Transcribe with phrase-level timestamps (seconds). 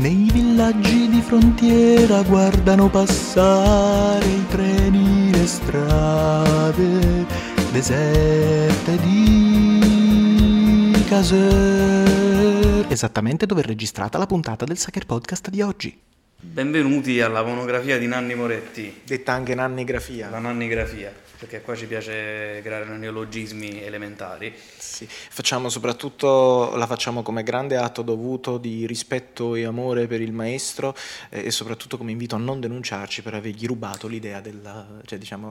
[0.00, 7.26] Nei villaggi di frontiera guardano passare i treni, le strade
[7.70, 12.86] deserte di Caser.
[12.88, 15.94] Esattamente dove è registrata la puntata del Sacher Podcast di oggi.
[16.40, 20.30] Benvenuti alla monografia di Nanni Moretti, Detta anche nannigrafia.
[20.30, 24.54] la nannigrafia, perché qua ci piace creare neologismi elementari.
[24.76, 25.08] Sì.
[25.08, 30.94] Facciamo soprattutto, la facciamo come grande atto dovuto di rispetto e amore per il maestro
[31.30, 34.86] eh, e soprattutto come invito a non denunciarci per avergli rubato l'idea della...
[35.06, 35.50] cioè diciamo,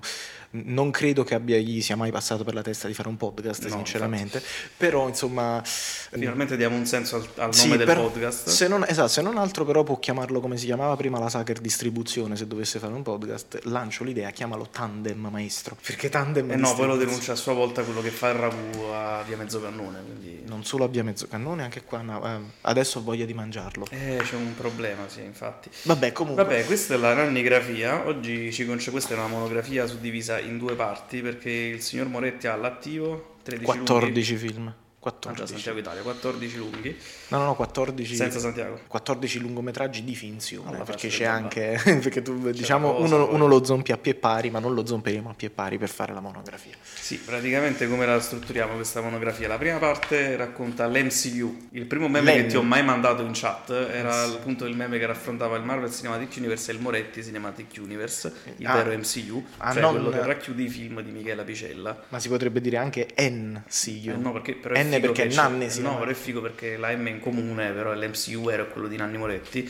[0.51, 3.63] non credo che abbia, gli sia mai passato per la testa di fare un podcast,
[3.67, 4.41] No, sinceramente,
[4.77, 5.61] però insomma...
[5.63, 8.49] Finalmente diamo un senso al, al Sì, nome del però podcast.
[8.49, 11.59] Se non, esatto, se non altro però può chiamarlo come si chiamava prima la Sacher
[11.59, 16.57] Distribuzione, se dovesse fare un podcast, lancio l'idea, chiamalo Tandem Maestro, perché Tandem E Eh
[16.57, 20.01] no, poi lo denuncia a sua volta quello che fa il ragù a via Mezzocannone,
[20.03, 20.43] quindi...
[20.45, 23.87] Non solo abbia mezzo cannone, anche qua no, eh, adesso ho voglia di mangiarlo.
[23.89, 25.69] Eh, c'è un problema, sì, infatti.
[25.83, 26.43] Vabbè, comunque.
[26.43, 28.07] Vabbè, questa è la nannigrafia.
[28.07, 28.91] Oggi ci conce...
[28.91, 33.63] questa è una monografia suddivisa in due parti perché il signor Moretti ha all'attivo 13
[33.65, 34.47] 14 lunghi.
[34.47, 34.73] film.
[35.01, 35.53] Ah, già, 14.
[35.53, 36.97] Santiago Italia, 14 lunghi,
[37.29, 38.15] No, no, no, 14.
[38.15, 38.81] senza Santiago.
[38.87, 43.47] 14 lungometraggi di finzione, Alla perché c'è anche perché tu diciamo una cosa, uno, uno
[43.47, 46.19] lo zompi a pie pari, ma non lo zomperemo a pie pari per fare la
[46.19, 46.73] monografia.
[46.81, 49.47] Sì, praticamente come la strutturiamo questa monografia?
[49.47, 51.67] La prima parte racconta l'MCU.
[51.71, 52.41] Il primo meme L'M.
[52.41, 55.91] che ti ho mai mandato in chat era appunto il meme che raffrontava il Marvel
[55.93, 58.75] Cinematic Universe e il Moretti Cinematic Universe, il Ah.
[58.75, 62.03] vero MCU, Ah, cioè non- quello che racchiude i film di Michela Picella.
[62.09, 64.09] Ma si potrebbe dire anche NCU.
[64.11, 67.05] Eh, no, perché, però N perché Nanni si No, però è figo perché la M
[67.05, 69.69] è in comune, però l'MCU è quello di Nanni Moretti.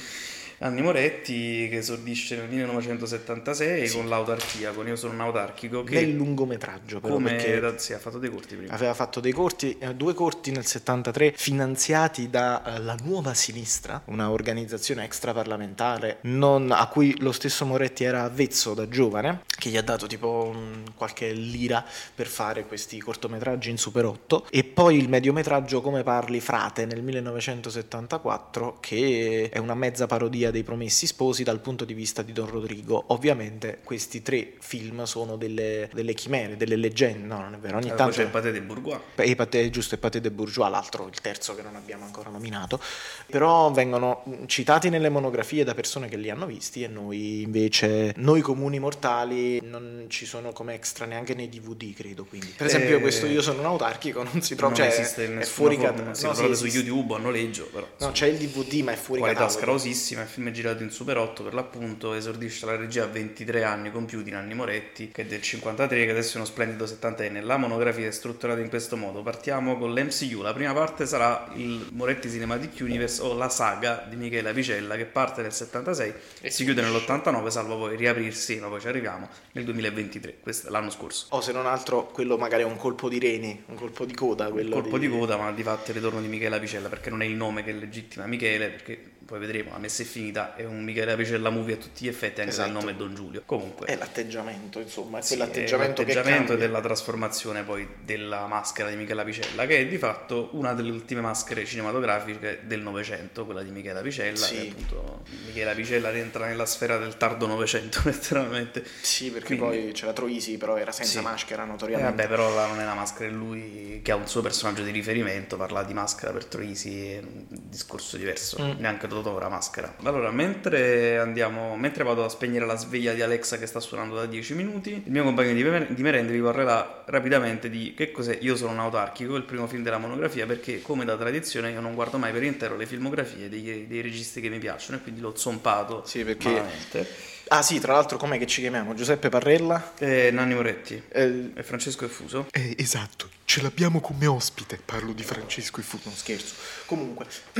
[0.59, 6.11] Nanni Moretti che esordisce nel 1976 con l'autarchia, con Io sono un autarchico, che Nel
[6.11, 8.73] lungometraggio, però, come perché sì, ha fatto dei corti prima.
[8.73, 15.05] aveva fatto dei corti, eh, due corti nel 73 finanziati dalla Nuova Sinistra, una organizzazione
[15.05, 20.07] extraparlamentare non- a cui lo stesso Moretti era avvezzo da giovane, che gli ha dato
[20.07, 25.79] tipo mh, qualche lira per fare questi cortometraggi in Super 8 e poi il mediometraggio
[25.81, 31.85] Come parli frate nel 1974 che è una mezza parodia dei Promessi Sposi dal punto
[31.85, 33.05] di vista di Don Rodrigo.
[33.07, 37.85] Ovviamente questi tre film sono delle, delle chimere, delle leggende, no non è vero, ogni
[37.85, 38.13] Eh, poi tanto...
[38.15, 38.99] c'è il Paté de Bourgois.
[39.15, 42.79] E Paté, giusto, e Paté de Bourgeois, l'altro, il terzo che non abbiamo ancora nominato,
[43.27, 48.41] però vengono citati nelle monografie da persone che li hanno visti e noi invece, noi
[48.41, 52.53] comuni mortali, non ci sono come extra neanche nei DVD, credo, quindi.
[52.57, 55.43] Per esempio Eh, questo Io sono un autarchico non si trova, non cioè esiste è
[55.45, 56.65] fuori forma, cat- non si no, sì, su.
[56.65, 59.65] YouTube a noleggio, però No, c'è il DVD ma è fuori qualità catalogo.
[59.77, 63.63] scrosissima, il film è girato in Super 8 per l'appunto, esordisce la regia a 23
[63.63, 67.41] anni compiuti Nanni Moretti, che è del 53, che adesso è uno splendido settantenne.
[67.41, 71.89] La monografia è strutturata in questo modo, partiamo con l'MCU, la prima parte sarà il
[71.91, 76.63] Moretti Cinematic Universe o la saga di Michela Picella che parte nel 76 e si
[76.63, 81.27] chiude nell'89, salvo poi riaprirsi, ma poi ci arriviamo, nel 2023, questo l'anno scorso.
[81.31, 84.49] O se non altro quello magari è un colpo di reni, un colpo di coda,
[84.49, 87.25] quello colpo di coda, ma di fatto il ritorno di Michela Picella perché non è
[87.25, 91.15] il nome che legittima Michele, perché poi vedremo, la messa è finita, è un Michela
[91.15, 92.67] Picella movie a tutti gli effetti, anche se Esatto.
[92.69, 93.43] il nome è Don Giulio.
[93.45, 98.89] Comunque, È l'atteggiamento, insomma, è sì, quell'atteggiamento è l'atteggiamento e della trasformazione poi della maschera
[98.89, 103.61] di Michela Picella, che è di fatto una delle ultime maschere cinematografiche del Novecento, quella
[103.61, 104.69] di Michela Picella, Sì.
[104.71, 108.83] appunto Michela Picella rientra nella sfera del tardo Novecento, letteralmente.
[109.01, 111.23] Sì, perché Quindi- poi c'era Troisi, però era senza Sì.
[111.23, 112.09] maschera Eh, notoriamente.
[112.15, 114.91] vabbè, però là non è la maschera, è lui che ha un suo personaggio di
[114.91, 118.79] riferimento, parla di maschera per Troisi, è un discorso diverso, Mm.
[118.79, 119.93] neanche Totò era maschera.
[120.03, 124.25] Allora, mentre andiamo, mentre vado a spegnere la sveglia di Alexa che sta suonando da
[124.25, 128.37] 10 minuti, il mio compagno di, mer- di merende vi parlerà rapidamente di che cos'è
[128.41, 131.95] Io sono un autarchico, il primo film della monografia, perché come da tradizione io non
[131.95, 135.35] guardo mai per intero le filmografie dei, dei registi che mi piacciono e quindi l'ho
[135.35, 137.07] zompato Sì, perché- malamente.
[137.51, 138.93] Ah sì, tra l'altro com'è che ci chiamiamo?
[138.93, 139.93] Giuseppe Parrella?
[139.97, 142.45] E Nanni Moretti Eh, e Francesco Effuso.
[142.51, 144.79] Eh, esatto, ce l'abbiamo come ospite.
[144.85, 145.97] Parlo di Francesco e Fu.
[146.03, 146.53] non scherzo.
[146.85, 147.25] Comunque,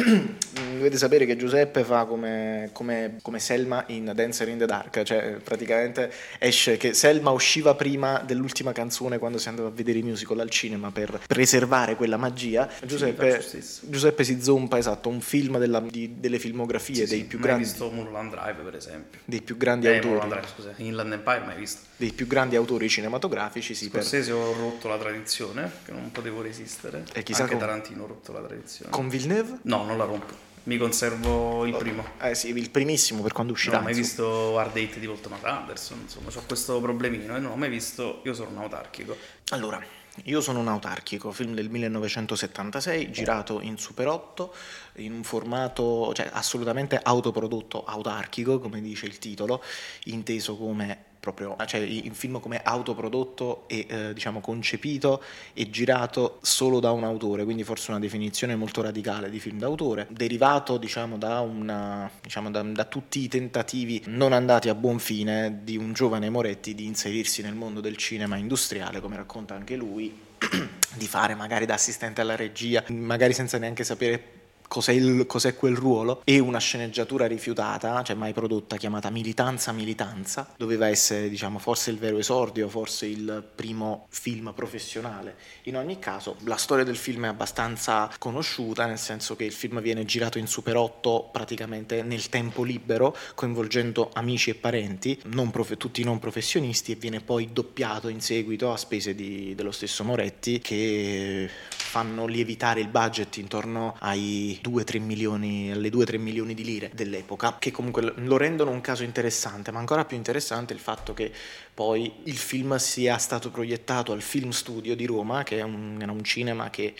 [0.78, 5.38] dovete sapere che Giuseppe fa come, come- come Selma in Dancer in the Dark, cioè
[5.44, 10.38] praticamente esce che Selma usciva prima dell'ultima canzone quando si andava a vedere i musical
[10.38, 12.70] al cinema per preservare quella magia.
[12.86, 13.44] Giuseppe.
[13.82, 17.48] Giuseppe si zompa, esatto, un film della- di- delle filmografie Sì, dei, sì, più mai
[17.48, 20.14] grandi, visto Mulholland Drive per esempio dei più grandi eh, autori.
[20.14, 24.32] Mulholland Drive, scusa Inland Empire mai visto dei più grandi autori cinematografici, sì, per- Scorsese
[24.32, 27.66] ho rotto la tradizione che non potevo resistere E chissà anche come.
[27.66, 29.60] Tarantino ho rotto la tradizione con Villeneuve?
[29.64, 33.60] no non la rompo mi conservo il primo Eh sì, il primissimo per quando non
[33.62, 33.80] uscirà.
[33.80, 37.52] ho mai visto Hard Date di Paul Thomas Anderson insomma ho questo problemino e non
[37.52, 39.16] ho mai visto Io sono un autarchico
[39.50, 39.82] Allora,
[40.26, 44.54] Io sono un autarchico, film del 1976, girato in Super 8,
[44.98, 49.64] in un formato cioè, assolutamente autoprodotto, autarchico, come dice il titolo,
[50.06, 55.22] inteso come proprio, cioè in film come autoprodotto e eh, diciamo concepito
[55.54, 60.08] e girato solo da un autore, quindi forse una definizione molto radicale di film d'autore,
[60.10, 65.60] derivato diciamo da, una, diciamo, da, da tutti i tentativi non andati a buon fine
[65.64, 70.28] di un giovane Moretti di inserirsi nel mondo del cinema industriale, come racconta anche lui,
[70.96, 74.39] di fare magari da assistente alla regia, magari senza neanche sapere
[74.70, 80.48] cos'è, il, cos'è, quel ruolo e una sceneggiatura rifiutata, cioè mai prodotta, chiamata Militanza Militanza,
[80.56, 85.36] doveva essere diciamo forse il vero esordio, forse il primo film professionale.
[85.64, 89.82] In ogni caso la storia del film è abbastanza conosciuta, nel senso che il film
[89.82, 95.78] viene girato in Super 8 praticamente nel tempo libero, coinvolgendo amici e parenti, non prof-
[95.78, 100.60] tutti non professionisti, e viene poi doppiato in seguito a spese di, dello stesso Moretti
[100.60, 101.50] che
[101.90, 107.72] fanno lievitare il budget intorno ai 2-3 milioni, alle 2-3 milioni di lire dell'epoca, che
[107.72, 111.32] comunque lo rendono un caso interessante, ma ancora più interessante il fatto che
[111.74, 116.24] poi il film sia stato proiettato al Film Studio di Roma, che un, era un
[116.24, 116.94] cinema che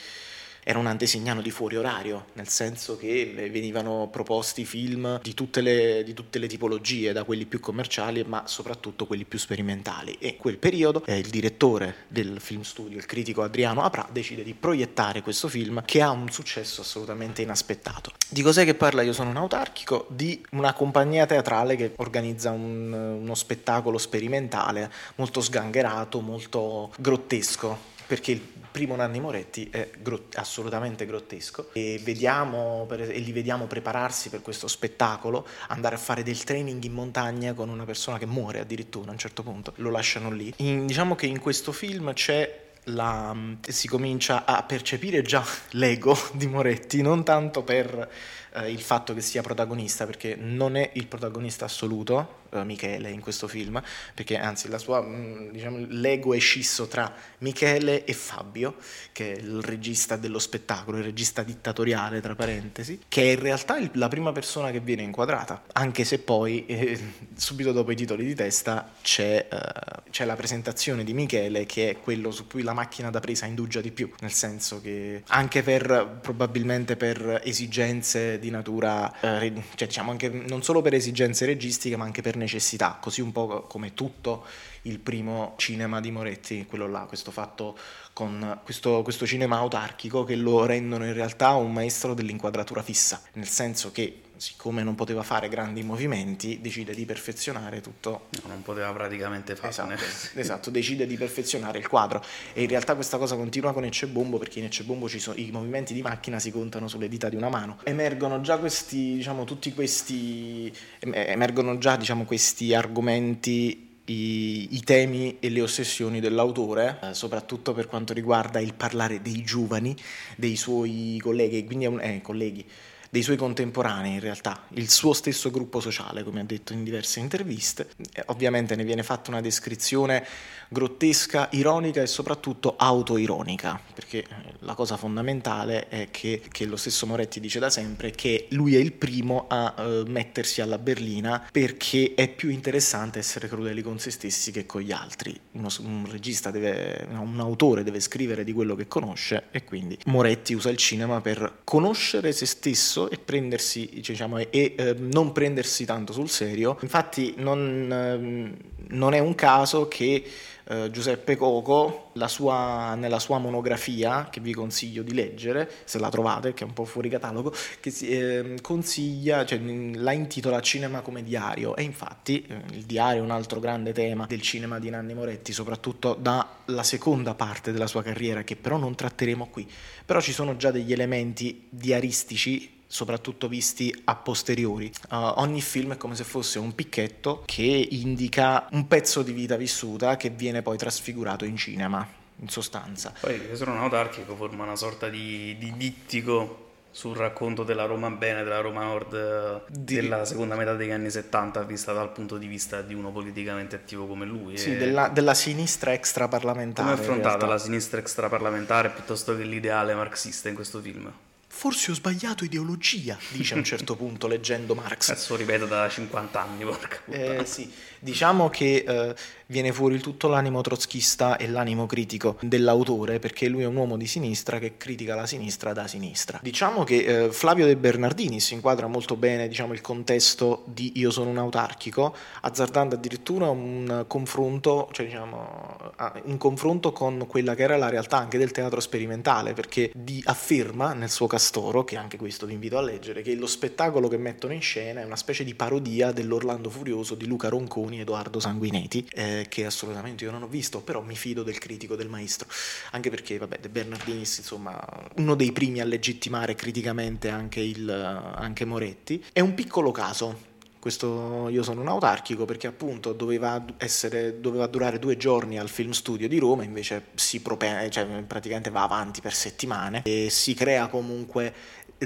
[0.70, 6.04] era un antesignano di fuori orario, nel senso che venivano proposti film di tutte, le,
[6.04, 10.16] di tutte le tipologie, da quelli più commerciali ma soprattutto quelli più sperimentali.
[10.20, 14.44] E in quel periodo eh, il direttore del film studio, il critico Adriano Apra, decide
[14.44, 18.12] di proiettare questo film che ha un successo assolutamente inaspettato.
[18.30, 20.06] Di cos'è che parla Io sono un autarchico?
[20.08, 28.32] Di una compagnia teatrale che organizza un, uno spettacolo sperimentale molto sgangherato, molto grottesco perché
[28.32, 34.30] il primo Nanni Moretti è grot- assolutamente grottesco e, vediamo, per, e, li vediamo prepararsi
[34.30, 38.60] per questo spettacolo, andare a fare del training in montagna con una persona che muore
[38.60, 40.54] addirittura a un certo punto, lo lasciano lì.
[40.58, 46.48] In, diciamo che in questo film c'è la, si comincia a percepire già l'ego di
[46.48, 48.10] Moretti, non tanto per
[48.54, 53.22] eh, il fatto che sia protagonista, perché non è il protagonista assoluto, eh, Michele, in
[53.22, 53.82] questo film,
[54.14, 58.76] perché anzi sua, mm, diciamo, l'ego è scisso tra Michele e Fabio,
[59.12, 63.78] che è il regista dello spettacolo, il regista dittatoriale, tra parentesi, che è in realtà
[63.78, 67.00] il, la prima persona che viene inquadrata, anche se poi eh,
[67.36, 72.00] subito dopo i titoli di testa c'è, eh, c'è la presentazione di Michele, che è
[72.00, 76.20] quello su cui la macchina da presa indugia di più, nel senso che anche per
[76.22, 82.06] probabilmente per esigenze di natura, eh, cioè diciamo anche non solo per esigenze registiche, ma
[82.06, 84.46] anche per necessità, così un po' come tutto
[84.84, 87.78] il primo cinema di Moretti, quello là, questo fatto
[88.14, 93.48] con questo, questo cinema autarchico che lo rendono in realtà un maestro dell'inquadratura fissa, nel
[93.48, 98.28] senso che siccome non poteva fare grandi movimenti, decide di perfezionare tutto.
[98.42, 99.96] No, non poteva praticamente farne.
[99.96, 102.24] Esatto, esatto, decide di perfezionare il quadro.
[102.54, 106.40] E in realtà questa cosa continua con Ecce-Bombo, perché in Ecce-Bombo i movimenti di macchina
[106.40, 107.80] si contano sulle dita di una mano.
[107.84, 115.50] Emergono già questi, diciamo, tutti questi, emergono già, diciamo, questi argomenti i, i, temi e
[115.50, 119.96] le ossessioni dell'autore, eh, soprattutto per quanto riguarda il parlare dei giovani,
[120.36, 122.66] dei suoi colleghi, quindi un, eh, colleghi,
[123.10, 127.20] dei suoi contemporanei in realtà, il suo stesso gruppo sociale, come ha detto in diverse
[127.20, 127.90] interviste.
[128.14, 130.26] Eh, ovviamente ne viene fatta una descrizione
[130.70, 134.26] grottesca, ironica e soprattutto autoironica, perché eh,
[134.60, 138.80] la cosa fondamentale è che, che lo stesso Moretti dice da sempre che lui è
[138.80, 144.12] il primo a uh, mettersi alla berlina perché è più interessante essere crudeli con se
[144.12, 145.38] stessi che con gli altri.
[145.54, 150.54] Uno, un regista deve, un autore deve scrivere di quello che conosce e quindi Moretti
[150.54, 155.86] usa il cinema per conoscere se stesso e prendersi, diciamo, e, e eh, non prendersi
[155.86, 156.78] tanto sul serio.
[156.82, 158.58] Infatti non, eh,
[158.90, 160.26] non è un caso che
[160.72, 166.54] eh, Giuseppe Coco, sua, nella sua monografia, che vi consiglio di leggere, se la trovate,
[166.54, 171.24] che è un po' fuori catalogo, che si, eh, consiglia, cioè, la intitola Cinema come
[171.24, 171.76] diario.
[171.76, 175.54] E infatti eh, il diario è un altro grande tema del cinema di Nanni Moretti,
[175.54, 179.68] soprattutto dalla seconda parte della sua carriera, che però non tratteremo qui.
[180.06, 184.92] Però ci sono già degli elementi diaristici soprattutto visti a posteriori.
[185.12, 189.56] Uh, ogni film è come se fosse un picchetto che indica un pezzo di vita
[189.58, 192.06] vissuta che viene poi trasfigurato in cinema,
[192.38, 193.14] in sostanza.
[193.20, 198.44] Poi sono un autarchico forma una sorta di, di dittico sul racconto della Roma bene,
[198.44, 199.94] della Roma nord di...
[199.94, 204.08] della seconda metà degli anni 70 vista dal punto di vista di uno politicamente attivo
[204.08, 204.58] come lui.
[204.58, 204.78] Sì, e...
[204.78, 206.90] della, della, sinistra extraparlamentare.
[206.90, 211.14] Come è affrontata la sinistra extraparlamentare piuttosto che l'ideale marxista in questo film?
[211.52, 215.10] Forse ho sbagliato ideologia, dice a un certo punto leggendo Marx.
[215.10, 217.70] Adesso ripeto da 50 anni, porca eh, sì.
[218.00, 219.16] Diciamo che eh,
[219.50, 224.06] viene fuori tutto l'animo trotschista e l'animo critico dell'autore, perché lui è un uomo di
[224.06, 226.40] sinistra che critica la sinistra da sinistra.
[226.42, 231.10] Diciamo che eh, Flavio De Bernardini si inquadra molto bene diciamo, il contesto di Io
[231.10, 235.78] sono un autarchico, azzardando addirittura un confronto, cioè, diciamo,
[236.24, 240.94] un confronto con quella che era la realtà anche del teatro sperimentale, perché di, afferma
[240.94, 244.54] nel suo castoro, che anche questo vi invito a leggere, che lo spettacolo che mettono
[244.54, 249.08] in scena è una specie di parodia dell'Orlando Furioso di Luca Ronconi e Edoardo Sanguineti,
[249.12, 252.48] eh, che assolutamente io non ho visto, però mi fido del critico del maestro,
[252.92, 254.80] anche perché, vabbè, De Bernardinis, insomma,
[255.16, 259.24] uno dei primi a legittimare criticamente anche, il, anche Moretti.
[259.32, 260.48] È un piccolo caso,
[260.80, 265.92] questo io sono un autarchico perché appunto doveva, essere, doveva durare due giorni al film
[265.92, 270.88] studio di Roma invece si propone, cioè praticamente va avanti per settimane e si crea
[270.88, 271.54] comunque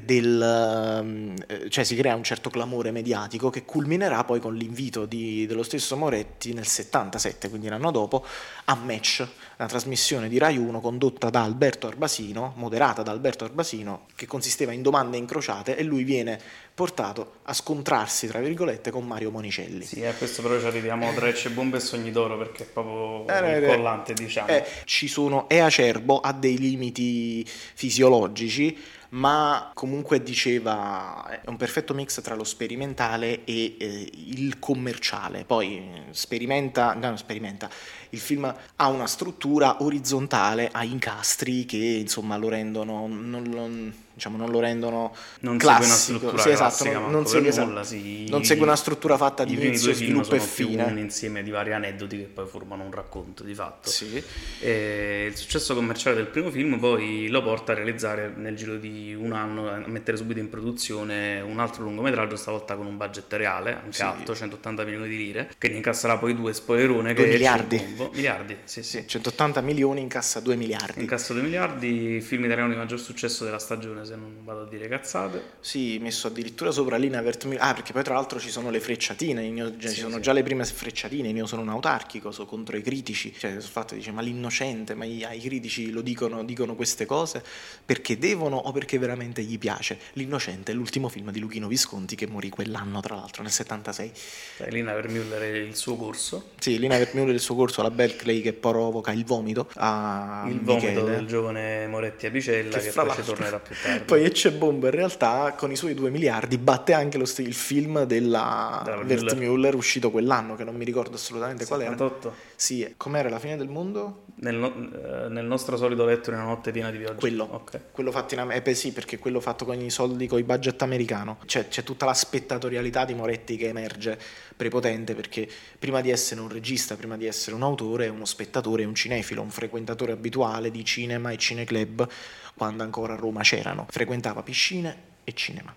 [0.02, 5.46] del, ehm, cioè si crea un certo clamore mediatico che culminerà poi con l'invito di,
[5.46, 8.26] dello stesso Moretti nel 77, quindi l'anno dopo,
[8.66, 9.28] a Match,
[9.58, 14.72] una trasmissione di Rai 1 condotta da Alberto Arbasino, moderata da Alberto Arbasino, che consisteva
[14.72, 16.40] in domande incrociate e lui viene
[16.74, 19.86] portato a scontrarsi, tra virgolette, con Mario Monicelli.
[19.86, 23.28] Sì, a questo però ci arriviamo tra Ecce Bombe e Sogni d'Oro perché è proprio
[23.28, 24.48] eh, il collante, diciamo.
[24.48, 28.76] Eh, ci sono, è acerbo, ha dei limiti fisiologici,
[29.10, 35.46] ma comunque diceva è un perfetto mix tra lo sperimentale e eh, il commerciale.
[35.46, 37.70] Poi sperimenta, no, sperimenta,
[38.10, 44.38] il film ha una struttura orizzontale, ha incastri che insomma lo rendono non, non, diciamo,
[44.38, 46.20] non lo rendono non classico.
[46.20, 47.68] Segue una sì, esatto, non, non, segue, esatto.
[47.68, 48.30] nulla, sì.
[48.30, 50.84] non segue una struttura fatta di inizio, sviluppo e fine.
[50.84, 53.90] un insieme di vari aneddoti che poi formano un racconto di fatto.
[53.90, 54.24] Sì.
[54.60, 59.16] E il successo commerciale del primo film poi lo porta a realizzare nel giro di
[59.18, 63.80] un anno, a mettere subito in produzione un altro lungometraggio, stavolta con un budget reale,
[63.84, 67.14] anche alto, 180 milioni di lire, che ne incasserà poi due spoilerone.
[67.14, 67.82] Due miliardi.
[68.14, 69.04] Miliardi, sì, sì.
[69.08, 71.02] 180 milioni incassa 2 miliardi.
[71.02, 74.88] Incassa 2 miliardi, film italiano di maggior successo della stagione se non vado a dire
[74.88, 75.44] cazzate.
[75.60, 77.62] Sì, messo addirittura sopra Lina Vertmüller.
[77.62, 80.22] Ah, perché poi tra l'altro ci sono le frecciatine, io, cioè, sì, ci sono sì.
[80.22, 83.96] già le prime frecciatine, io sono un autarchico, so contro i critici, cioè il fatto
[83.96, 87.44] dice ma l'innocente, ma i, ai critici lo dicono, dicono queste cose
[87.86, 90.00] perché devono o perché veramente gli piace.
[90.14, 94.12] L'innocente è l'ultimo film di Luchino Visconti che morì quell'anno tra l'altro, nel 76.
[94.58, 96.52] Cioè, Lina Vertmüller è il suo corso.
[96.60, 100.62] Sì, Lina Vertmüller è il suo corso alla Berkeley che provoca il vomito a Il
[100.62, 100.94] Michele.
[100.94, 103.93] vomito del giovane Moretti Apicella che, che poi ci tornerà più tardi.
[104.02, 108.04] Poi Ecce Bomb in realtà con i suoi 2 miliardi batte anche lo il film
[108.04, 112.20] della Vertmüller uscito quell'anno che non mi ricordo assolutamente 78.
[112.20, 112.42] qual era.
[112.56, 114.26] Sì, com'era la fine del mondo?
[114.36, 117.20] Nel, no- eh, nel nostro solito letto in una notte piena di viaggi.
[117.20, 117.82] Quello, okay.
[117.92, 120.82] quello fatto in eh beh sì, perché quello fatto con i soldi, con i budget
[120.82, 121.38] americano.
[121.46, 124.18] Cioè, c'è tutta la spettatorialità di Moretti che emerge
[124.56, 125.48] prepotente perché
[125.80, 129.42] prima di essere un regista, prima di essere un autore, è uno spettatore, un cinefilo,
[129.42, 132.08] un frequentatore abituale di cinema e cineclub
[132.54, 133.86] quando ancora a Roma c'erano.
[133.90, 135.74] Frequentava piscine e cinema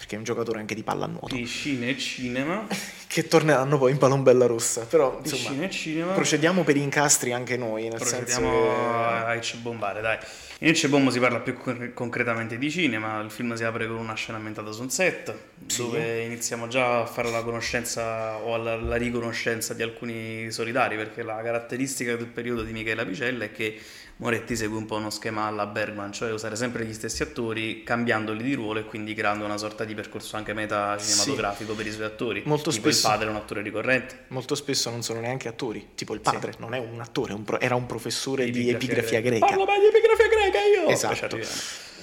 [0.00, 1.34] perché è un giocatore anche di pallanuoto.
[1.34, 2.66] Piscine e cinema.
[3.06, 4.86] che torneranno poi in palombella rossa.
[4.86, 6.12] Però, insomma, Piscine e cinema.
[6.14, 7.82] procediamo per incastri anche noi.
[7.82, 10.16] Nel procediamo senso a Ecce Bombare, dai.
[10.60, 11.54] In Ecce Bombo si parla più
[11.92, 15.34] concretamente di cinema, il film si apre con una scena ambientata su un set,
[15.66, 15.82] sì.
[15.82, 21.22] dove iniziamo già a fare la conoscenza o la, la riconoscenza di alcuni solidari, perché
[21.22, 23.78] la caratteristica del periodo di Michela Picella è che
[24.20, 28.42] Moretti segue un po' uno schema alla Bergman, cioè usare sempre gli stessi attori, cambiandoli
[28.42, 31.76] di ruolo e quindi creando una sorta di percorso anche meta cinematografico sì.
[31.78, 32.42] per i suoi attori.
[32.44, 34.24] Molto tipo spesso, il padre è un attore ricorrente.
[34.28, 36.58] Molto spesso non sono neanche attori, tipo il padre sì.
[36.60, 39.46] non è un attore, un pro- era un professore di, di epigrafia, greca.
[39.46, 40.88] Parlo mai di epigrafia greca io!
[40.88, 41.38] Esatto.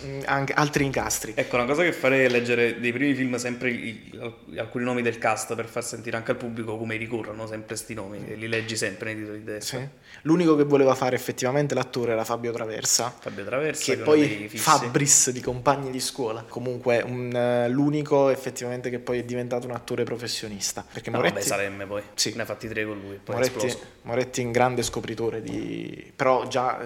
[0.06, 1.34] Mm, anche altri incastri.
[1.36, 4.12] Ecco, una cosa che farei è leggere dei primi film sempre i,
[4.58, 8.24] alcuni nomi del cast per far sentire anche al pubblico come ricorrono sempre questi nomi,
[8.28, 9.80] e li leggi sempre nei titoli di destra.
[9.80, 9.88] Sì.
[10.22, 13.14] L'unico che voleva fare effettivamente l'attore era Fabio Traversa.
[13.18, 16.44] Fabio Traversa, che, che poi Fabris di compagni di scuola.
[16.48, 20.86] Comunque un, uh, l'unico effettivamente che poi è diventato un attore professionista.
[20.92, 21.36] Perché no, Moretti...
[21.36, 22.02] Vabbè, Salemme poi.
[22.14, 22.34] Sì.
[22.36, 23.20] Ne ha fatti tre con lui.
[23.26, 26.12] Moretti, Moretti un grande scopritore di...
[26.16, 26.80] Però già,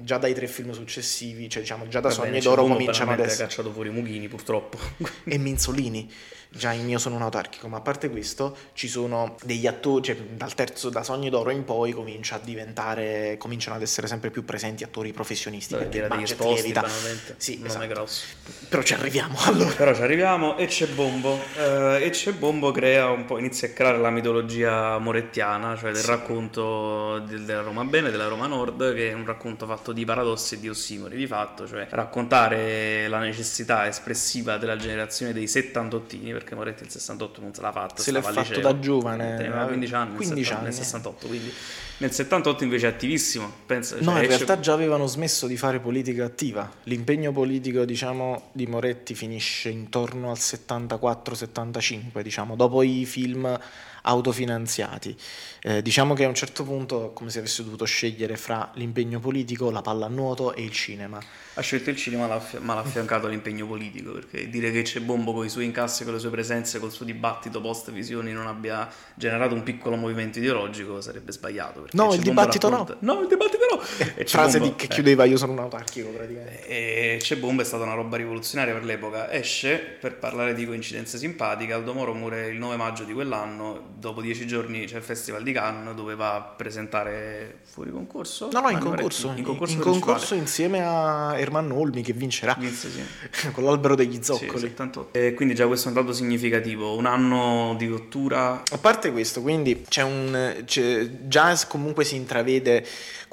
[0.00, 3.42] già, dai tre film successivi, cioè diciamo già da Sogni d'Oro cominciano adesso.
[3.42, 4.78] Ha cacciato fuori Mughini purtroppo.
[5.24, 6.10] e Minzolini
[6.50, 10.16] già in Io sono un autarchico, ma a parte questo ci sono degli attori, cioè
[10.16, 14.44] dal terzo, da Sogni d'Oro in poi comincia a diventare, cominciano ad essere sempre più
[14.44, 16.88] presenti attori professionisti Beh, perché il budget sposti, lievita.
[17.36, 17.86] Sì, non esatto.
[17.86, 18.24] grosso.
[18.68, 19.74] Però ci arriviamo allora.
[19.74, 21.34] Però ci arriviamo e c'è Bombo.
[21.34, 26.02] Uh, e c'è Bombo crea un po', inizia a creare la mitologia morettiana, cioè del
[26.02, 26.06] sì.
[26.06, 30.54] racconto del, della Roma Bene, della Roma Nord, che è un racconto fatto di paradossi
[30.54, 36.54] e di ossimori di fatto, cioè raccontare la necessità espressiva della generazione dei 78 perché
[36.54, 38.60] Moretti il 68 non se l'ha fatta, se al fatto liceo.
[38.60, 40.64] da giovane, Teneva 15 anni, 15 nel, 70 anni.
[40.64, 41.52] nel 68, quindi
[41.98, 43.52] nel 78 invece è attivissimo.
[43.66, 46.70] Pensa, No, cioè, in esce- realtà già avevano smesso di fare politica attiva.
[46.84, 53.58] L'impegno politico, diciamo, di Moretti finisce intorno al 74-75, diciamo, dopo i film
[54.02, 55.14] autofinanziati.
[55.62, 59.70] Eh, diciamo che a un certo punto, come se avesse dovuto scegliere fra l'impegno politico,
[59.70, 61.20] la pallanuoto e il cinema.
[61.58, 62.26] Ha scelto il cinema
[62.60, 66.12] ma l'ha affiancato all'impegno politico perché dire che c'è Bombo con i suoi incassi, con
[66.12, 71.00] le sue presenze, col suo dibattito post visioni non abbia generato un piccolo movimento ideologico
[71.00, 71.86] sarebbe sbagliato.
[71.92, 72.76] No, il Bombo dibattito no.
[72.78, 73.80] racconta- No, il dibattito no!
[74.16, 74.88] E c'è Frase Bombo- di- che eh.
[74.88, 76.66] chiudeva io sono un autarchico praticamente.
[76.66, 79.32] E C'è Bomba è stata una roba rivoluzionaria per l'epoca.
[79.32, 81.72] Esce per parlare di coincidenze simpatiche.
[81.72, 83.94] Aldo Moro muore il 9 maggio di quell'anno.
[83.98, 88.48] Dopo dieci giorni c'è il Festival di Cannes dove va a presentare fuori concorso.
[88.52, 92.54] No, no, in Nanni concorso, in concorso in concorso insieme a Ermanno Olmi che vincerà
[92.58, 93.50] Vinse, sì.
[93.52, 94.60] con l'albero degli Sì, zoccoli.
[94.60, 95.18] 78.
[95.18, 96.96] E quindi già questo è un dato significativo.
[96.96, 98.62] Un anno di rottura.
[98.70, 102.84] A parte questo, quindi c'è un c'è- già comunque si intravede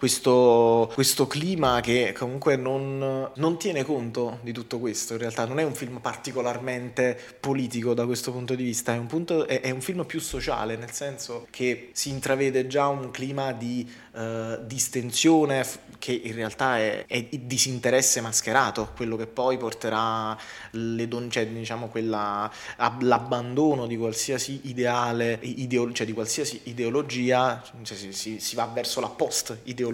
[0.05, 5.13] questo, questo clima che comunque non, non tiene conto di tutto questo.
[5.13, 9.07] In realtà non è un film particolarmente politico da questo punto di vista, è un,
[9.07, 13.51] punto- è- è un film più sociale, nel senso che si intravede già un clima
[13.51, 15.65] di eh, distensione
[15.97, 20.37] che in realtà è, è disinteresse mascherato, quello che poi porterà
[20.71, 27.63] le donne, cioè, diciamo quella, ab- l'abbandono di qualsiasi ideale, ideo- cioè di qualsiasi ideologia,
[27.81, 29.93] cioè si, si- si va verso la post-ideologia,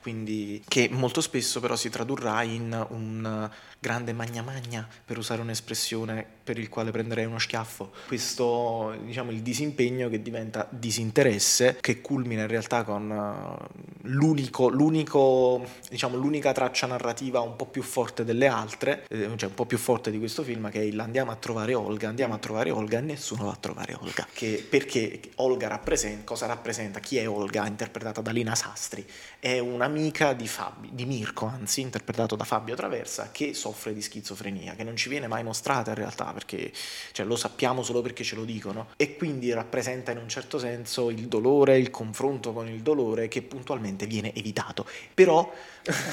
[0.00, 3.50] quindi che molto spesso però si tradurrà in un
[3.80, 7.92] grande magna magna, per usare un'espressione per il quale prenderei uno schiaffo.
[8.06, 13.68] Questo, diciamo, il disimpegno che diventa disinteresse, che culmina in realtà con eh,
[14.02, 19.54] l'unico, l'unico, diciamo, l'unica traccia narrativa un po' più forte delle altre, eh, cioè un
[19.54, 22.38] po' più forte di questo film, che è il andiamo a trovare Olga, andiamo a
[22.38, 24.26] trovare Olga e nessuno va a trovare Olga.
[24.32, 27.00] Che, perché Olga rappresenta, cosa rappresenta?
[27.00, 27.66] Chi è Olga?
[27.66, 29.06] Interpretata da Lina Sastri.
[29.38, 34.74] È un'amica di, Fabio, di Mirko, anzi, interpretato da Fabio Traversa, che soffre di schizofrenia,
[34.74, 36.72] che non ci viene mai mostrata in realtà, perché
[37.12, 38.88] cioè, lo sappiamo solo perché ce lo dicono.
[38.96, 43.42] E quindi rappresenta in un certo senso il dolore, il confronto con il dolore che
[43.42, 44.86] puntualmente viene evitato.
[45.14, 45.50] Però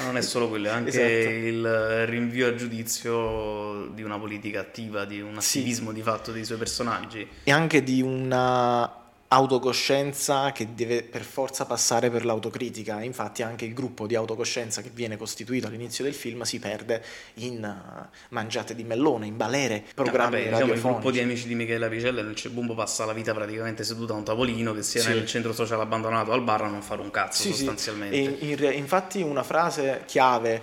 [0.04, 1.34] Non è solo quello, è anche Esatto.
[1.34, 5.58] il rinvio a giudizio di una politica attiva, di un Sì.
[5.58, 7.26] attivismo di fatto dei suoi personaggi.
[7.44, 8.97] e anche di una
[9.28, 13.02] autocoscienza che deve per forza passare per l'autocritica.
[13.02, 17.02] Infatti anche il gruppo di autocoscienza che viene costituito all'inizio del film si perde
[17.34, 21.54] in eh, mangiate di mellone, in balere, programmi Vabbè, diciamo, il gruppo di amici di
[21.54, 25.08] Michela Picella nel Cebumbo passa la vita praticamente seduta a un tavolino che sia Sì.
[25.10, 27.56] nel centro sociale abbandonato al bar a non fare un cazzo Sì, sì.
[27.58, 28.16] sostanzialmente.
[28.16, 30.62] E in re- infatti una frase chiave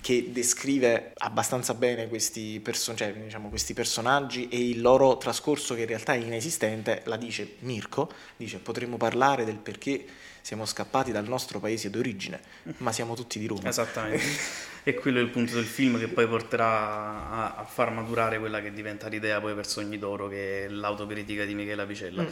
[0.00, 5.82] che descrive abbastanza bene questi, perso- cioè, diciamo, questi personaggi e il loro trascorso che
[5.82, 10.04] in realtà è inesistente, la dice Mirko, dice potremmo parlare del perché
[10.40, 12.40] siamo scappati dal nostro paese d'origine,
[12.78, 13.68] ma siamo tutti di Roma.
[13.68, 14.24] Esattamente.
[14.82, 18.62] e quello è il punto del film che poi porterà a, a far maturare quella
[18.62, 22.22] che diventa l'idea poi per Sogni d'Oro, che è l'autocritica di Michela Picella.
[22.22, 22.28] Mm.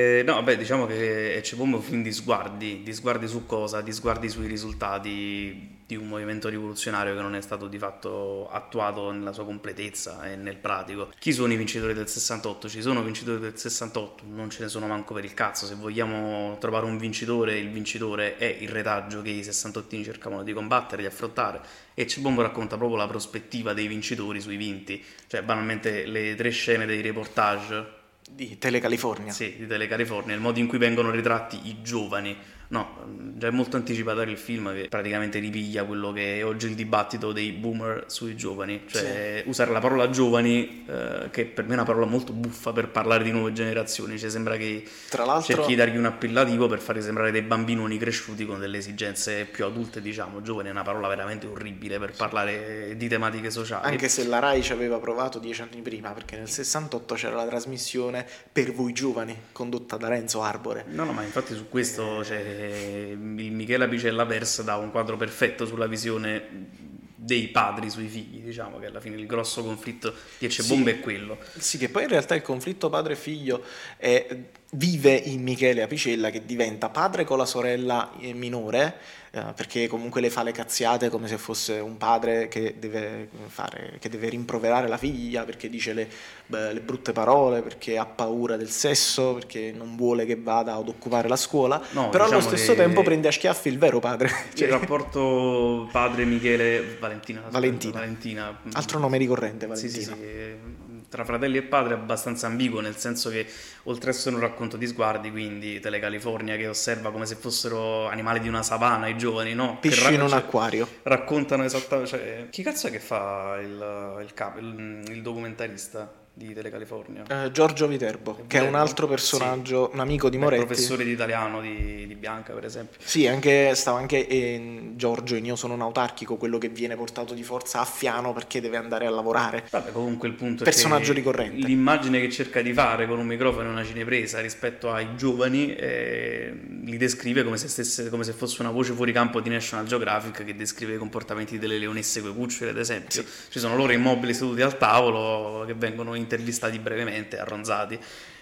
[0.00, 3.46] Eh, no, vabbè, diciamo che Ecce Bombo è un film di sguardi, di sguardi su
[3.46, 8.48] cosa, di sguardi sui risultati di un movimento rivoluzionario che non è stato di fatto
[8.48, 11.10] attuato nella sua completezza e nel pratico.
[11.18, 12.68] Chi sono i vincitori del 68?
[12.68, 15.66] Ci sono vincitori del 68, non ce ne sono manco per il cazzo.
[15.66, 20.52] Se vogliamo trovare un vincitore, il vincitore è il retaggio che i 68 cercavano di
[20.52, 21.60] combattere, di affrontare.
[21.94, 26.86] E Cebombo racconta proprio la prospettiva dei vincitori sui vinti, cioè banalmente le tre scene
[26.86, 27.96] dei reportage
[28.30, 29.32] Di Tele California.
[29.32, 32.36] sì, di Tele California, il modo in cui vengono ritratti i giovani.
[32.70, 36.74] No, già è molto anticipatorio il film che praticamente ripiglia quello che è oggi il
[36.74, 41.74] dibattito dei boomer sui giovani, cioè usare la parola giovani, eh, che per me è
[41.74, 45.68] una parola molto buffa per parlare di nuove generazioni, cioè sembra che Tra l'altro- cerchi
[45.70, 50.02] di dargli un appellativo per farli sembrare dei bambinoni cresciuti con delle esigenze più adulte,
[50.02, 53.86] diciamo, giovani è una parola veramente orribile per parlare di tematiche sociali.
[53.86, 57.46] Anche se la RAI ci aveva provato dieci anni prima, perché nel 68 c'era la
[57.46, 60.84] trasmissione Per voi giovani, condotta da Renzo Arbore.
[60.88, 65.66] No, no, ma infatti su questo c'è il Michela Picella Versa dà un quadro perfetto
[65.66, 66.86] sulla visione
[67.20, 70.82] dei padri sui figli, diciamo che alla fine il grosso conflitto di Ecce Sì.
[70.84, 71.38] È quello.
[71.58, 73.62] Sì, che poi in realtà il conflitto padre-figlio
[73.96, 74.24] è
[74.70, 78.96] vive in Michele Apicella che diventa padre con la sorella eh, minore
[79.38, 83.96] eh, perché comunque le fa le cazziate come se fosse un padre che deve, fare,
[84.00, 86.08] che deve rimproverare la figlia perché dice le,
[86.46, 90.88] beh, le, brutte parole, perché ha paura del sesso, perché non vuole che vada ad
[90.88, 94.30] occupare la scuola, no, però diciamo allo stesso tempo prende a schiaffi il vero padre.
[94.54, 94.66] Cioè...
[94.66, 97.42] Il rapporto padre Michele Valentina.
[97.48, 97.98] Valentina.
[97.98, 98.60] Valentina.
[98.72, 99.92] Altro nome ricorrente, Valentina.
[99.92, 100.67] Sì, sì, sì
[101.08, 103.46] tra fratelli e padre è abbastanza ambiguo, nel senso che
[103.84, 108.06] oltre a essere un racconto di sguardi, quindi Tele California che osserva come se fossero
[108.08, 109.78] animali di una savana i giovani, no?
[109.80, 110.88] Pesci in un acquario.
[111.02, 112.10] Raccontano esattamente...
[112.10, 116.26] Cioè, chi cazzo è che fa il, il, cap, il, il documentarista?
[116.38, 117.24] Di Telecalifornia.
[117.26, 119.94] Eh, Giorgio Viterbo, è che è un altro personaggio, sì.
[119.94, 120.64] un amico di Moretti.
[120.64, 123.00] professore di italiano di, di, Bianca, per esempio.
[123.02, 127.34] Sì, anche, stava anche eh, Giorgio in Io sono un autarchico, quello che viene portato
[127.34, 129.64] di forza a Fiano perché deve andare a lavorare.
[129.68, 131.66] Vabbè, comunque il punto personaggio è che ricorrente.
[131.66, 136.54] l'immagine che cerca di fare con un microfono e una cinepresa rispetto ai giovani eh,
[136.84, 140.44] li descrive come se, stesse, come se fosse una voce fuori campo di National Geographic
[140.44, 143.22] che descrive i comportamenti delle leonesse coi cuccioli, ad esempio.
[143.22, 143.28] Sì.
[143.48, 147.98] Ci sono loro immobili seduti al tavolo che vengono intervistati brevemente arronzati.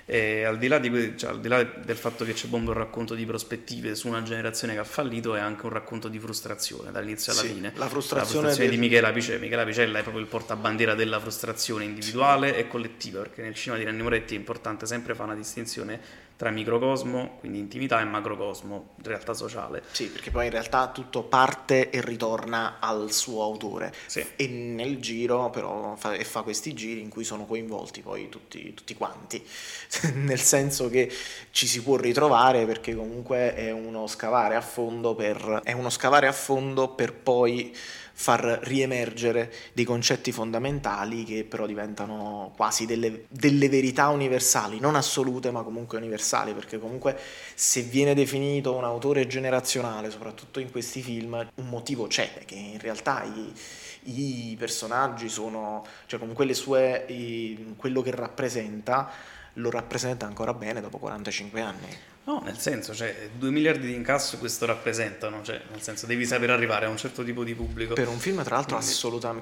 [0.08, 2.76] E al di, là di, cioè, al di là del fatto che c'è Bombo un
[2.76, 6.92] racconto di prospettive su una generazione che ha fallito, è anche un racconto di frustrazione
[6.92, 7.72] dall'inizio alla sì, fine.
[7.74, 8.70] La frustrazione, la frustrazione del...
[8.70, 9.40] di Michela Picella.
[9.40, 12.58] Michela Picella è proprio il portabandiera della frustrazione individuale sì.
[12.60, 16.00] e collettiva, perché nel cinema di Nanni Moretti è importante sempre fare una distinzione
[16.36, 19.82] tra microcosmo, quindi intimità, e macrocosmo, realtà sociale.
[19.90, 23.92] Sì, perché poi in realtà tutto parte e ritorna al suo autore.
[24.06, 24.24] Sì.
[24.36, 28.74] E nel giro però fa, e fa questi giri in cui sono coinvolti poi tutti,
[28.74, 29.44] tutti quanti,
[30.14, 31.10] nel senso che
[31.50, 36.26] ci si può ritrovare perché comunque è uno scavare a fondo per, è uno scavare
[36.26, 37.74] a fondo per poi
[38.18, 45.50] far riemergere dei concetti fondamentali che però diventano quasi delle, delle, verità universali, non assolute
[45.50, 47.18] ma comunque universali, perché comunque
[47.54, 52.78] se viene definito un autore generazionale, soprattutto in questi film, un motivo c'è, che in
[52.80, 59.10] realtà i, i personaggi sono, cioè comunque le sue, i, quello che rappresenta,
[59.54, 62.15] lo rappresenta ancora bene dopo 45 anni.
[62.26, 66.50] No, nel senso, cioè, 2 miliardi di incasso questo rappresentano, cioè, nel senso, devi sapere
[66.50, 67.94] arrivare a un certo tipo di pubblico.
[67.94, 69.40] Per un film, tra l'altro, assolutam-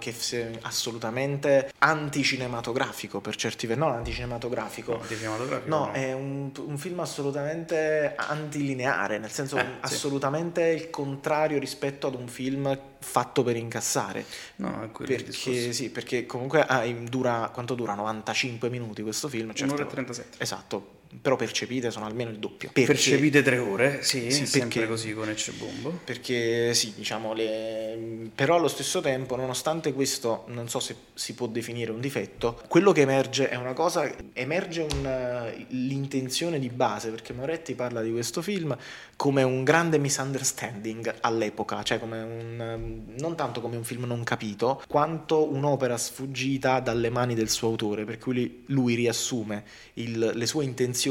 [0.60, 4.92] assolutamente anticinematografico, per certi versi, no, anticinematografico.
[4.92, 5.92] No, anticinematografico no, no.
[5.92, 10.84] è un, un, film assolutamente antilineare, nel senso, eh, assolutamente sì.
[10.84, 14.26] il contrario rispetto ad un film fatto per incassare.
[14.56, 17.94] No, è quello perché, sì, perché comunque ah, dura, quanto dura?
[17.94, 19.54] 95 minuti questo film?
[19.54, 20.42] Certo, Un'ora e 37.
[20.42, 22.70] Esatto però percepite sono almeno il doppio.
[22.72, 26.00] Perché, percepite tre ore, sì, sì sempre perché, così con Ecce Bombo.
[26.04, 28.28] Perché sì, diciamo, le...
[28.34, 32.92] però allo stesso tempo, nonostante questo, non so se si può definire un difetto, quello
[32.92, 38.42] che emerge è una cosa, emerge un, l'intenzione di base, perché Moretti parla di questo
[38.42, 38.76] film
[39.16, 44.82] come un grande misunderstanding all'epoca, cioè come un, non tanto come un film non capito,
[44.88, 50.46] quanto un'opera sfuggita dalle mani del suo autore, per cui lui, lui riassume il, le
[50.46, 51.02] sue intenzioni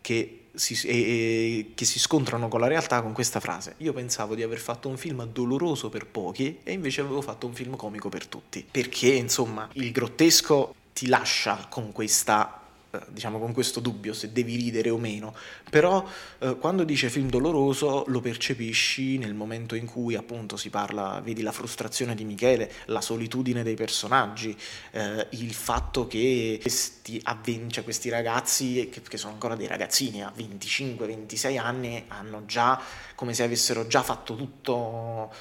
[0.00, 3.74] che si, e, che si scontrano con la realtà con questa frase.
[3.78, 7.54] Io pensavo di aver fatto un film doloroso per pochi e invece avevo fatto un
[7.54, 8.66] film comico per tutti.
[8.70, 12.61] Perché, insomma, il grottesco ti lascia con questa
[13.08, 15.34] diciamo con questo dubbio se devi ridere o meno,
[15.70, 16.06] però
[16.38, 21.42] eh, quando dice film doloroso lo percepisci nel momento in cui appunto si parla, vedi
[21.42, 24.56] la frustrazione di Michele, la solitudine dei personaggi,
[24.92, 30.22] eh, il fatto che questi, avven- cioè questi ragazzi, che, che sono ancora dei ragazzini
[30.22, 32.80] a 25-26 anni, hanno già
[33.14, 35.32] come se avessero già fatto tutto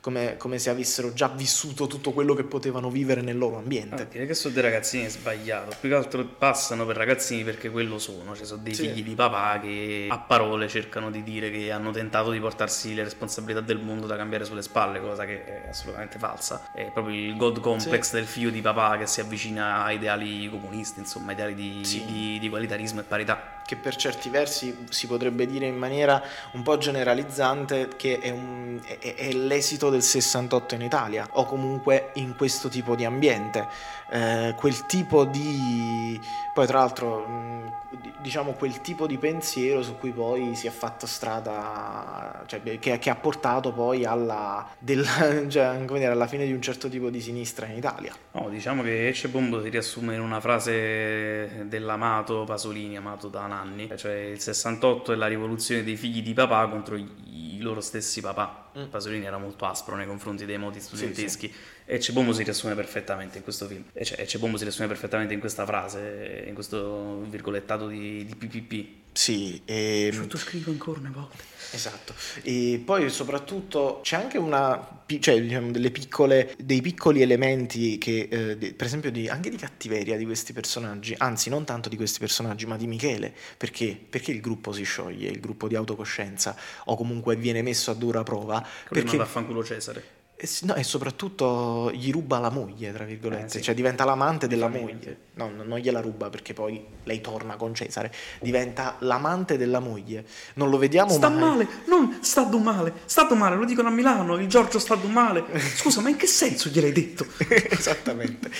[0.00, 4.02] come, come, se avessero già vissuto tutto quello che potevano vivere nel loro ambiente.
[4.02, 7.70] Ah, dire che sono dei ragazzini è sbagliato, più che altro passano per ragazzini perché
[7.70, 8.88] quello sono, cioè sono dei sì.
[8.88, 13.04] figli di papà che a parole cercano di dire che hanno tentato di portarsi le
[13.04, 16.70] responsabilità del mondo da cambiare sulle spalle, cosa che è assolutamente falsa.
[16.72, 18.14] È proprio il god complex sì.
[18.14, 22.04] del figlio di papà che si avvicina a ideali comunisti, insomma, ideali di, sì.
[22.06, 26.20] di, di egualitarismo e parità che per certi versi si potrebbe dire in maniera
[26.54, 32.10] un po' generalizzante che è, un, è, è l'esito del 68 in Italia o comunque
[32.14, 33.66] in questo tipo di ambiente.
[34.12, 36.18] Eh, quel tipo di
[36.52, 37.78] poi tra l'altro
[38.20, 43.10] diciamo quel tipo di pensiero su cui poi si è fatto strada cioè, che, che,
[43.10, 45.08] ha portato poi alla, della,
[45.48, 49.08] cioè, dire, alla fine di un certo tipo di sinistra in Italia no, diciamo che
[49.08, 55.12] Ecce Bombo si riassume in una frase dell'amato Pasolini amato da Nanni cioè il 68
[55.12, 58.84] è la rivoluzione dei figli di papà contro i loro stessi papà mm.
[58.86, 62.76] Pasolini era molto aspro nei confronti dei moti studenteschi sì, sì e Cebombo si riassume
[62.76, 63.82] perfettamente in questo film.
[63.92, 68.88] E cioè, Cebombo si riassume perfettamente in questa frase, in questo virgolettato di, di PPP.
[69.10, 70.10] Sì, e...
[70.12, 71.49] Sottoscrivo ancora una volta.
[71.72, 78.28] Esatto, e poi soprattutto c'è anche una, cioè, diciamo, delle piccole, dei piccoli elementi che,
[78.28, 82.18] eh, per esempio, di, anche di cattiveria di questi personaggi, anzi non tanto di questi
[82.18, 83.96] personaggi, ma di Michele, perché?
[84.08, 86.56] Perché il gruppo si scioglie, il gruppo di autocoscienza,
[86.86, 88.60] o comunque viene messo a dura prova.
[88.60, 90.04] Perché perché vaffanculo Cesare.
[90.36, 93.62] e, sì, no, e soprattutto gli ruba la moglie, tra virgolette, Eh, sì.
[93.62, 95.28] cioè diventa l'amante della moglie.
[95.40, 100.22] No, no, non gliela ruba perché poi lei torna con Cesare, diventa l'amante della moglie.
[100.54, 101.40] Non lo vediamo Sta mai.
[101.40, 105.44] male, non stato male, stato male, lo dicono a Milano, il Giorgio stato male.
[105.76, 107.26] Scusa, ma in che senso gliel'hai detto?
[107.70, 108.50] Esattamente.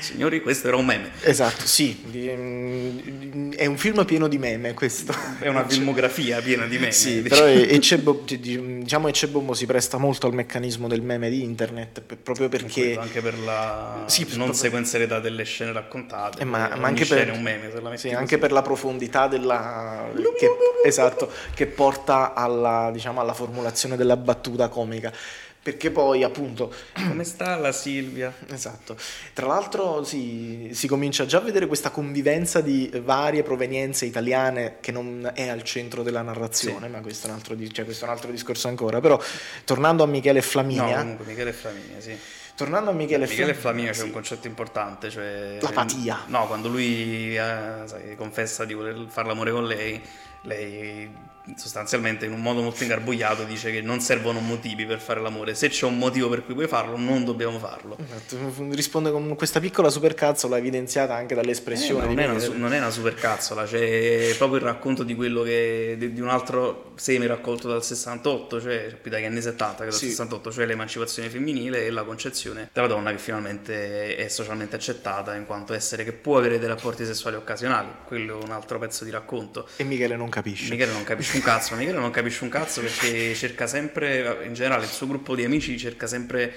[0.00, 1.10] Signori, questo era un meme.
[1.22, 5.14] Esatto, sì, mm, è un film pieno di meme questo.
[5.38, 6.92] È una filmografia piena di meme.
[6.92, 7.40] Sì, diciamo.
[7.42, 7.46] però
[7.78, 13.20] Ecebo, diciamo Ecebombo si presta molto al meccanismo del meme di internet proprio perché anche
[13.22, 16.16] per la Sì, non proprio- sequenzialità delle scene raccontate.
[16.38, 20.48] Eh, ma, ma anche per, meme, metti sì, anche per la profondità della che,
[20.84, 25.12] esatto, che porta alla, diciamo, alla formulazione della battuta comica.
[25.60, 26.72] Perché poi, appunto,
[27.08, 28.32] Come sta la Silvia?
[28.50, 28.96] esatto.
[29.34, 34.92] Tra l'altro, si, si comincia già a vedere questa convivenza di varie provenienze italiane che
[34.92, 38.14] non è al centro della narrazione, ma questo è, un altro, cioè, questo è un
[38.14, 39.00] altro discorso ancora.
[39.00, 39.20] Però,
[39.64, 42.16] tornando a Michele e No, Flaminia, comunque Michele Flaminia, sì.
[42.58, 44.04] Tornando a Michele, Michele Flaminia, Flaminia c'è sì.
[44.06, 45.58] un concetto importante, cioè...
[45.60, 46.24] L'apatia.
[46.26, 50.02] No, quando lui eh, sai, confessa di voler fare l'amore con lei,
[50.42, 51.08] lei
[51.56, 55.54] sostanzialmente in un modo molto ingarbugliato dice che non servono motivi per fare l'amore.
[55.54, 57.96] Se c'è un motivo per cui puoi farlo, non dobbiamo farlo.
[57.98, 58.36] Esatto,
[58.70, 62.90] risponde con questa piccola supercazzola evidenziata anche dall'espressione Eh, non, è una, non è una
[62.90, 67.84] supercazzola, c'è proprio il racconto di quello che di, di un altro seme raccolto dal
[67.84, 70.08] 68, cioè più dagli anni 70 che dal Sì.
[70.10, 75.46] 68, cioè l'emancipazione femminile e la concezione della donna che finalmente è socialmente accettata in
[75.46, 77.88] quanto essere che può avere dei rapporti sessuali occasionali.
[78.04, 79.66] Quello è un altro pezzo di racconto.
[79.76, 80.70] E Michele non capisce.
[80.70, 84.52] Michele non capisce un cazzo, ma Michele non capisce un cazzo perché cerca sempre, in
[84.54, 86.52] generale il suo gruppo di amici cerca sempre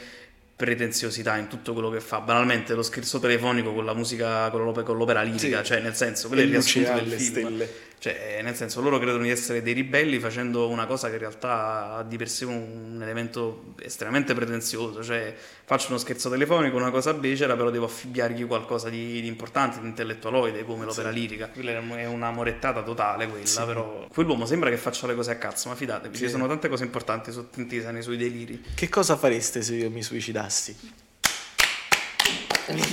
[0.56, 2.20] pretenziosità in tutto quello che fa.
[2.20, 5.66] Banalmente lo scherzo telefonico con la musica, con, l'op- con l'opera lirica, Sì.
[5.66, 7.32] cioè nel senso, E riassunto alle del film.
[7.32, 7.70] stelle.
[8.02, 11.98] Cioè, nel senso, loro credono di essere dei ribelli facendo una cosa che in realtà
[11.98, 15.04] ha di per sé un elemento estremamente pretenzioso.
[15.04, 15.36] Cioè,
[15.66, 19.86] faccio uno scherzo telefonico, una cosa becera, però devo affibbiargli qualcosa di, di importante, di
[19.86, 21.50] intellettualoide, come l'opera lirica.
[21.50, 24.08] Quella è una morettata totale, quella, però.
[24.12, 26.24] Quell'uomo sembra che faccia le cose a cazzo, ma fidatevi, Sì.
[26.24, 28.64] ci sono tante cose importanti sottintese nei suoi deliri.
[28.74, 30.76] Che cosa fareste se io mi suicidassi?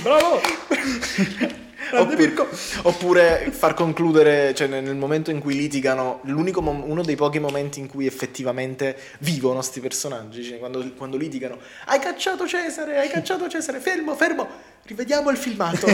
[0.03, 0.39] Bravo!
[1.91, 2.33] Oppure,
[2.83, 7.79] oppure far concludere, cioè nel momento in cui litigano, l'unico mom- uno dei pochi momenti
[7.79, 13.47] in cui effettivamente vivono sti personaggi, cioè quando, quando litigano, hai cacciato Cesare, hai cacciato
[13.47, 14.47] Cesare, fermo, fermo,
[14.85, 15.87] rivediamo il filmato.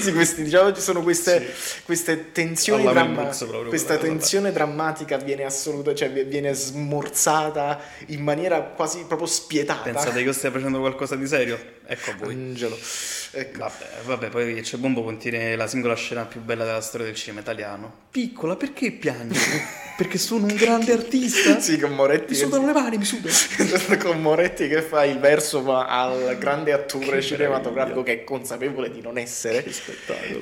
[0.00, 1.52] sì, questi, diciamo, ci sono queste,
[1.84, 6.52] queste tensioni Alla Mel dramma- Brooks proprio, questa tensione drammatica viene assoluta, cioè vi- viene
[6.54, 9.82] smorzata in maniera quasi proprio spietata.
[9.82, 11.58] Pensate che io stia facendo qualcosa di serio?
[11.86, 12.32] Ecco a voi.
[12.34, 12.78] Angelo.
[13.30, 13.58] Ecco.
[13.58, 17.40] Vabbè, vabbè, poi c'è Bombo contiene la singola scena più bella della storia del cinema
[17.40, 17.92] italiano.
[18.10, 19.38] Piccola, perché piangi?
[19.98, 21.58] Perché sono un grande artista?
[21.58, 22.30] Sì, con Moretti.
[22.30, 23.34] Mi che- sudano le mani, mi sudano.
[23.98, 28.90] con Moretti che fa il verso ma al grande attore Che cinematografico che è consapevole
[28.90, 29.64] di non essere.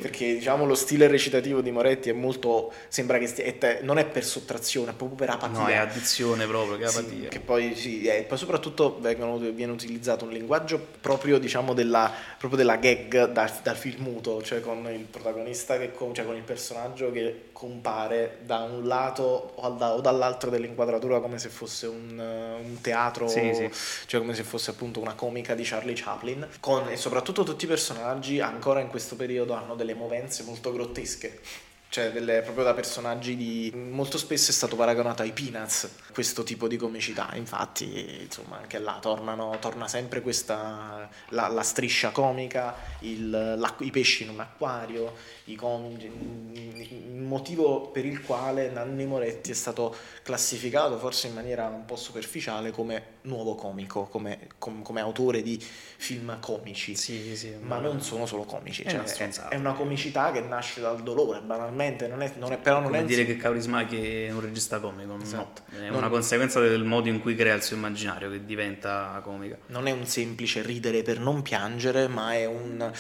[0.01, 3.99] Perché diciamo lo stile recitativo di Moretti è molto sembra che stia, è te- non
[3.99, 5.59] è per sottrazione è proprio per apatia.
[5.59, 7.29] No, è addizione proprio, che Sì, apatia.
[7.29, 12.59] che poi sì, eh, poi soprattutto vengono- viene utilizzato un linguaggio proprio diciamo della, proprio
[12.59, 17.11] della gag dal, dal film muto, cioè con il protagonista che cioè con il personaggio
[17.11, 22.63] che compare da un lato o, da- o dall'altro dell'inquadratura come se fosse un, eh,
[22.63, 23.71] un teatro, Sì, sì.
[24.07, 27.69] cioè come se fosse appunto una comica di Charlie Chaplin, con, e soprattutto tutti i
[27.69, 31.41] personaggi ancora in questo periodo hanno delle movenze molto grottesche.
[31.89, 33.73] Cioè, delle, proprio da personaggi di.
[33.75, 37.31] Molto spesso è stato paragonato ai Peanuts questo tipo di comicità.
[37.35, 41.09] Infatti, insomma, anche là tornano, torna sempre questa.
[41.31, 48.05] La, la striscia comica, il, i pesci in un acquario, i com- il motivo per
[48.05, 53.55] il quale Nanni Moretti è stato classificato, forse in maniera un po' superficiale, come nuovo
[53.55, 56.97] comico, come, com- come autore di film comici.
[56.97, 57.55] Sì, sì.
[57.61, 61.03] Ma non sono solo comici, È cioè, una è, è una comicità che nasce dal
[61.03, 61.76] dolore, banalmente,
[62.09, 65.17] non è, non è- però non Come è dire che Kaurismäki è un regista comico,
[65.23, 65.63] Esatto.
[65.71, 65.79] no.
[65.79, 69.57] È Non- una conseguenza del modo in cui crea il suo immaginario che diventa comica.
[69.67, 72.91] non è un semplice ridere per non piangere, ma è un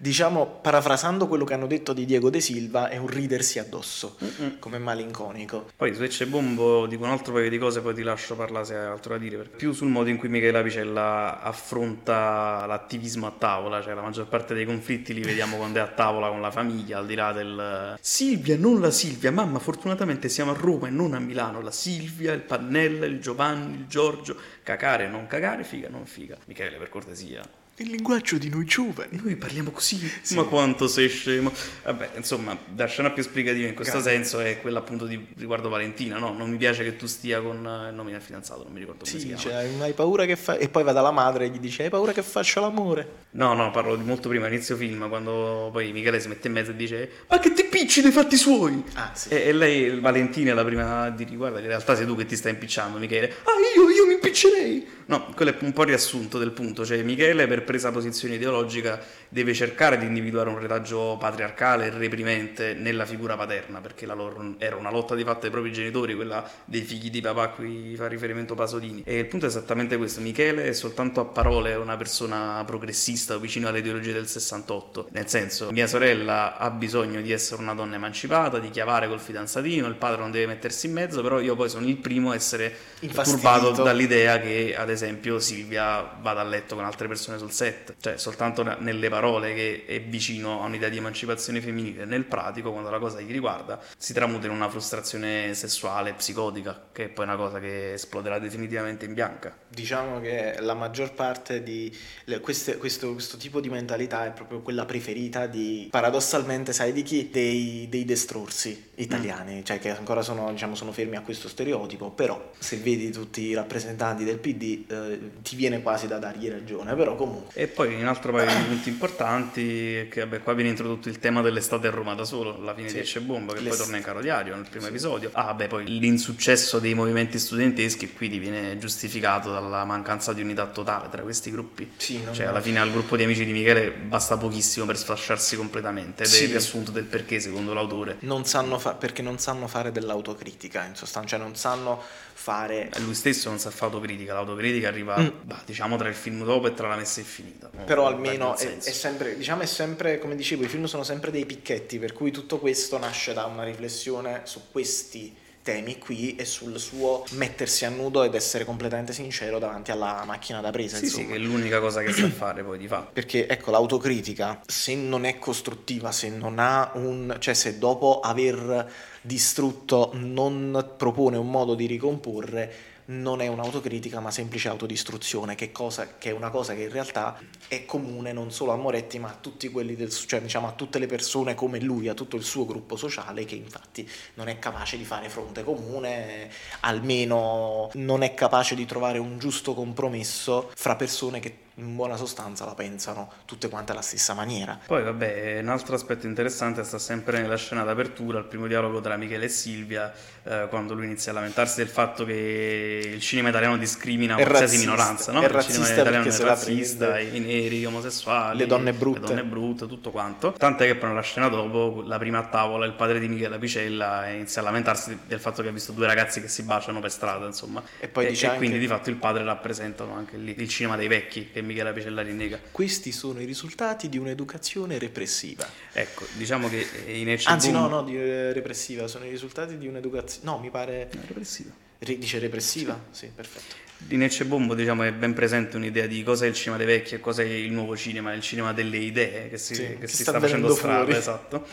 [0.00, 4.58] diciamo, parafrasando quello che hanno detto di Diego De Silva, è un ridersi addosso, Mm-mm.
[4.58, 5.68] come malinconico.
[5.76, 8.76] Poi su Ecce Bombo dico un altro paio di cose, poi ti lascio parlare se
[8.76, 9.36] hai altro da dire.
[9.36, 14.26] perché Più sul modo in cui Michele Apicella affronta l'attivismo a tavola, cioè la maggior
[14.26, 17.32] parte dei conflitti li vediamo quando è a tavola con la famiglia, al di là
[17.32, 21.70] del Silvia, non la Silvia, mamma, fortunatamente siamo a Roma e non a Milano, la
[21.70, 26.38] Silvia, il Pannella, il Giovanni, il Giorgio, cacare, non cacare, figa, non figa.
[26.46, 27.42] Michele, per cortesia.
[27.76, 29.18] Il linguaggio di noi giovani.
[29.22, 29.98] Noi parliamo così,
[30.34, 31.50] ma quanto sei scemo.
[31.84, 34.16] Vabbè, insomma, la scena più esplicativa in questo Grande.
[34.24, 36.34] senso è quella appunto di riguardo Valentina, no?
[36.36, 39.10] Non mi piace che tu stia con il nome del fidanzato, non mi ricordo come
[39.10, 39.40] si Sì, chiama.
[39.40, 40.58] cioè, hai paura che fa...
[40.58, 43.28] E poi va dalla madre e gli dice, hai paura che faccia l'amore?
[43.30, 46.72] No, no, parlo di molto prima, inizio film, quando poi Michele si mette in mezzo
[46.72, 48.82] e dice Ma che ti picci dei fatti suoi?
[48.94, 49.30] Ah, sì.
[49.30, 52.36] E, e lei, Valentina, è la prima dire guarda in realtà sei tu che ti
[52.36, 53.32] stai impicciando, Michele.
[53.44, 54.98] Ah, io, io mi impiccerei!
[55.06, 59.54] No, quello è un po' riassunto del punto, cioè Michele per presa posizione ideologica deve
[59.54, 64.74] cercare di individuare un retaggio patriarcale e reprimente nella figura paterna, perché la loro era
[64.74, 68.08] una lotta di fatto ai propri genitori, quella dei figli di papà a cui fa
[68.08, 69.02] riferimento Pasolini.
[69.06, 73.68] E il punto è esattamente questo, Michele è soltanto a parole una persona progressista vicino
[73.68, 78.58] alle ideologie del 68, nel senso mia sorella ha bisogno di essere una donna emancipata,
[78.58, 81.86] di chiavare col fidanzatino, il padre non deve mettersi in mezzo, però io poi sono
[81.86, 87.06] il primo a essere turbato dall'idea che ad esempio Silvia vada a letto con altre
[87.06, 92.04] persone sul set, cioè soltanto nelle parole che è vicino a un'idea di emancipazione femminile,
[92.04, 97.04] nel pratico quando la cosa gli riguarda si tramuta in una frustrazione sessuale, psicotica, che
[97.04, 99.56] è poi una cosa che esploderà definitivamente in bianca.
[99.68, 101.94] Diciamo che la maggior parte di
[102.40, 107.28] queste- questo, questo tipo di mentalità è proprio quella preferita di, paradossalmente, sai di chi?
[107.30, 112.50] Dei, dei destrorsi italiani, cioè che ancora sono, diciamo, sono fermi a questo stereotipo, però
[112.58, 117.16] se vedi tutti i rappresentanti del PD eh, ti viene quasi da dargli ragione, però
[117.16, 117.39] comunque...
[117.52, 121.18] E poi un altro paio di punti importanti è che vabbè, qua viene introdotto il
[121.18, 122.94] tema dell'estate a Roma da solo, alla fine Sì.
[122.94, 125.30] di Esce Bomba, che L'est- poi torna in caro diario nel primo episodio.
[125.32, 131.08] Ah, beh, poi l'insuccesso dei movimenti studenteschi quindi viene giustificato dalla mancanza di unità totale
[131.10, 131.90] tra questi gruppi.
[131.96, 136.22] Sì, Cioè, alla fine al gruppo di amici di Michele basta pochissimo per sfasciarsi completamente
[136.24, 136.44] ed è Sì.
[136.44, 138.16] il riassunto del perché, secondo l'autore.
[138.20, 142.02] Non sanno fa- perché non sanno fare dell'autocritica, in sostanza, cioè non sanno
[142.42, 142.90] fare...
[143.00, 145.28] Lui stesso non sa fare autocritica, l'autocritica arriva, Mm.
[145.42, 147.68] bah, diciamo, tra il film dopo e tra la messa infinita.
[147.70, 151.30] No, Però almeno è, è sempre, diciamo, è sempre, come dicevo, i film sono sempre
[151.30, 155.36] dei picchetti, per cui tutto questo nasce da una riflessione su questi
[155.70, 160.60] temi qui e sul suo mettersi a nudo ed essere completamente sincero davanti alla macchina
[160.60, 161.28] da presa, Sì, sì, insomma.
[161.28, 163.10] che è l'unica cosa che sa fare poi di fatto.
[163.12, 167.36] Perché ecco, l'autocritica, se non è costruttiva, se non ha un...
[167.38, 168.90] cioè se dopo aver
[169.22, 172.72] distrutto non propone un modo di ricomporre,
[173.10, 177.38] non è un'autocritica ma semplice autodistruzione, che, cosa, che è una cosa che in realtà
[177.68, 180.98] è comune non solo a Moretti ma a tutti quelli del, cioè diciamo a tutte
[180.98, 184.96] le persone come lui, a tutto il suo gruppo sociale che infatti non è capace
[184.96, 191.40] di fare fronte comune, almeno non è capace di trovare un giusto compromesso fra persone
[191.40, 194.78] che in buona sostanza la pensano tutte quante alla stessa maniera.
[194.86, 199.16] Poi vabbè, un altro aspetto interessante sta sempre nella scena d'apertura, il primo dialogo tra
[199.16, 203.76] Michele e Silvia, eh, quando lui inizia a lamentarsi del fatto che il cinema italiano
[203.76, 205.40] discrimina È qualsiasi razzista, minoranza, no?
[205.40, 209.20] è il cinema italiano è la razzista, i neri, gli omosessuali, Le donne brutte.
[209.20, 210.52] le donne brutte, tutto quanto.
[210.52, 214.28] Tant'è che poi nella scena dopo, la prima a tavola, il padre di Michele Apicella
[214.28, 217.46] inizia a lamentarsi del fatto che ha visto due ragazzi che si baciano per strada,
[217.46, 217.82] insomma.
[217.98, 221.08] E poi dice anche- quindi di fatto il padre rappresentano anche lì il cinema dei
[221.08, 222.58] vecchi che Michele Apicella rinnega.
[222.70, 225.68] Questi sono i risultati di un'educazione repressiva.
[225.92, 229.78] Ecco, diciamo che in Ecce Anzi, no, Boom- no, di, eh, repressiva, sono i risultati
[229.78, 230.44] di un'educazione.
[230.44, 231.08] No, mi pare.
[231.08, 231.70] È repressiva.
[232.00, 232.98] Ri- dice repressiva?
[233.10, 233.89] Sì, perfetto.
[234.08, 237.14] In Ecce Bombo diciamo è ben presente un'idea di cosa è il cinema dei vecchi
[237.14, 240.06] e cosa è il nuovo cinema, il cinema delle idee che si, Sì, che che
[240.08, 241.66] si sta sta, facendo strada, esatto.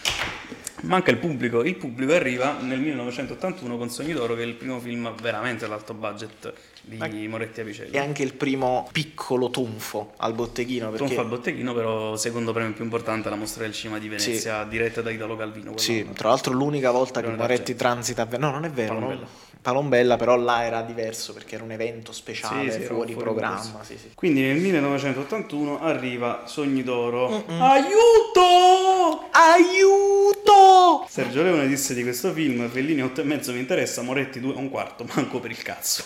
[0.82, 4.80] Manca il pubblico, il pubblico arriva nel 1981 con Sogni d'Oro che è il primo
[4.80, 7.98] film veramente ad alto budget di Ma- Moretti E Apicelli.
[7.98, 10.90] anche il primo piccolo tonfo al botteghino.
[10.92, 11.06] Perché...
[11.06, 15.02] Tonfa al botteghino però secondo premio più importante la mostra del cinema di Venezia diretta
[15.02, 15.76] da Italo Calvino.
[15.78, 18.94] Sì, tra l'altro l'unica volta che Moretti transita No, non è vero.
[18.94, 19.22] Palombella.
[19.22, 19.46] no?
[19.68, 23.84] Palombella, però là era diverso perché era un evento speciale Sì, sì, fuori, fuori programma.
[23.84, 23.98] Sì.
[24.16, 27.44] Quindi nel 1981 arriva Sogni d'Oro.
[27.48, 29.28] Aiuto!
[29.30, 31.06] Aiuto!
[31.10, 34.58] Sergio Leone disse di questo film Fellini 8 e mezzo mi interessa, Moretti 2 e
[34.58, 36.02] un quarto, manco per il cazzo.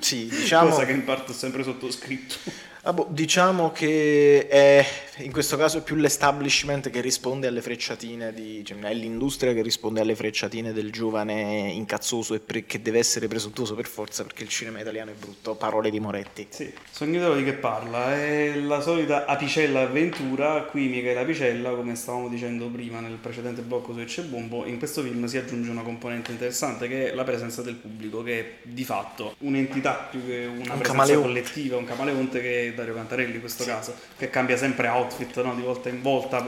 [0.00, 0.70] Sì, diciamo.
[0.70, 2.34] Cosa che in parte ho sempre sottoscritto.
[2.82, 4.84] Ah, boh, diciamo che è,
[5.22, 9.62] in questo caso è più l'establishment che risponde alle frecciatine di cioè, è l'industria che
[9.62, 14.42] risponde alle frecciatine del giovane incazzoso e pre- che deve essere presuntuoso per forza perché
[14.42, 15.54] il cinema italiano è brutto.
[15.54, 16.46] Parole di Moretti.
[16.50, 18.14] Sì, Sognatore di che parla?
[18.14, 20.62] È la solita apicella avventura.
[20.62, 25.02] Qui Michele Apicella, come stavamo dicendo prima nel precedente blocco su Ecce Bombo, in questo
[25.02, 28.84] film si aggiunge una componente interessante che è la presenza del pubblico, che è di
[28.84, 31.26] fatto un'entità più che una Un presenza camaleonte.
[31.26, 35.54] collettiva, un camaleonte che è Dario Cantarelli in questo caso, che cambia sempre outfit no?
[35.54, 36.38] di volta in volta,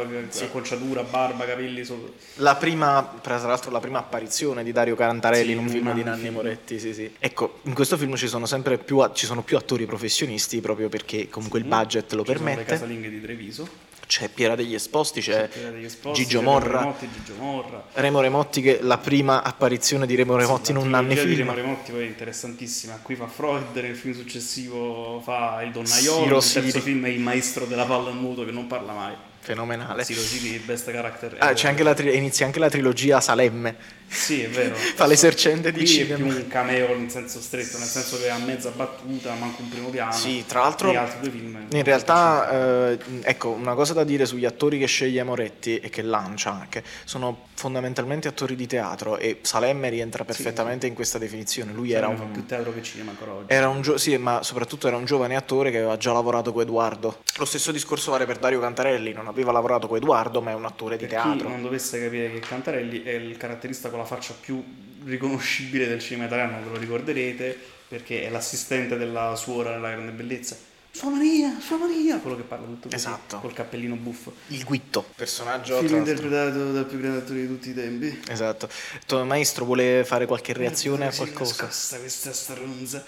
[0.41, 1.85] acconciatura, barba, capelli.
[1.85, 5.93] so- La prima, tra l'altro, la prima apparizione di Dario Carantarelli Sì, in un film
[5.95, 6.31] di Nanni.
[6.31, 6.79] Moretti.
[6.79, 7.11] Sì, sì.
[7.19, 11.29] Ecco, in questo film ci sono sempre più, ci sono più attori professionisti proprio perché
[11.29, 12.71] comunque il budget lo Ci sono le permette.
[12.73, 13.69] casalinghe di Treviso,
[14.13, 16.81] C'è Piera degli Esposti, c'è degli Esposti, Gigio Morra.
[16.81, 17.83] Remotti, Gigio Morra.
[17.95, 21.37] Remo Remotti, che la prima apparizione di Remo Remotti in un di film.
[21.39, 22.99] Remo Remotti poi è interessantissima.
[23.01, 27.65] Qui fa Freud, nel film successivo fa il Donnaiolo, nel terzo film è il maestro
[27.65, 29.15] della palla a nudo che non parla mai.
[29.39, 30.05] Fenomenale.
[30.05, 31.37] Siro Siri, il best character.
[31.39, 33.77] Ah, c'è anche tri- inizia anche la trilogia Salemme.
[34.13, 34.75] Sì, è vero.
[34.95, 36.35] Fa l'esercente di Qui è più cinema.
[36.35, 40.13] un cameo in senso stretto, nel senso che ha mezza battuta, manca un primo piano.
[40.13, 41.67] Sì, tra l'altro Gli altri due film.
[41.71, 46.03] in realtà eh, ecco una cosa da dire sugli attori che sceglie Moretti e che
[46.03, 51.93] lancia anche sono fondamentalmente attori di teatro e Salemme rientra perfettamente in questa definizione lui
[51.93, 53.47] era Cioè, fa un, più teatro che cinema ancora oggi.
[53.53, 56.63] era un gio- sì, ma soprattutto era un giovane attore che aveva già lavorato con
[56.63, 60.55] Edoardo lo stesso discorso vale per Dario Cantarelli non aveva lavorato con Edoardo ma è
[60.55, 64.01] un attore di Per chi teatro non dovesse capire che Cantarelli è il caratterista con
[64.01, 64.63] la faccia più
[65.05, 70.57] riconoscibile del cinema italiano, ve lo ricorderete, perché è l'assistente della suora nella grande bellezza.
[70.95, 73.39] Sua Maria, sua Maria, quello che parla tutto così, Esatto.
[73.39, 74.35] col cappellino buffo.
[74.49, 78.21] il Guitto personaggio Film interpretato dal più grande attore di tutti i tempi.
[78.29, 78.69] esatto
[79.07, 83.03] tuo maestro vuole fare qualche reazione a qualcosa nascosta questa stronza.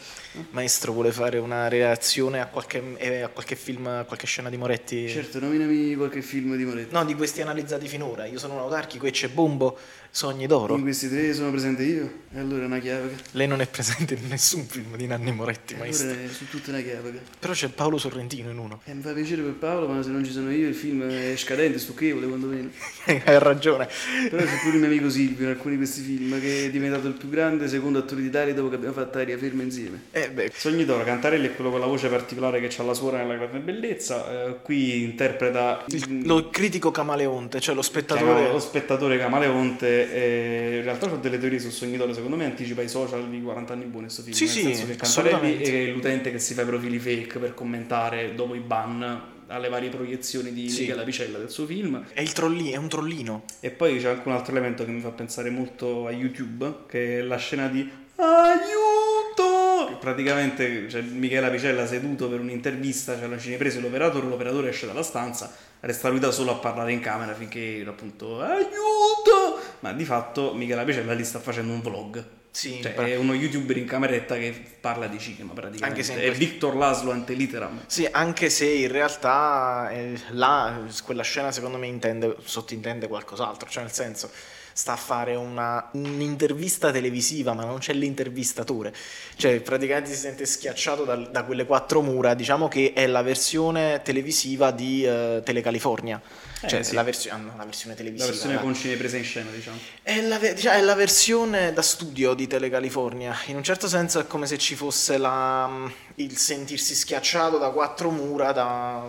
[0.52, 4.56] Maestro vuole fare una reazione a qualche, eh, a qualche film, a qualche scena di
[4.56, 5.06] Moretti?
[5.06, 6.90] Certo, nominami qualche film di Moretti.
[6.90, 8.24] No, di questi analizzati finora.
[8.24, 9.76] Io sono un autarchico e c'è Bombo,
[10.16, 10.76] Sogni d'oro.
[10.76, 13.16] In questi tre sono presente io, e allora è una chiave.
[13.32, 16.08] Lei non è presente in nessun film di Nanni Moretti, maestro.
[16.10, 17.20] allora è su tutta una chiave.
[17.40, 18.80] Però c'è Paolo Sorrentino in uno.
[18.84, 21.34] E mi fa piacere per Paolo, ma se non ci sono io il film è
[21.36, 22.70] scadente, stucchevole quantomeno.
[23.06, 23.88] Hai ragione.
[24.30, 27.08] Però c'è pure il mio amico Silvio in alcuni di questi film che è diventato
[27.08, 30.00] il più grande secondo attore d'Italia dopo che abbiamo fatto Aria Ferma insieme.
[30.12, 33.16] Eh beh, Sogni d'oro, Cantarelli è quello con la voce particolare che ha la suora
[33.18, 38.52] nella grande bellezza, eh, qui interpreta il- lo critico camaleonte, cioè lo spettatore.
[38.52, 42.82] lo spettatore camaleonte e in realtà ho delle teorie su Sogni d'oro, secondo me anticipa
[42.82, 45.88] i social di 40 anni buoni questo film, Sì, nel sì, senso che Cantarelli assolutamente.
[45.88, 49.90] è l'utente che si fa i profili fake per commentare dopo i ban alle varie
[49.90, 50.80] proiezioni di Sì.
[50.82, 53.44] Michela Picella del suo film È, il trolli- è un trollino.
[53.60, 57.18] E poi c'è anche un altro elemento che mi fa pensare molto a YouTube, che
[57.18, 59.53] è la scena di aiuto!
[60.00, 65.02] Praticamente c'è Michela Picella seduto per un'intervista, c'è la cinepresa e l'operatore, l'operatore esce dalla
[65.02, 69.60] stanza, resta lui da solo a parlare in camera finché appunto aiuto!
[69.80, 72.24] Ma di fatto Michela Picella lì sta facendo un vlog.
[72.50, 76.00] Sì, Cioè, è uno youtuber in cameretta che parla di cinema praticamente.
[76.00, 77.82] Anche è quel- Victor Laszlo Anteliteram.
[77.86, 83.82] Sì, anche se in realtà eh, là quella scena secondo me intende, sottintende qualcos'altro, cioè
[83.82, 84.30] nel senso
[84.76, 88.92] sta a fare una, un'intervista televisiva ma non c'è l'intervistatore,
[89.36, 94.02] cioè praticamente si sente schiacciato dal- da quelle quattro mura, diciamo che è la versione
[94.02, 96.20] televisiva di eh, Telecalifornia,
[96.60, 96.94] Eh, cioè sì.
[96.94, 98.30] la, versione ah, no, la versione La televisiva.
[98.30, 98.62] versione dai.
[98.64, 99.78] con cinepresa in scena, diciamo.
[100.02, 103.32] È la, ve- diciamo, è la versione da studio di Telecalifornia.
[103.46, 105.70] In un certo senso è come se ci fosse la,
[106.16, 109.06] il sentirsi schiacciato da quattro mura, da-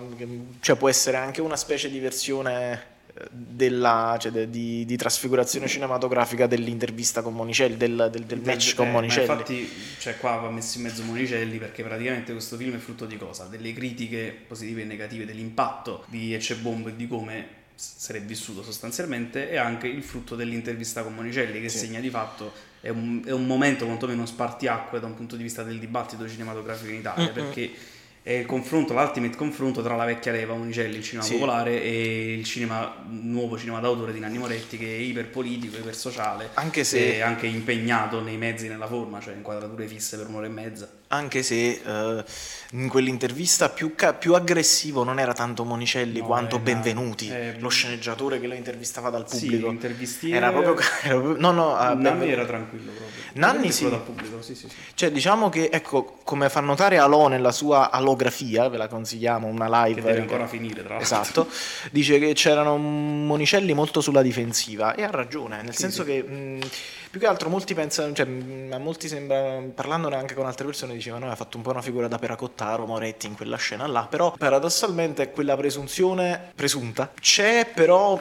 [0.59, 2.93] cioè può essere anche una specie di versione
[3.31, 8.75] della, cioè de- di, di trasfigurazione cinematografica dell'intervista con Monicelli, del, del- del match Eh,
[8.75, 9.27] con ma Monicelli.
[9.29, 13.17] infatti, cioè, qua va messo in mezzo Monicelli perché praticamente questo film è frutto di
[13.17, 13.45] cosa?
[13.45, 18.21] Delle critiche positive e negative, dell'impatto di Ecce Bombo e di come s- se l'è
[18.21, 21.77] vissuto sostanzialmente e anche il frutto dell'intervista con Monicelli che Sì.
[21.77, 22.51] segna di fatto
[22.81, 26.91] è un, è un momento quantomeno spartiacque da un punto di vista del dibattito cinematografico
[26.91, 27.33] in Italia Mm-mm.
[27.33, 27.71] perché
[28.27, 31.33] è il confronto, l'ultimate confronto tra la vecchia leva Monicelli, il cinema Sì.
[31.33, 36.83] popolare e il cinema nuovo cinema d'autore di Nanni Moretti che è iperpolitico, ipersociale Anche
[36.83, 40.49] se- e anche impegnato nei mezzi e nella forma, cioè inquadrature fisse per un'ora e
[40.49, 40.89] mezza.
[41.09, 42.23] Anche se eh,
[42.71, 47.55] in quell'intervista più, ca- più aggressivo non era tanto Monicelli No, quanto era- Benvenuti, eh,
[47.59, 49.87] lo sceneggiatore che lo intervistava dal Sì, pubblico.
[50.33, 53.23] era proprio, era proprio- no, no, ah, Nanni era tranquillo proprio.
[53.33, 53.87] Nanni sì.
[53.87, 54.75] dal pubblico, sì, sì, sì.
[54.95, 59.85] Cioè, diciamo che, ecco, come fa notare Alò nella sua alografia, ve la consigliamo, una
[59.85, 60.01] live.
[60.01, 61.03] Che deve ancora finire, tra l'altro.
[61.03, 61.47] Esatto,
[61.91, 66.09] dice che c'erano Monicelli molto sulla difensiva e ha ragione, nel Sì, senso sì.
[66.09, 66.59] che mh,
[67.15, 70.93] più che altro molti pensano, cioè mh, a molti sembra, parlandone anche con altre persone,
[70.95, 74.33] dicevano ha fatto un po' una figura da Peracottaro Moretti in quella scena là, però
[74.37, 78.19] paradossalmente quella presunzione presunta c'è, però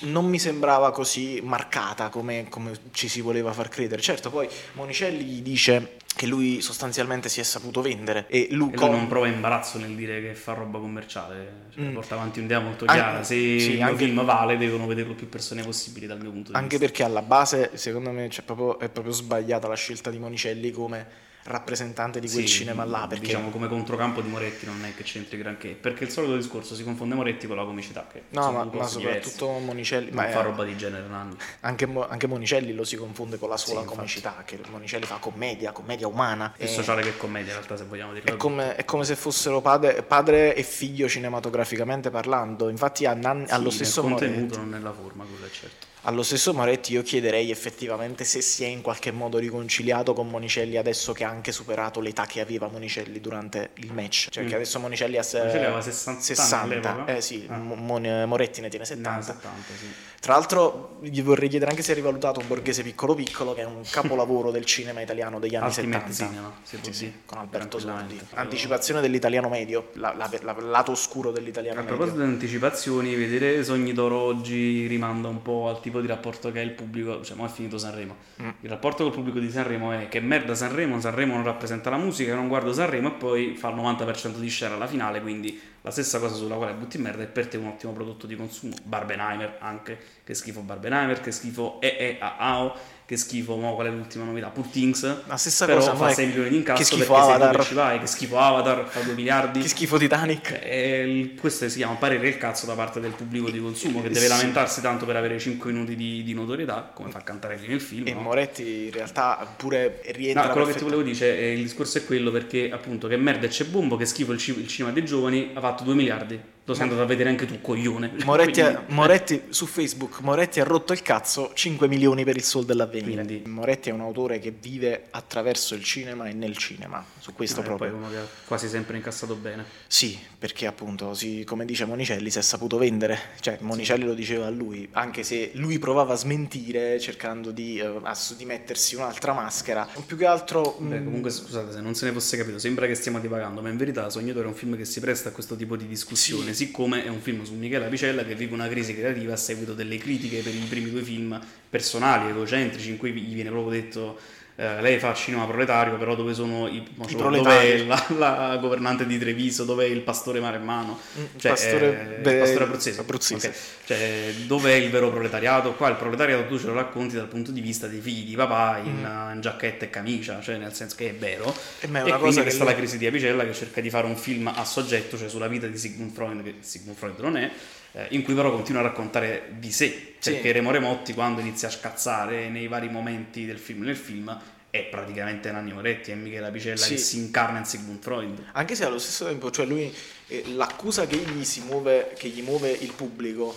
[0.00, 4.02] non mi sembrava così marcata come, come, ci si voleva far credere.
[4.02, 8.76] Certo, poi Monicelli gli dice che lui sostanzialmente si è saputo vendere e lui, e
[8.76, 11.94] non prova imbarazzo nel dire che fa roba commerciale, cioè, mm.
[11.94, 13.12] porta avanti un'idea molto chiara.
[13.12, 16.52] Anche, Se sì, il anche, film vale, devono vederlo più persone possibili dal mio punto
[16.52, 16.84] di anche vista.
[16.84, 20.70] Anche perché alla base, secondo me, cioè, proprio, è proprio sbagliata la scelta di Monicelli
[20.70, 23.06] come rappresentante di quel sì, cinema là.
[23.08, 23.26] Perché...
[23.26, 26.84] Diciamo come controcampo di Moretti non è che c'entri granché, perché il solito discorso si
[26.84, 28.06] confonde Moretti con la comicità.
[28.10, 29.64] Che no, ma, ma soprattutto diversi.
[29.64, 30.10] Monicelli.
[30.10, 30.42] Non ma fa è...
[30.44, 31.36] roba di genere, Nanni.
[31.60, 35.72] Anche, anche, Monicelli lo si confonde con la sua sì, comicità, che Monicelli fa commedia,
[35.72, 36.52] commedia umana.
[36.56, 36.68] Più e...
[36.68, 38.32] sociale che commedia, in realtà, se vogliamo dirlo.
[38.32, 42.68] È come, è come se fossero padre, padre, e figlio cinematograficamente parlando.
[42.68, 44.20] Infatti, a Nanni, sì, allo stesso modo.
[44.20, 45.90] Nel contenuto, non nella forma, quello è certo.
[46.04, 50.76] Allo stesso Moretti io chiederei effettivamente se si è in qualche modo riconciliato con Monicelli
[50.76, 54.26] adesso che ha anche superato l'età che aveva Monicelli durante il match.
[54.30, 54.48] Cioè mm.
[54.48, 57.56] che adesso Monicelli ha Monicelli aveva 60, 60 eh sì, ah.
[57.56, 59.14] Moretti ne tiene 70.
[59.14, 59.86] No, 70 sì.
[60.22, 63.64] Tra l'altro gli vorrei chiedere anche se è rivalutato un borghese piccolo piccolo che è
[63.64, 66.32] un capolavoro del cinema italiano degli anni Ultimate 70.
[66.32, 68.20] Cinema, sì, sì, con Alberto Sordi.
[68.34, 71.96] Anticipazione dell'italiano medio, la, la, la, lato oscuro dell'italiano A medio.
[71.96, 76.52] A proposito di anticipazioni, vedere Sogni d'Oro oggi rimanda un po' al tipo di rapporto
[76.52, 78.14] che ha il pubblico, cioè, mo è finito Sanremo.
[78.40, 78.48] Mm.
[78.60, 82.36] Il rapporto col pubblico di Sanremo è che merda Sanremo, Sanremo non rappresenta la musica,
[82.36, 86.18] non guardo Sanremo e poi fa il 90% di share alla finale, quindi la stessa
[86.18, 88.74] cosa sulla quale butti merda è per te un ottimo prodotto di consumo.
[88.82, 92.74] Barbenheimer anche, che schifo Barbenheimer, che schifo EEAAO,
[93.04, 94.48] che schifo, mo, qual è l'ultima novità?
[94.48, 95.02] Poor Things.
[95.26, 97.64] La stessa però cosa, fa 6 milioni di incasso che schifo Avatar.
[97.64, 99.60] ci vai, che schifo Avatar, fa 2 miliardi.
[99.60, 100.60] Che schifo Titanic.
[100.62, 104.26] E questo si chiama parere il cazzo da parte del pubblico di consumo che deve
[104.26, 104.28] sì.
[104.28, 108.06] lamentarsi tanto per avere 5 minuti di, di notorietà, come fa Cantarelli nel film.
[108.06, 108.20] E no?
[108.20, 110.46] Moretti in realtà pure rientra.
[110.46, 113.46] No, quello che ti volevo dire, eh, il discorso è quello perché appunto che merda
[113.46, 116.74] c'è bombo, che schifo il, c- il cinema dei giovani, ha fatto 2 miliardi lo
[116.74, 118.12] sei andato a vedere anche tu, coglione.
[118.24, 122.64] Moretti, ha, Moretti, su Facebook, Moretti ha rotto il cazzo 5 milioni per il sol
[122.64, 123.24] dell'avvenire.
[123.24, 123.48] Quindi.
[123.48, 127.64] Moretti è un autore che vive attraverso il cinema e nel cinema, su questo eh,
[127.64, 127.90] proprio.
[127.90, 129.64] Poi uno che ha quasi sempre incassato bene.
[129.86, 133.18] Sì, perché appunto, sì, come dice Monicelli, si è saputo vendere.
[133.38, 134.06] Cioè, Monicelli sì.
[134.06, 138.02] lo diceva a lui, anche se lui provava a smentire cercando di, uh,
[138.36, 139.86] di mettersi un'altra maschera.
[140.04, 140.78] Più che altro...
[140.80, 143.68] Beh, mm, comunque, scusate, se non se ne fosse capito, sembra che stiamo divagando, ma
[143.68, 146.54] in verità Sognatore è un film che si presta a questo tipo di discussione.
[146.54, 149.74] Sì siccome è un film su Michele Apicella che vive una crisi creativa a seguito
[149.74, 154.18] delle critiche per i primi due film personali, egocentrici, in cui gli viene proprio detto
[154.62, 159.18] eh, lei fa cinema proletario, però dove sono i, I dov'è la, la, governante di
[159.18, 161.00] Treviso, dov'è il pastore maremmano?
[161.18, 163.00] Mm, cioè, pastore, eh, beh, pastore abruzzese.
[163.00, 163.48] abruzzese.
[163.48, 163.60] Okay.
[163.86, 165.72] Cioè, dov'è il vero proletariato?
[165.72, 168.78] Qua il proletariato tu ce lo racconti dal punto di vista dei figli di papà
[168.78, 169.34] in, mm.
[169.34, 171.52] in giacchetta e camicia, cioè nel senso che è vero.
[171.80, 174.16] E, e cosa quindi questa è la crisi di Apicella che cerca di fare un
[174.16, 177.50] film a soggetto, cioè sulla vita di Sigmund Freud, che Sigmund Freud non è,
[177.92, 180.52] eh, in cui però continua a raccontare di sé, perché sì.
[180.52, 184.40] Remo Remotti quando inizia a scazzare nei vari momenti del film nel film
[184.72, 186.94] è praticamente Nanni Moretti e Michele Apicella sì.
[186.94, 188.42] che si incarna in Sigmund Freud.
[188.52, 189.94] Anche se allo stesso tempo, cioè lui,
[190.28, 193.54] eh, l'accusa che gli, si muove, che gli muove il pubblico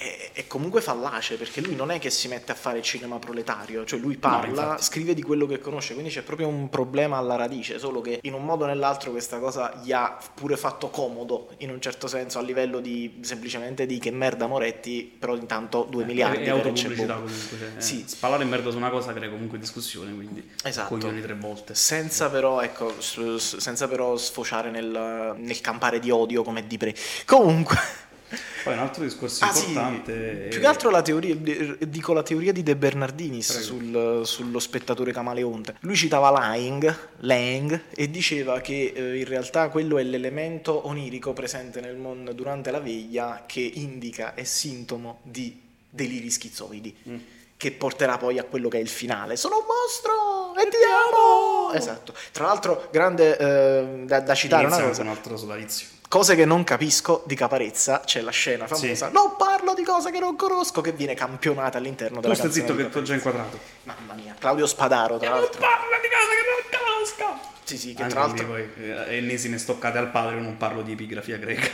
[0.00, 3.84] è, è, comunque fallace perché lui non è che si mette a fare cinema proletario,
[3.84, 7.36] cioè lui parla, no, scrive di quello che conosce, quindi c'è proprio un problema alla
[7.36, 11.50] radice, solo che in un modo o nell'altro questa cosa gli ha pure fatto comodo
[11.58, 16.02] in un certo senso a livello di semplicemente di che merda Moretti, però intanto 2
[16.02, 16.44] eh, miliardi.
[16.44, 18.04] È autopubblicità comunque, cioè, eh, sì.
[18.06, 20.88] spallare merda su una cosa crea comunque discussione, quindi esatto.
[20.88, 21.74] coglioni tre volte.
[21.74, 26.94] Senza però, ecco, senza però sfociare nel, nel campare di odio come di pre.
[27.26, 28.08] Comunque...
[28.62, 30.42] Poi un altro discorso ah, importante.
[30.44, 30.48] Sì.
[30.50, 35.76] Più che altro la teoria, dico la teoria di De Bernardinis sul, sullo spettatore camaleonte.
[35.80, 41.80] Lui citava Lang, Lang e diceva che eh, in realtà quello è l'elemento onirico presente
[41.80, 46.96] nel mondo durante la veglia che indica, è sintomo di deliri schizoidi.
[47.08, 47.16] Mm.
[47.56, 49.36] Che porterà poi a quello che è il finale.
[49.36, 50.54] Sono un mostro!
[50.58, 51.72] E ti amo!
[51.74, 52.14] Esatto.
[52.32, 55.02] Tra l'altro, grande eh, da, da, citare Inizia una cosa.
[55.02, 59.06] un altro sodalizio Cose che non capisco di Caparezza, c'è la scena famosa.
[59.06, 59.12] Sì.
[59.12, 62.64] Non parlo di cose che non conosco, che viene campionata all'interno della tu canzone.
[62.64, 63.60] Tu stai zitto che ti ho già inquadrato.
[63.84, 65.60] Mamma mia, Claudio Spadaro, tra l'altro.
[65.60, 67.48] Non parlo di cose che non conosco.
[67.62, 68.44] Sì, sì, che Anche tra l'altro.
[68.44, 71.68] Poi, eh, ennesime stoccate al padre, non parlo di epigrafia greca.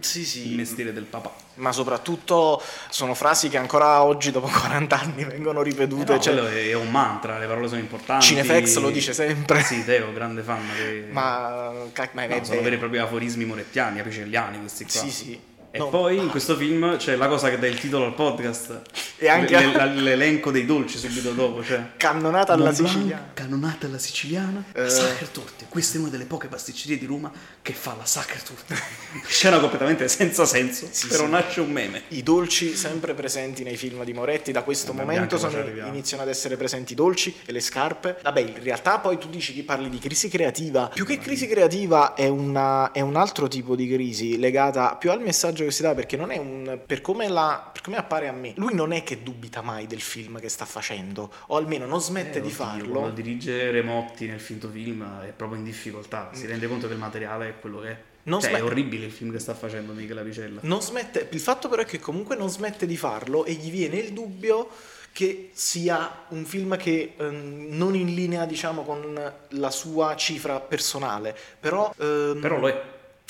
[0.00, 0.50] Sì, sì.
[0.50, 1.32] Il mestiere del papà.
[1.54, 6.12] Ma soprattutto sono frasi che ancora oggi, dopo 40 anni, vengono ripetute.
[6.12, 6.68] Eh no, cioè...
[6.68, 8.26] è un mantra, le parole sono importanti.
[8.26, 9.62] Cinefex lo dice sempre.
[9.62, 10.66] Sì, Teo, grande fan.
[10.74, 11.06] Che...
[11.10, 11.72] Ma,
[12.12, 15.00] ma no, sono veri e propri aforismi morettiani, apicelliani questi qua.
[15.00, 15.40] Sì, sì.
[15.74, 15.88] E no.
[15.88, 18.82] poi in questo film c'è la cosa che dà il titolo al podcast.
[19.16, 21.92] E anche Le- le- l'elenco dei dolci subito dopo, cioè.
[21.96, 23.30] cannonata alla Mont Blanc, siciliana.
[23.32, 24.88] Cannonata alla siciliana, Eh.
[24.90, 25.64] Sacher Torte.
[25.70, 27.30] Questa è una delle poche pasticcerie di Roma
[27.62, 28.74] che fa la Sacher Torte.
[29.26, 31.30] Scena completamente senza senso, Sì, però sì.
[31.30, 32.02] nasce un meme.
[32.08, 36.56] I dolci sempre presenti nei film di Moretti, da questo momento sono- iniziano ad essere
[36.56, 38.18] presenti i dolci e le scarpe.
[38.22, 40.88] Vabbè, in realtà poi tu dici che parli di crisi creativa.
[40.92, 45.20] Più che crisi creativa è, una- è un altro tipo di crisi legata più al
[45.22, 46.80] messaggio che si dà, perché non è un...
[46.86, 48.52] per come, la- per come appare a me.
[48.56, 52.38] Lui non è che dubita mai del film che sta facendo, o almeno non smette
[52.38, 52.98] Eh, di oddio, farlo.
[53.00, 56.98] Quando dirige Remotti nel finto film è proprio in difficoltà, si rende conto che il
[56.98, 57.96] materiale è quello che è.
[58.24, 60.60] Non cioè, smet- è orribile il film che sta facendo Michele Avicella.
[60.62, 63.96] Non smette, il fatto però è che comunque non smette di farlo e gli viene
[63.96, 64.68] il dubbio
[65.12, 71.36] che sia un film che ehm, non in linea diciamo con la sua cifra personale,
[71.58, 71.92] però...
[71.98, 72.82] ehm, Però lo è.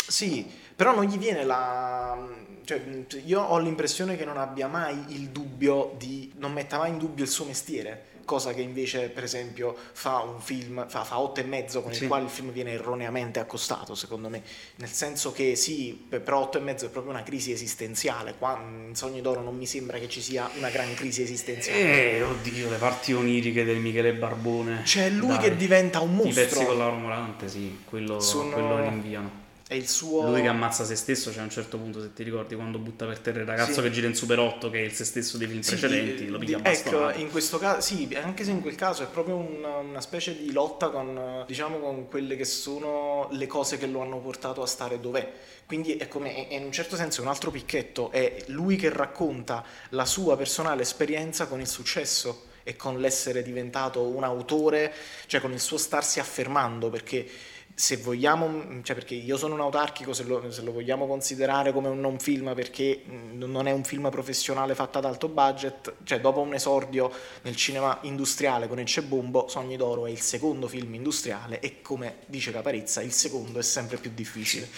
[0.06, 2.40] Sì, però non gli viene la...
[2.64, 2.80] Cioè,
[3.24, 6.32] io ho l'impressione che non abbia mai il dubbio di...
[6.36, 10.40] non metta mai in dubbio il suo mestiere, cosa che invece per esempio fa un
[10.40, 12.02] film, fa, fa otto e mezzo con Sì.
[12.02, 14.42] il quale il film viene erroneamente accostato secondo me,
[14.76, 18.60] nel senso che sì, per però otto e mezzo è proprio una crisi esistenziale, qua
[18.62, 21.80] in Sogni d'Oro non mi sembra che ci sia una gran crisi esistenziale.
[22.18, 24.82] Eh, oddio, le parti oniriche del Michele Barbone.
[24.84, 25.38] C'è lui Dai.
[25.38, 29.40] che diventa un I pezzi con mostro, Laura Morante, sì, quello, Sono- quello rinviano.
[29.72, 30.28] È il suo...
[30.28, 33.06] Lui che ammazza se stesso, c'è a un certo punto, se ti ricordi, quando butta
[33.06, 33.80] per terra il ragazzo Sì.
[33.80, 36.30] che gira in Super 8, che è il se stesso dei film Sì, precedenti, di-
[36.30, 39.36] lo piglia a Ecco, in questo caso, sì, anche se in quel caso è proprio
[39.36, 44.02] una, una specie di lotta con, diciamo, con quelle che sono le cose che lo
[44.02, 45.32] hanno portato a stare dov'è.
[45.66, 49.64] Quindi è come, è in un certo senso un altro picchetto, è lui che racconta
[49.90, 54.92] la sua personale esperienza con il successo e con l'essere diventato un autore,
[55.26, 57.26] cioè con il suo starsi affermando, perché
[57.74, 61.88] se vogliamo, cioè perché io sono un autarchico, se lo, se lo vogliamo considerare come
[61.88, 66.20] un non film perché mh, non è un film professionale fatto ad alto budget, cioè
[66.20, 67.10] dopo un esordio
[67.42, 72.18] nel cinema industriale con il Cebumbo, Sogni d'Oro è il secondo film industriale e come
[72.26, 74.68] dice Caparezza il secondo è sempre più difficile.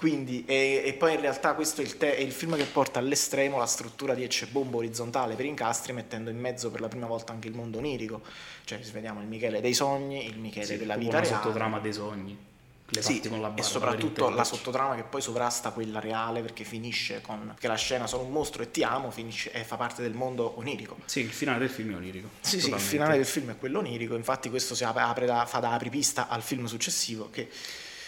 [0.00, 2.98] Quindi, e, e poi in realtà questo è il, te- è il film che porta
[2.98, 7.06] all'estremo la struttura di Ecce Bombo orizzontale per incastri, mettendo in mezzo per la prima
[7.06, 8.22] volta anche il mondo onirico.
[8.64, 11.26] Cioè, vediamo il Michele dei sogni, il Michele Sì, della vita reale.
[11.26, 12.38] sottotrama dei sogni.
[12.92, 16.64] Le Sì, con la barba e soprattutto la sottotrama che poi sovrasta quella reale perché
[16.64, 20.00] finisce con che la scena sono un mostro e ti amo finisce, e fa parte
[20.00, 20.96] del mondo onirico.
[21.04, 22.28] Sì, il finale del film è onirico.
[22.40, 25.44] Sì, sì, il finale del film è quello onirico, infatti questo si apre, apre da,
[25.44, 27.50] fa da apripista al film successivo che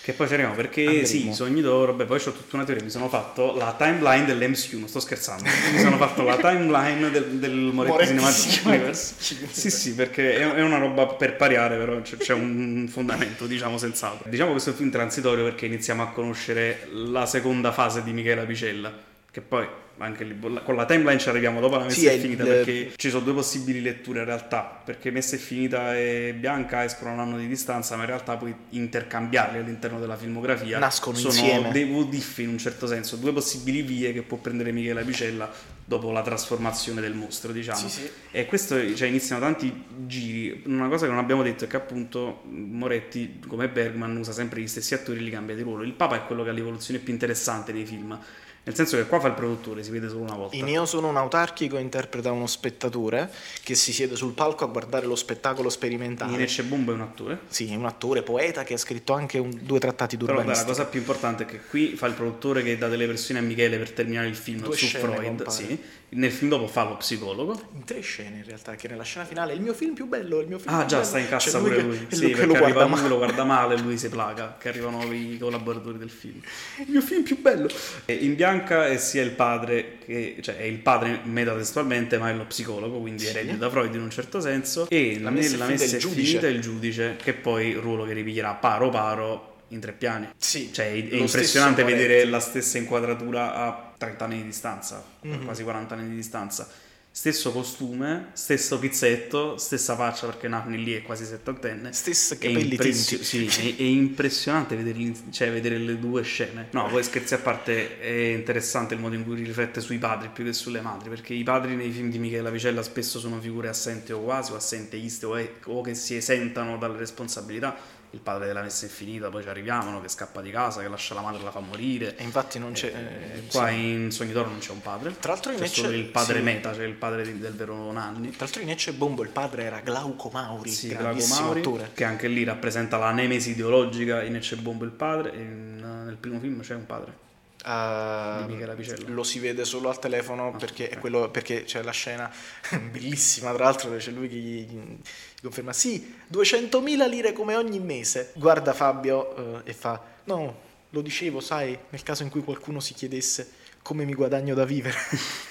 [0.03, 1.07] Che poi ci arriviamo perché Andremo.
[1.07, 4.81] sì, sogni d'oro, beh poi ho tutta una teoria, mi sono fatto la timeline dell'MCU,
[4.81, 9.15] non sto scherzando, mi sono fatto la timeline del, del Moretti, Cinematic Universe.
[9.19, 13.79] Sì, sì, perché è, è una roba per pariare, però c'è, c'è un fondamento, diciamo,
[13.79, 14.29] senz'altro.
[14.29, 18.13] Diciamo che questo è un film transitorio perché iniziamo a conoscere la seconda fase di
[18.13, 18.93] Michela Picella,
[19.31, 19.69] che poi
[19.99, 22.49] anche lì con la timeline ci arriviamo dopo la messa Sì, è è finita il-
[22.49, 27.13] perché ci sono due possibili letture in realtà perché messa è finita e bianca escono
[27.13, 30.79] un anno di distanza ma in realtà puoi intercambiarli all'interno della filmografia.
[30.79, 31.71] Nascono sono insieme.
[31.73, 35.51] dei what in un certo senso due possibili vie che può prendere Michela Picella
[35.85, 37.79] dopo la trasformazione del mostro diciamo.
[37.79, 38.11] Sì, sì.
[38.31, 40.63] e questo cioè iniziano tanti giri.
[40.67, 44.67] Una cosa che non abbiamo detto è che appunto Moretti come Bergman usa sempre gli
[44.69, 45.83] stessi attori e li cambia di ruolo.
[45.83, 48.19] Il Papa è quello che ha l'evoluzione più interessante nei film
[48.65, 51.09] nel senso che qua fa il produttore si vede solo una volta in Io sono
[51.09, 53.29] un autarchico interpreta uno spettatore
[53.63, 56.33] che si siede sul palco a guardare lo spettacolo sperimentale.
[56.35, 59.59] Ines Bumbo è un attore Sì, è un attore, poeta che ha scritto anche un-
[59.63, 60.71] due trattati Però dai, la d'urbanistica.
[60.77, 63.79] cosa più importante è che qui fa il produttore che dà delle versioni a Michele
[63.79, 65.47] per terminare il film Due su scene Freud.
[65.49, 65.83] Sì.
[66.15, 67.69] Nel film dopo fa lo psicologo.
[67.75, 70.41] In tre scene in realtà, che nella scena finale è il mio film più bello,
[70.41, 71.09] il mio film Ah già, bello.
[71.09, 72.07] sta in cassa pure che- lui.
[72.09, 73.09] e Sì, lui che perché lo arriva guarda lui, male.
[73.09, 76.41] lo guarda male e lui si placa, che arrivano i collaboratori del film.
[76.81, 77.67] Il mio film più bello.
[78.05, 82.35] E in bianca è sia il padre, che, cioè è il padre metatestualmente, ma è
[82.35, 83.29] lo psicologo, quindi Sì.
[83.29, 84.87] erede da Freud in un certo senso.
[84.91, 87.17] E La nella messa messa, è finita è il giudice.
[87.23, 90.29] che poi ruolo che ripiglierà paro paro in tre piani.
[90.37, 95.45] Sì, Cioè, è, è impressionante vedere la stessa inquadratura a 30 anni di distanza, Mhm.
[95.45, 96.69] quasi 40 anni di distanza.
[97.15, 101.93] Stesso costume, stesso pizzetto, stessa faccia perché Napoli lì è quasi settantenne.
[101.93, 106.69] Stessi È, capelli impressio- sì, è, è impressionante vedere, cioè, vedere le due scene.
[106.71, 110.43] No, poi scherzi a parte, è interessante il modo in cui riflette sui padri più
[110.43, 114.13] che sulle madri, perché i padri nei film di Michela Vicella spesso sono figure assenti
[114.13, 117.77] o quasi, o assenteiste, o, o che si esentano dalle responsabilità.
[118.15, 121.23] Il padre della messa infinita, poi ci arriviamo, che scappa di casa, che lascia la
[121.23, 122.15] madre e la fa morire.
[122.17, 122.93] E infatti non c'è...
[122.95, 123.75] eh, Qua sì.
[123.91, 125.17] in Sogni d'Oro non c'è un padre.
[125.19, 126.43] Tra l'altro in c'è Ecce- solo il padre sì.
[126.43, 128.29] meta, c'è il padre di- del vero Nanni.
[128.31, 131.91] Tra l'altro in Ecce Bombo il padre era Glauco Mauri, Sì, grandissimo Mauri, attore.
[131.95, 136.17] che anche lì rappresenta la nemesi ideologica in Ecce Bombo il padre, e in- nel
[136.17, 137.22] primo film c'è un padre.
[137.65, 141.01] Uh, lo si vede solo al telefono Ah, perché, è ok.
[141.01, 142.31] quello- perché c'è la scena
[142.91, 147.79] bellissima, tra l'altro, dove c'è lui che gli, gli conferma: Sì, 200.000 lire come ogni
[147.79, 148.33] mese.
[148.35, 150.59] Guarda Fabio eh, e fa: No,
[150.91, 153.49] lo dicevo, sai, nel caso in cui qualcuno si chiedesse
[153.83, 154.97] come mi guadagno da vivere.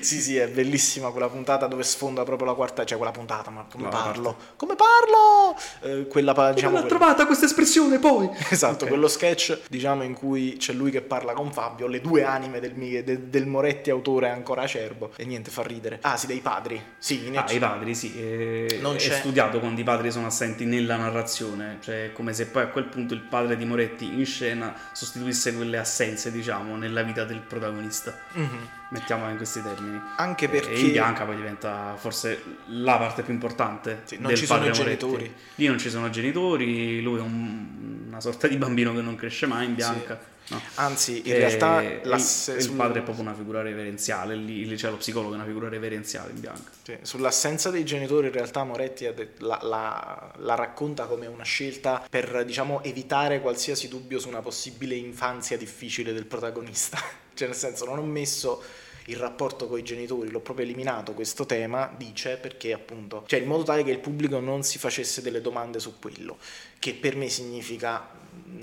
[0.00, 3.64] sì, sì, è bellissima quella puntata dove sfonda proprio la quarta, cioè quella puntata, ma
[3.70, 4.36] come La parlo?
[4.56, 5.56] Come parlo?
[5.82, 8.28] Eh, quella, pa- diciamo, l'ha quella- trovata questa espressione poi?
[8.50, 8.90] Esatto, Ok.
[8.90, 12.72] quello sketch diciamo in cui c'è lui che parla con Fabio, le due anime del,
[12.74, 15.98] de- del Moretti autore ancora acerbo e niente fa ridere.
[16.02, 16.80] Ah sì, dei padri.
[16.98, 18.12] Sì, in Ah, i padri, sì.
[18.16, 22.46] eh, Non è c'è- studiato quando i padri sono assenti nella narrazione, cioè come se
[22.46, 27.02] poi a quel punto il padre di Moretti in scena sostituisse quelle assenze, diciamo, nella
[27.02, 28.16] vita del protagonista.
[28.32, 28.68] Mhm.
[28.90, 30.00] Mettiamola in questi termini.
[30.16, 34.02] Anche perché E in bianca poi diventa forse la parte più importante.
[34.04, 34.78] Sì, non ci sono Moretti.
[34.82, 35.34] genitori.
[35.56, 39.46] Lì non ci sono genitori, lui è un- una sorta di bambino che non cresce
[39.46, 40.18] mai in bianca.
[40.50, 40.60] No.
[40.76, 44.90] anzi in E- realtà e il, padre è proprio una figura reverenziale, lì, lì c'è
[44.90, 46.70] lo psicologo, è una figura reverenziale in bianca.
[46.82, 51.44] sì, sull'assenza dei genitori in realtà Moretti ha det- la, la- la racconta come una
[51.44, 56.98] scelta per diciamo evitare qualsiasi dubbio su una possibile infanzia difficile del protagonista.
[57.34, 58.62] cioè nel senso non ho messo
[59.06, 63.46] il rapporto con i genitori, l'ho proprio eliminato questo tema, dice, perché appunto, cioè in
[63.46, 66.36] modo tale che il pubblico non si facesse delle domande su quello,
[66.78, 68.06] che per me significa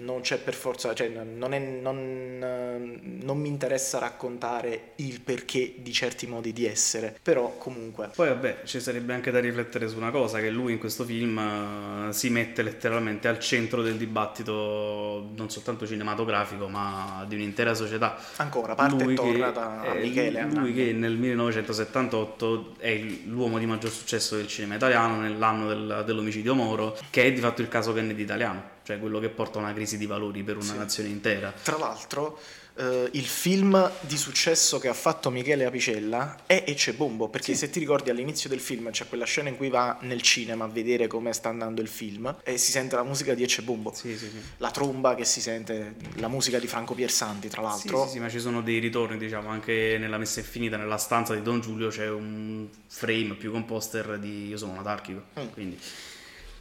[0.01, 5.73] non c'è per forza, cioè non, è- non, eh, non mi interessa raccontare il perché
[5.77, 9.97] di certi modi di essere, però comunque Poi vabbè, ci sarebbe anche da riflettere su
[9.97, 11.37] una cosa, che lui in questo film
[12.09, 18.17] eh, si mette letteralmente al centro del dibattito non soltanto cinematografico, ma di un'intera società.
[18.37, 20.41] ancora parte e Lui torna che- da Michele.
[20.43, 20.73] Lui Annan.
[20.73, 22.95] che nel 1978 è
[23.25, 27.61] l'uomo di maggior successo del cinema italiano nell'anno del- dell'omicidio Moro, che è di fatto
[27.61, 30.63] il caso Kennedy italiano, cioè quello che porta a una crisi di valori per una
[30.63, 30.77] Sì.
[30.77, 31.51] nazione intera.
[31.51, 32.39] Tra l'altro,
[32.77, 37.69] eh, il film di successo che ha fatto Michele Apicella è Ecce Bombo, perché se
[37.69, 41.07] ti ricordi all'inizio del film c'è quella scena in cui va nel cinema a vedere
[41.07, 43.91] come sta andando il film e si sente la musica di Ecce Bombo.
[43.93, 44.39] Sì, sì, sì.
[44.57, 48.05] La tromba che si sente, la musica di Franco Piersanti, tra Sì, l'altro.
[48.05, 51.33] sì, sì, ma ci sono dei ritorni, diciamo, anche nella messa è finita, nella stanza
[51.33, 55.47] di Don Giulio c'è un frame più con poster di Io sono un atarchico, Mm.
[55.51, 55.77] quindi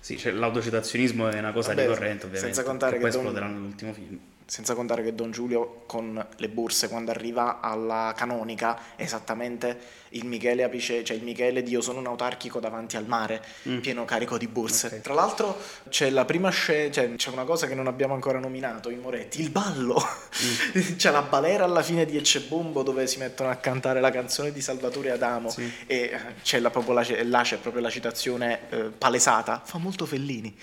[0.07, 3.49] sì, cioè, l'autocitazionismo è una cosa Vabbè, ricorrente ovviamente, senza contare che che poi esploderà
[3.49, 4.17] nell'ultimo film.
[4.49, 10.63] Senza contare che Don Giulio con le borse quando arriva alla canonica esattamente il Michele
[10.63, 13.81] Apice, cioè il Michele di Io sono un autarchico davanti al mare, Mm.
[13.81, 14.87] pieno carico di borse.
[14.87, 15.01] Ok.
[15.01, 18.89] Tra l'altro c'è la prima scena, cioè c'è una cosa che non abbiamo ancora nominato
[18.89, 19.97] in Moretti, il ballo.
[19.97, 20.95] Mm.
[20.97, 24.53] c'è la balera alla fine di Ecce Bombo dove si mettono a cantare la canzone
[24.53, 25.71] di Salvatore Adamo Sì.
[25.87, 30.07] e eh, c'è la, proprio la, là c'è proprio la citazione eh, palesata, fa molto
[30.07, 30.57] Fellini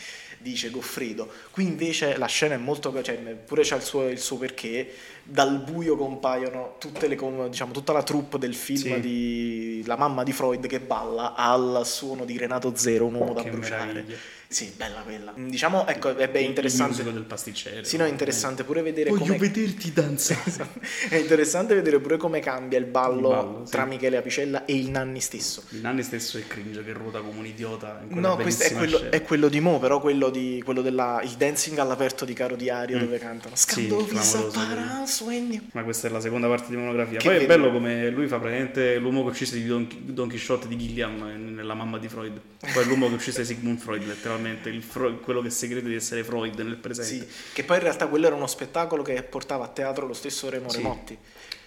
[0.44, 1.28] dice Goffredo.
[1.50, 5.58] Qui invece la scena è molto, cioè pure c'ha il suo, il suo perché, dal
[5.60, 7.18] buio compaiono tutte le,
[7.50, 9.00] diciamo, tutta la troupe del film Sì.
[9.00, 13.42] di La mamma di Freud che balla al suono di Renato Zero, un uomo da
[13.42, 13.86] Che bruciare.
[13.86, 14.16] meraviglia.
[14.54, 15.34] Sì, bella quella.
[15.36, 16.92] Diciamo, ecco, è beh, Il interessante.
[16.92, 17.84] musico del pasticcere.
[17.84, 19.38] Sì, no, è interessante pure vedere Voglio come...
[19.38, 20.68] vederti danzare.
[21.10, 23.72] è interessante vedere pure come cambia il ballo, Il ballo, sì.
[23.72, 25.64] tra Michele Apicella e il Nanni stesso.
[25.70, 29.22] Il Nanni stesso è cringe che ruota come un idiota No, questo è quello, è
[29.24, 33.00] quello di Mo, però quello di quello della il dancing all'aperto di Caro Diario Mm.
[33.00, 35.64] dove cantano Sì, Scandovisa clamoroso para.
[35.72, 37.18] Ma questa è la seconda parte di monografia.
[37.18, 37.48] Che Poi è vedi?
[37.48, 41.38] bello come lui fa praticamente l'uomo che uccise di Don, Don Quixote di Gilliam eh,
[41.38, 42.40] nella mamma di Freud.
[42.60, 45.96] Poi è l'uomo che uccise Sigmund Freud, letteralmente, il Fro- quello che si crede di
[45.96, 47.10] essere Freud nel presente.
[47.26, 50.50] Sì, che poi in realtà quello era uno spettacolo che portava a teatro lo stesso
[50.50, 50.78] Remo Sì.
[50.78, 51.18] Remotti.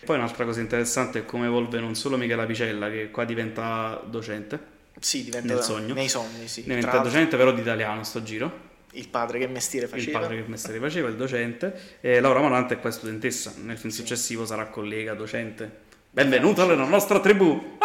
[0.05, 4.59] Poi un'altra cosa interessante è come evolve non solo Michela Picella, che qua diventa docente,
[5.01, 5.95] Sì, diventa Nel sogno.
[5.95, 6.63] nei sogni, sì.
[6.63, 10.21] diventa Tra docente però di italiano sto giro, il padre che mestiere il faceva.
[10.21, 14.47] padre che mestiere faceva, il docente, e Laura Morante è poi studentessa, nel film successivo
[14.47, 15.85] sarà collega, docente.
[16.11, 17.77] Benvenuto nella nostra tribù!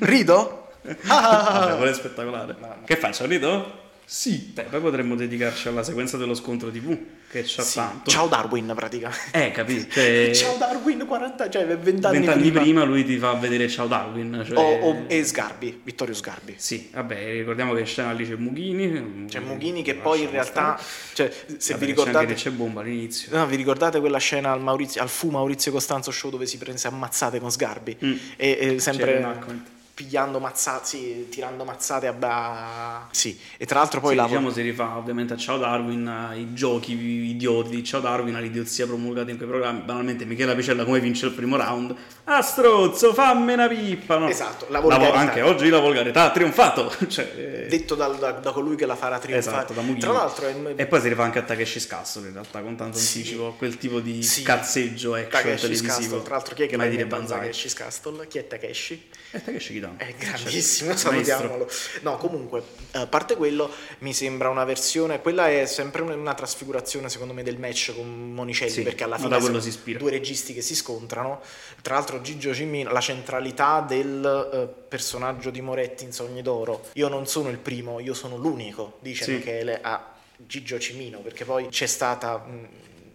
[0.00, 0.65] Rido?
[1.06, 1.58] Ah!
[1.66, 2.56] Vabbè, quello è spettacolare.
[2.60, 3.84] Ma- ma- Che faccio, rido?
[4.08, 4.52] Sì.
[4.54, 6.96] Beh, poi potremmo dedicarci alla sequenza dello scontro TV,
[7.28, 7.74] che c'ha Sì.
[7.74, 8.08] tanto.
[8.08, 9.30] Ciao Darwin praticamente.
[9.32, 9.90] Eh, capito?
[9.94, 12.60] Cioè, Ciao Darwin 40, cioè 20 anni, vent'anni prima.
[12.60, 12.84] prima.
[12.84, 14.44] lui ti fa vedere Ciao Darwin.
[14.46, 14.56] Cioè...
[14.56, 16.54] O, o- e Sgarbi, Vittorio Sgarbi.
[16.56, 19.24] Sì, vabbè, ricordiamo che in scena lì c'è Mughini.
[19.28, 20.78] C'è Mughini che poi in realtà,
[21.12, 23.36] cioè, se Vabbè, vi C'è ricordate, c'è bomba all'inizio.
[23.36, 26.86] no, vi ricordate quella scena al, Maurizio, al Fu Maurizio Costanzo Show dove si prese
[26.86, 27.96] ammazzate con Sgarbi?
[28.04, 28.12] Mm.
[28.36, 29.66] E, e C'è sempre, reenactment.
[29.96, 32.12] Pigliando mazzate, sì, tirando mazzate a...
[32.12, 34.24] ba- Sì, e tra l'altro poi Sì, la...
[34.26, 39.30] diciamo si rifà ovviamente a Ciao Darwin, ai giochi idioti di Ciao Darwin, all'idiozia promulgata
[39.30, 39.80] in quei programmi.
[39.80, 41.94] Banalmente Michela Picella come vince il primo round?
[42.24, 44.18] Ah strozzo, fammi una pippa!
[44.18, 44.28] No.
[44.28, 45.16] Esatto, la vo- volgarità.
[45.18, 46.94] anche oggi la volgarità ha trionfato.
[47.08, 47.32] cioè,
[47.64, 49.56] eh, detto dal- da, da colui che la farà trionfare.
[49.56, 50.00] Esatto, da Mughini.
[50.00, 50.54] Tra l'altro è...
[50.76, 53.16] E poi si rifà anche a Takeshi Scassolo in realtà, con tanto Sì.
[53.20, 54.42] anticipo, quel tipo di Sì.
[54.42, 55.94] cazzeggio action Takeshi televisivo.
[55.94, 57.38] Castle, tra l'altro chi è che Mai l'ha dire Banzai.
[57.40, 58.26] Takeshi Castle?
[58.28, 59.08] Chi è Takeshi?
[59.30, 59.84] E Takeshi Kitano.
[59.96, 61.10] È Cioè, grandissimo, maestro.
[61.10, 61.68] salutiamolo.
[62.02, 62.62] No, comunque,
[62.92, 63.70] a parte quello,
[64.00, 68.32] mi sembra una versione, quella è sempre un- una trasfigurazione secondo me del match con
[68.32, 69.60] Monicelli, Sì, perché alla fine sono
[69.98, 71.40] due registi che si scontrano.
[71.82, 77.08] Tra l'altro Gigio Cimino, la centralità del eh, personaggio di Moretti in Sogni d'Oro, io
[77.08, 79.32] non sono il primo, io sono l'unico, dice Sì.
[79.32, 82.38] Michele a Gigio Cimino, perché poi c'è stata...
[82.38, 82.68] mh,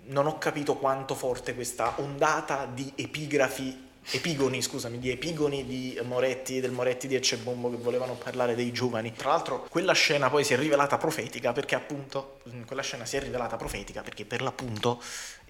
[0.04, 6.60] non ho capito quanto forte questa ondata di epigrafi epigoni, scusami, di epigoni di Moretti,
[6.60, 9.14] del Moretti di Ecce Bombo che volevano parlare dei giovani.
[9.14, 13.20] Tra l'altro quella scena poi si è rivelata profetica perché appunto quella scena si è
[13.20, 15.02] rivelata profetica perché per l'appunto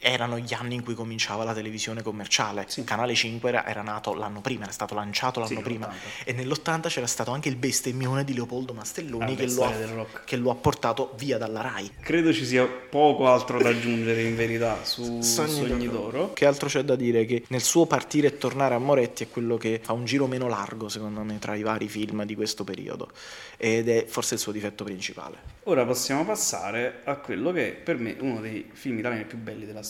[0.04, 2.66] erano gli anni in cui cominciava la televisione commerciale.
[2.68, 2.84] Sì.
[2.84, 6.24] Canale 5 era, era nato l'anno prima, era stato lanciato l'anno Sì, prima nell'80.
[6.26, 10.36] e nell'80 c'era stato anche il bestemmione di Leopoldo Mastelloni Ah, che, lo ha, che
[10.38, 11.92] lo ha portato via dalla RAI.
[12.02, 16.00] Credo ci sia poco altro da aggiungere in verità su Sogni Sogni, d'Oro.
[16.12, 16.34] d'Oro.
[16.34, 17.26] Che altro c'è da dire?
[17.26, 20.48] Che nel suo partire e tornare a Moretti è quello che fa un giro meno
[20.48, 23.10] largo, secondo me, tra i vari film di questo periodo.
[23.58, 25.38] Ed è forse il suo difetto principale.
[25.66, 29.66] Ora possiamo passare a quello che per me è uno dei film italiani più belli
[29.66, 29.90] della storia.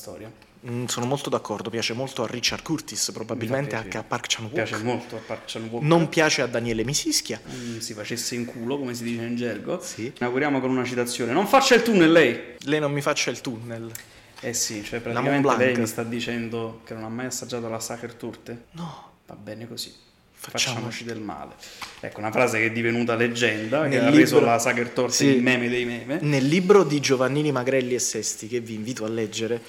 [0.67, 4.51] Mm, sono molto d'accordo, piace molto a Richard Curtis, probabilmente anche a Park Chan Mi
[4.51, 5.81] piace molto a Park Chan-wook.
[5.81, 7.41] Non piace a Daniele Misischia.
[7.51, 9.81] Mm, si facesse in culo, come si dice in gergo.
[9.81, 10.13] Sì.
[10.17, 11.31] Inauguriamo con una citazione.
[11.31, 12.55] Non faccia il tunnel lei!
[12.65, 13.91] Lei non mi faccia il tunnel.
[14.39, 18.13] Eh sì, cioè praticamente lei mi sta dicendo che non ha mai assaggiato la Sacher
[18.13, 18.65] Turte.
[18.71, 19.09] No.
[19.25, 19.93] Va bene così.
[20.49, 21.51] Facciamo- Facciamoci del male.
[21.99, 25.13] Ecco, una frase che è divenuta leggenda, che Nel ha reso libro- la Sacher Torte
[25.13, 25.25] Sì.
[25.27, 26.17] il meme dei meme.
[26.21, 29.61] Nel libro di Giovannini Magrelli e Sesti, che vi invito a leggere,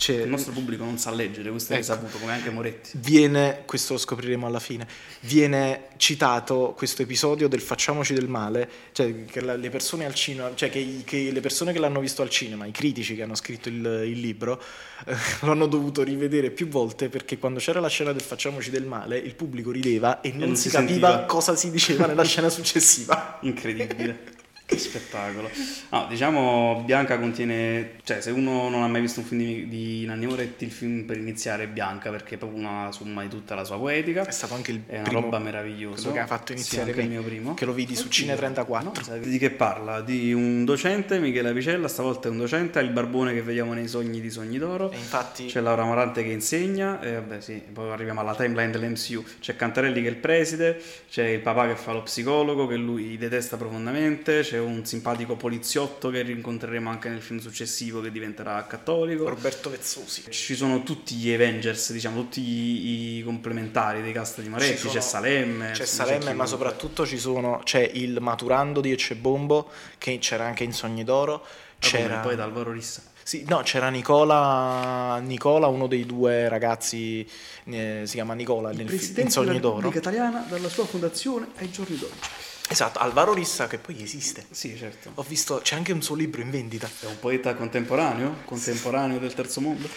[0.00, 0.22] c'è...
[0.22, 1.82] Il nostro pubblico non sa leggere, questo è Ecco.
[1.92, 2.92] risaputo, come anche Moretti.
[2.94, 4.88] viene, questo lo scopriremo alla fine,
[5.20, 10.52] viene citato questo episodio del facciamoci del male, cioè che la- le persone al cinema,
[10.54, 13.68] cioè che, che le persone che l'hanno visto al cinema, i critici che hanno scritto
[13.68, 14.62] il, il libro,
[15.04, 18.86] eh, lo hanno dovuto rivedere più volte perché quando c'era la scena del facciamoci del
[18.86, 21.26] male il pubblico rideva e non, non si, si capiva sentiva.
[21.26, 23.38] cosa si diceva nella scena successiva.
[23.44, 24.38] Incredibile.
[24.70, 25.50] Che spettacolo.
[25.90, 30.04] No, diciamo, Bianca contiene, cioè se uno non ha mai visto un film di, di
[30.06, 33.54] Nanni Moretti, il film per iniziare è Bianca perché è proprio una somma di tutta
[33.56, 34.24] la sua poetica.
[34.24, 35.96] È stato anche il È una primo roba meravigliosa.
[36.02, 37.54] quello che ha fatto Sì, iniziare anche il me, mio primo.
[37.54, 38.08] che lo vidi su.
[38.08, 38.92] Cine 34.
[39.08, 40.00] No, di che parla?
[40.02, 43.88] Di un docente, Michele Avicella, stavolta è un docente, ha il barbone che vediamo nei
[43.88, 44.90] sogni di Sogni d'Oro.
[44.92, 49.24] E infatti C'è Laura Morante che insegna, e vabbè sì, poi arriviamo alla timeline dell'MCU.
[49.40, 53.16] C'è Cantarelli che è il preside, c'è il papà che fa lo psicologo, che lui
[53.18, 59.28] detesta profondamente, c'è un simpatico poliziotto che rincontreremo anche nel film successivo che diventerà cattolico.
[59.28, 60.24] Roberto Vezzosi.
[60.30, 65.00] Ci sono tutti gli Avengers, diciamo, tutti i, complementari dei cast di Moretti, sono- c'è
[65.00, 65.70] Salemme.
[65.72, 70.72] C'è Salemme, ma soprattutto ci sono, c'è il Maturando di Ecce-Bombo, che c'era anche in
[70.72, 71.42] Sogni d'Oro.
[71.42, 71.48] Ah,
[71.78, 73.00] C'era, poi da Alvaro Rissa.
[73.22, 77.26] sì, no, c'era Nicola, Nicola, uno dei due ragazzi,
[77.64, 79.88] eh, si chiama Nicola nel fi- in Sogni d'Oro.
[79.94, 82.28] Italiana dalla sua fondazione ai giorni d'oggi.
[82.72, 84.46] Esatto, Alvaro Rissa che poi esiste.
[84.48, 85.10] Sì, certo.
[85.16, 86.88] Ho visto, c'è anche un suo libro in vendita.
[87.00, 89.88] È un poeta contemporaneo, contemporaneo del terzo mondo.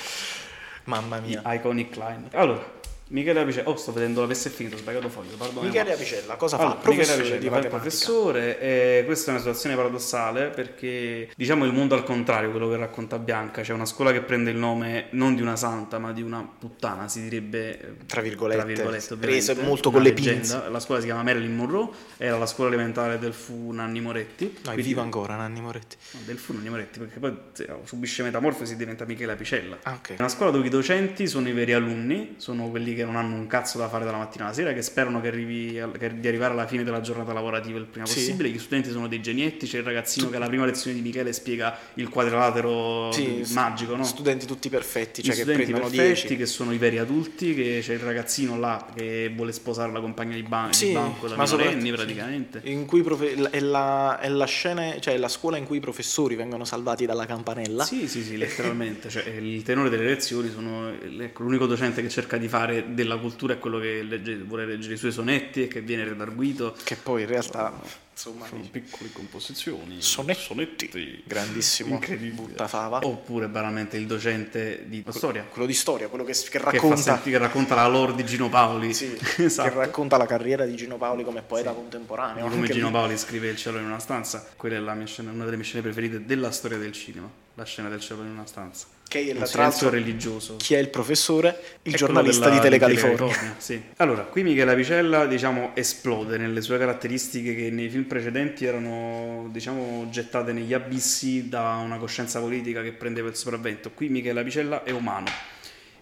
[0.85, 1.43] Mamma mia.
[1.45, 2.29] Iconic Klein.
[2.31, 2.81] Allora,
[3.13, 5.63] Michele Apicella, oh sto vedendo l'avesse finito, ho sbagliato foglio, pardon.
[5.65, 6.71] Michele Apicella, cosa fa?
[6.77, 11.73] Professore Michele Apicella fa il professore e questa è una situazione paradossale perché diciamo il
[11.73, 15.35] mondo al contrario quello che racconta Bianca c'è una scuola che prende il nome non
[15.35, 19.91] di una santa ma di una puttana si direbbe eh, Tra virgolette, ovviamente, preso molto
[19.91, 20.63] con le pinze.
[20.71, 24.71] la scuola si chiama Marilyn Monroe era la scuola elementare del fu Nanni Moretti No,
[24.71, 25.97] è vivo ancora Nanni Moretti.
[26.13, 27.37] no, del fu Nanni Moretti perché poi
[27.83, 30.09] subisce metamorfosi e diventa Michele Apicella Ah, ok.
[30.13, 33.35] è una scuola dove i docenti sono i veri alunni, sono quelli che non hanno
[33.35, 36.53] un cazzo da fare dalla mattina alla sera, che sperano che arrivi che- di arrivare
[36.53, 38.15] alla fine della giornata lavorativa il prima Sì.
[38.15, 38.49] possibile.
[38.49, 41.77] Gli studenti sono dei genietti, c'è il ragazzino che alla prima lezione di Michele spiega
[41.95, 44.03] il quadrilatero Sì, magico, no?
[44.03, 46.35] Studenti tutti perfetti, Gli cioè che studenti perfetti 10.
[46.37, 50.35] che sono i veri adulti, che c'è il ragazzino là che vuole sposare la compagna
[50.35, 52.61] di, ban- di Sì, banco da ma minorenni praticamente.
[52.65, 55.79] In cui profe- è, la, è la scena, cioè è la scuola in cui i
[55.79, 57.83] professori vengono salvati dalla campanella.
[57.83, 59.09] Sì, sì, sì, letteralmente.
[59.09, 63.53] Cioè, il tenore delle lezioni sono ecco, l'unico docente che cerca di fare della cultura
[63.53, 66.75] è quello che legge, vuole leggere i suoi sonetti e che viene redarguito.
[66.83, 67.73] Che poi in realtà,
[68.11, 70.01] insomma, Sono piccole composizioni.
[70.01, 71.23] Sonetti.
[71.25, 72.41] grandissimo Incredibile.
[72.47, 72.99] buttafava.
[73.03, 75.43] Oppure banalmente il docente di storia.
[75.43, 78.25] Quello di storia, quello che, che Che, fa racconta, senti- che racconta la lore di
[78.25, 78.93] Gino Paoli.
[78.93, 79.69] sì, esatto.
[79.69, 81.75] che racconta la carriera di Gino Paoli come poeta Sì.
[81.75, 82.47] contemporaneo.
[82.47, 82.93] Come Gino lì.
[82.93, 85.65] Paoli scrive Il cielo in una stanza, quella è la mia scena- una delle mie
[85.65, 88.87] scene preferite della storia del cinema, la scena del cielo in una stanza.
[89.07, 90.55] Che è, tra silenzio religioso.
[90.55, 91.77] chi è il professore?
[91.83, 93.55] Il È giornalista quello di della- Telecalifornia.
[93.59, 93.79] sì.
[93.97, 100.07] Allora, qui Michele Apicella, diciamo, esplode nelle sue caratteristiche che nei film precedenti erano, diciamo,
[100.09, 103.91] gettate negli abissi da una coscienza politica che prendeva il sopravvento.
[103.91, 105.27] Qui Michele Apicella è umano.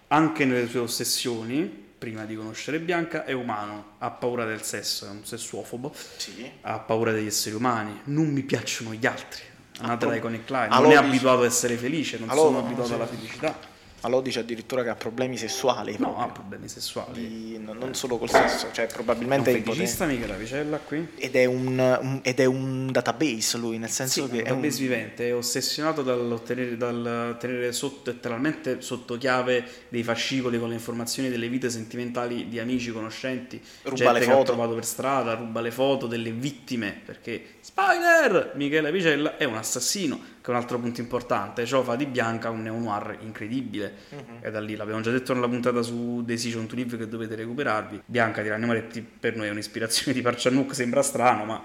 [0.07, 3.95] Anche nelle sue ossessioni, prima di conoscere Bianca, è umano.
[3.97, 5.93] Ha paura del sesso, è un sessuofobo.
[6.15, 6.49] Sì.
[6.61, 7.99] Ha paura degli esseri umani.
[8.05, 9.41] Non mi piacciono gli altri.
[9.87, 10.67] Da pro- Iconic Line.
[10.69, 13.55] Non è abituato a essere felice, non Allora, sono no, abituato alla felicità.
[14.01, 15.95] Allora dice addirittura che ha problemi sessuali.
[15.99, 17.27] No, ha problemi sessuali.
[17.27, 19.71] Di- non non solo col sesso, cioè un probabilmente è impotente.
[19.85, 21.07] feticista Michele Apicella qui.
[21.17, 21.67] Ed è un,
[22.01, 24.79] un- ed è un database lui, nel senso Sì, che è è un un base
[24.79, 31.29] vivente, è ossessionato dall'ottenere, dal tenere sotto, letteralmente sotto chiave dei fascicoli con le informazioni
[31.29, 34.51] delle vite sentimentali di amici, conoscenti, Ruba gente le che ha foto.
[34.51, 38.53] trovato per strada, ruba le foto delle vittime, perché Spider!
[38.55, 42.63] Michele Apicella è un assassino, che è un altro punto importante, Ciofa di Bianca, un
[42.63, 44.37] neo-noir incredibile, Mhm.
[44.41, 48.01] e da lì l'abbiamo già detto nella puntata su Decision to Live che dovete recuperarvi,
[48.05, 51.61] Bianca di Moretti per noi è un'ispirazione di Parcianuk, sembra strano, ma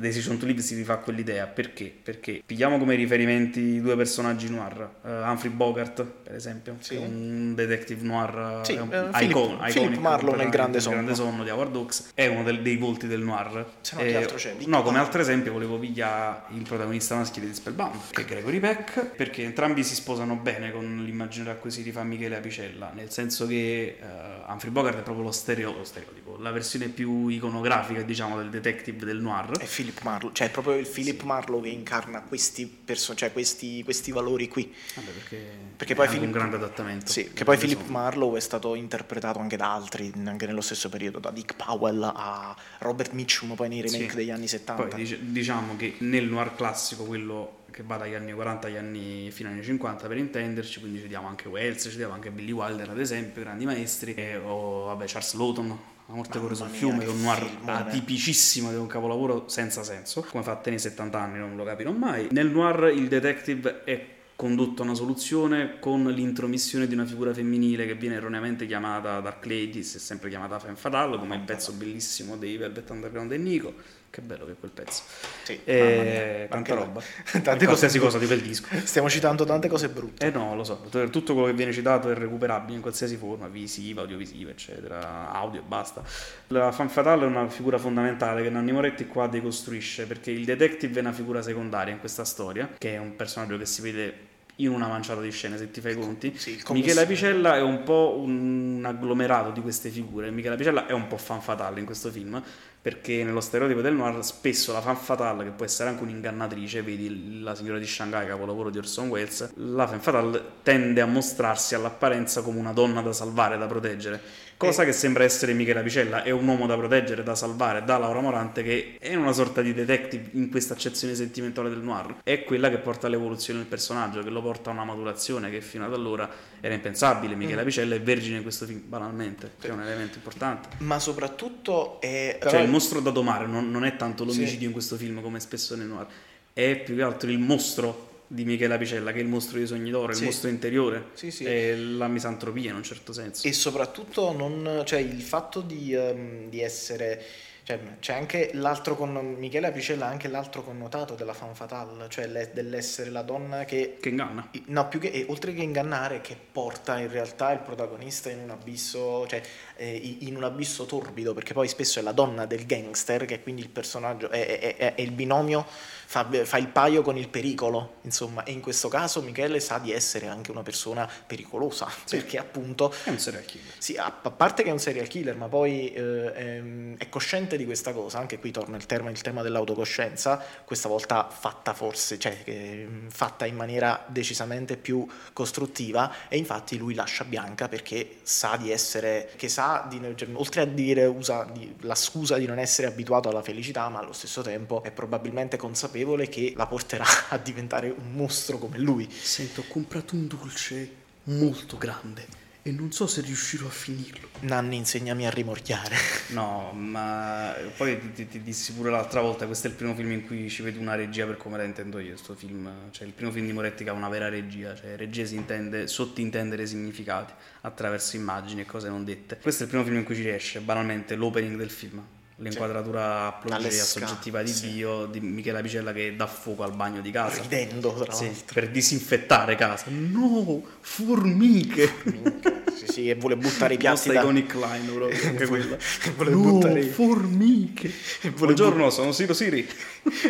[0.00, 1.92] Decision to Live si rifà quell'idea, perché?
[2.02, 6.96] Perché pigliamo come riferimenti due personaggi noir, eh, Humphrey Bogart per esempio, Sì.
[6.96, 11.42] un detective noir Sì, un eh, icon- Philip- Philip Marlowe nel Grande il grande sonno
[11.44, 13.66] di Howard Hawks, è uno del- dei volti del noir.
[13.80, 14.54] Se no, chi altro c'è?
[14.66, 19.06] No, come altro esempio volevo pigliare il protagonista maschile di Spellbound, che è Gregory Peck,
[19.16, 23.46] perché entrambi si sposano bene con l'immagine a cui si rifà Michele Apicella, nel senso
[23.46, 24.04] che eh,
[24.48, 29.04] Humphrey Bogart è proprio lo, stereo- lo stereotipo, la versione più iconografica, diciamo, del detective
[29.04, 29.58] del noir.
[29.58, 33.82] è Philip Marlowe, cioè è proprio il Philip Marlowe che incarna questi, perso- cioè questi,
[33.84, 34.72] questi valori qui.
[34.94, 37.10] Vabbè, perché, Perché è poi Philip- un grande adattamento.
[37.10, 37.86] Sì, che poi Philip.
[37.88, 42.56] Marlowe è stato interpretato anche da altri, anche nello stesso periodo, da Dick Powell a
[42.78, 44.16] Robert Mitchum, poi nei remake Sì.
[44.16, 44.82] degli anni 70.
[44.86, 49.30] Poi dice- diciamo che nel noir classico, quello che va dagli anni 40 agli anni
[49.32, 53.00] fino agli anni 50 per intenderci, quindi citiamo anche Wells, citiamo anche Billy Wilder ad
[53.00, 57.22] esempio, grandi maestri, e, o vabbè Charles Lawton, La morte corre sul fiume, è un
[57.22, 61.92] noir atipicissimo è un capolavoro senza senso, come fatte nei 70 anni non lo capirò
[61.92, 62.28] mai.
[62.30, 67.86] Nel noir il detective è condotto a una soluzione con l'intromissione di una figura femminile
[67.86, 71.72] che viene erroneamente chiamata Dark Lady, si è sempre chiamata Femme Fatale, come il pezzo
[71.72, 73.74] bellissimo dei Velvet Underground e Nico.
[74.14, 75.02] Che bello che quel pezzo.
[75.42, 77.02] Sì, Eh, mamma mia, tanta anche- roba.
[77.42, 78.68] tante E qualsiasi cose cosa di quel disco.
[78.86, 80.24] Stiamo citando tante cose brutte.
[80.24, 84.02] Eh no, lo so, tutto quello che viene citato è recuperabile in qualsiasi forma, visiva,
[84.02, 86.04] audiovisiva, eccetera, audio e basta.
[86.48, 90.96] La fan fatale è una figura fondamentale che Nanni Moretti qua decostruisce, perché il detective
[90.96, 94.14] è una figura secondaria in questa storia, che è un personaggio che si vede
[94.56, 96.32] in una manciata di scene, se ti fai i conti.
[96.36, 97.02] Sì, commissario.
[97.02, 100.30] Apicella è un po' un agglomerato di queste figure.
[100.30, 102.42] Michele Apicella è un po' fan fatale in questo film,
[102.80, 107.40] perché nello stereotipo del noir spesso la fan fatale, che può essere anche un'ingannatrice, vedi
[107.40, 112.42] la signora di Shanghai, capolavoro di Orson Welles, la fan fatale tende a mostrarsi all'apparenza
[112.42, 114.20] come una donna da salvare, da proteggere.
[114.56, 118.20] Cosa che sembra essere Michele Apicella, è un uomo da proteggere, da salvare, da Laura
[118.20, 122.16] Morante, che è una sorta di detective in questa accezione sentimentale del noir.
[122.22, 125.84] È quella che porta all'evoluzione del personaggio, che lo porta a una maturazione che fino
[125.84, 126.30] ad allora
[126.60, 127.34] era impensabile.
[127.34, 130.68] Michele Apicella è vergine in questo film, banalmente, che è un elemento importante.
[130.78, 132.38] Ma soprattutto è...
[132.40, 134.64] Cioè, il mostro da domare non, non è tanto l'omicidio Sì.
[134.66, 136.06] in questo film come spesso nel noir,
[136.52, 139.90] è più che altro il mostro di Michele Apicella, che è il mostro dei sogni
[139.90, 140.20] d'oro, Sì.
[140.20, 141.44] il mostro interiore, Sì, sì.
[141.44, 143.46] è la misantropia in un certo senso.
[143.46, 147.22] E soprattutto non, cioè, il fatto di, ehm, di essere...
[147.66, 152.26] Cioè, c'è anche l'altro con Michele Apicella ha anche l'altro connotato della fan fatale, cioè
[152.26, 154.50] le- dell'essere la donna che Che inganna.
[154.66, 158.50] No, più che, e oltre che ingannare, che porta in realtà il protagonista in un
[158.50, 159.40] abisso, cioè
[159.76, 163.62] eh, in un abisso torbido, perché poi spesso è la donna del gangster, che quindi
[163.62, 165.66] il personaggio è, è- è- è il binomio,
[166.06, 169.90] fa, fa il paio con il pericolo, insomma, e in questo caso Michele sa di
[169.92, 172.16] essere anche una persona pericolosa, Sì.
[172.16, 173.72] perché appunto È un serial killer.
[173.78, 177.64] sì, a, a parte che è un serial killer, ma poi eh, è cosciente di
[177.64, 182.36] questa cosa, anche qui torna il, termine, il tema dell'autocoscienza, questa volta fatta forse, cioè
[182.46, 188.70] mh, fatta in maniera decisamente più costruttiva e infatti lui lascia Bianca perché sa di
[188.70, 192.86] essere, che sa, di, cioè, oltre a dire, usa di- la scusa di non essere
[192.86, 197.88] abituato alla felicità, ma allo stesso tempo è probabilmente consapevole che la porterà a diventare
[197.90, 199.08] un mostro come lui.
[199.10, 204.28] Sento, ho comprato un dolce molto grande e non so se riuscirò a finirlo.
[204.40, 205.96] Nanni, insegnami a rimorchiare.
[206.34, 210.10] No, ma poi ti, ti, ti dissi pure l'altra volta, questo è il primo film
[210.12, 213.12] in cui ci vedo una regia per come la intendo io, questo film, cioè il
[213.12, 217.34] primo film di Moretti che ha una vera regia, cioè regia si intende sottintendere significati
[217.60, 219.38] attraverso immagini e cose non dette.
[219.40, 222.02] Questo è il primo film in cui ci riesce, banalmente, l'opening del film.
[222.36, 224.72] L'inquadratura a plongée All'esca, soggettiva di sì.
[224.72, 227.40] Dio di Michela Picella che dà fuoco al bagno di casa.
[227.40, 228.54] Ridendo, tra Sì, l'altro.
[228.54, 229.84] per disinfettare casa.
[229.88, 231.92] No, formiche.
[232.04, 234.20] Minchia, Sì, sì, e vuole buttare i piatti da...
[234.20, 235.76] iconic line proprio, anche quella.
[236.16, 237.88] vuole no, buttare- formiche.
[238.22, 239.68] vuole Buongiorno, sono Siro Siri.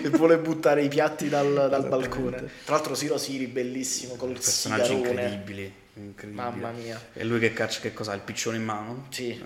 [0.02, 2.36] e vuole buttare i piatti dal, dal balcone.
[2.64, 5.09] Tra l'altro Siro Siri, bellissimo, col Personaggi sigarone.
[5.22, 5.72] incredibili.
[5.94, 6.42] incredibili.
[6.42, 7.02] Mamma mia.
[7.14, 8.12] E lui che caccia che cos'ha?
[8.12, 9.07] Il piccione in mano?
[9.09, 9.42] Sì.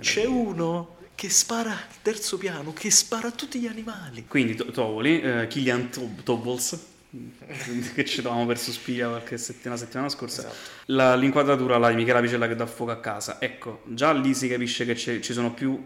[0.00, 4.24] C'è uno che spara al terzo piano, che spara a tutti gli animali.
[4.26, 6.86] Quindi To- Tovoli, eh, Killian Tob- Tobles,
[7.94, 10.40] che ci davamo per Suspiria qualche settimana, settimana scorsa.
[10.40, 10.56] Esatto.
[10.86, 13.36] La- l'inquadratura là di Michela Picella che dà fuoco a casa.
[13.38, 15.78] Ecco, già lì si capisce che c'è- ci sono più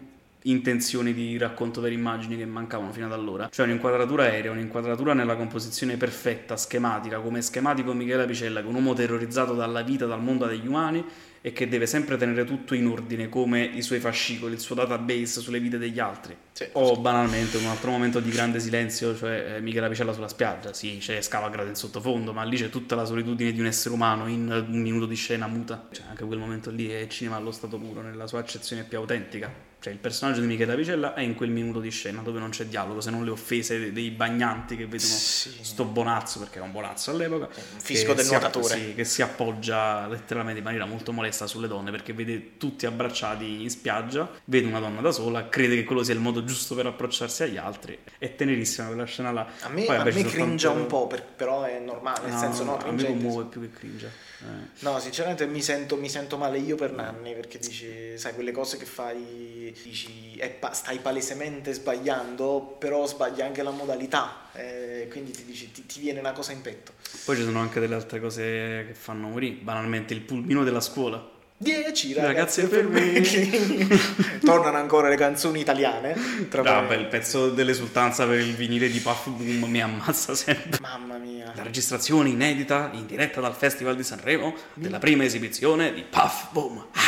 [0.43, 3.49] intenzioni di racconto per immagini che mancavano fino ad allora.
[3.51, 8.75] Cioè un'inquadratura aerea, un'inquadratura nella composizione perfetta, schematica, come schematico Michela Picella, che è un
[8.75, 11.03] uomo terrorizzato dalla vita, dal mondo degli umani
[11.45, 15.41] e che deve sempre tenere tutto in ordine, come i suoi fascicoli, il suo database
[15.41, 16.35] sulle vite degli altri.
[16.55, 16.65] Sì.
[16.71, 20.99] O banalmente un altro momento di grande silenzio, cioè eh, Michela Picella sulla spiaggia, sì,
[21.01, 24.49] c'è Scavagrate in sottofondo, ma lì c'è tutta la solitudine di un essere umano in
[24.49, 25.89] un minuto di scena muta.
[25.91, 29.73] Cioè, anche quel momento lì è cinema allo stato puro, nella sua accezione più autentica.
[29.85, 32.65] Cioè il personaggio di Michela Picella è in quel minuto di scena dove non c'è
[32.65, 35.51] dialogo, se non le offese de- dei bagnanti che vedono Sì.
[35.61, 37.45] sto bonazzo, perché era un bonazzo all'epoca.
[37.45, 38.75] Un fisco del nuotatore.
[38.75, 43.61] sì, che si appoggia letteralmente in maniera molto molesta sulle donne perché vede tutti abbracciati
[43.61, 46.85] in spiaggia, vede una donna da sola, crede che quello sia il modo giusto per
[46.85, 47.97] approcciarsi agli altri.
[48.17, 49.47] È tenerissima quella scena là.
[49.61, 52.77] A me, Poi, a me cringia un po', per- però è normale, nel senso no,
[52.77, 54.11] a me commuove più che cringe.
[54.41, 54.83] Eh.
[54.83, 58.77] No, sinceramente mi sento, mi sento male io per Nanni perché dici, sai, quelle cose
[58.77, 65.31] che fai, dici, è pa- stai palesemente sbagliando, però sbagli anche la modalità, eh, quindi
[65.31, 66.93] ti, dici, ti, ti viene una cosa in petto.
[67.23, 68.41] Poi ci sono anche delle altre cose
[68.87, 71.33] che fanno morire, banalmente il pulmino della scuola.
[71.57, 73.21] Dieci Ragazzi ragazzi per me.
[74.43, 76.47] Tornano ancora le canzoni italiane.
[76.49, 80.79] Tra Ah, beh, il pezzo dell'esultanza per il vinile di Puff Boom mi ammazza sempre.
[80.81, 81.53] Mamma mia.
[81.55, 86.87] La registrazione inedita in diretta dal Festival di Sanremo della prima esibizione di Puff Boom.
[86.91, 86.99] Ah,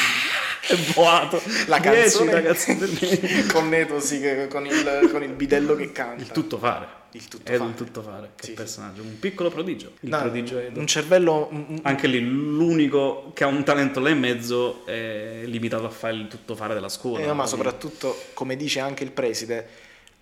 [0.66, 1.41] È boato.
[1.66, 3.45] La Dieci, canzone ragazzi per me.
[3.52, 6.22] con Neto, sì, con il, con il bidello che canta.
[6.22, 6.97] Il tutto fare.
[7.12, 7.58] Il tutto fare.
[7.64, 8.32] un tutto fare.
[8.36, 8.55] Che Sì, sì.
[8.55, 9.01] personaggio.
[9.01, 9.93] Un piccolo prodigio.
[10.01, 11.49] Il No, prodigio è un cervello
[11.84, 16.28] Anche lì l'unico che ha un talento là in mezzo è limitato a fare il
[16.28, 17.24] tutto fare della scuola.
[17.24, 19.68] Eh, no, ma soprattutto, come dice anche il preside,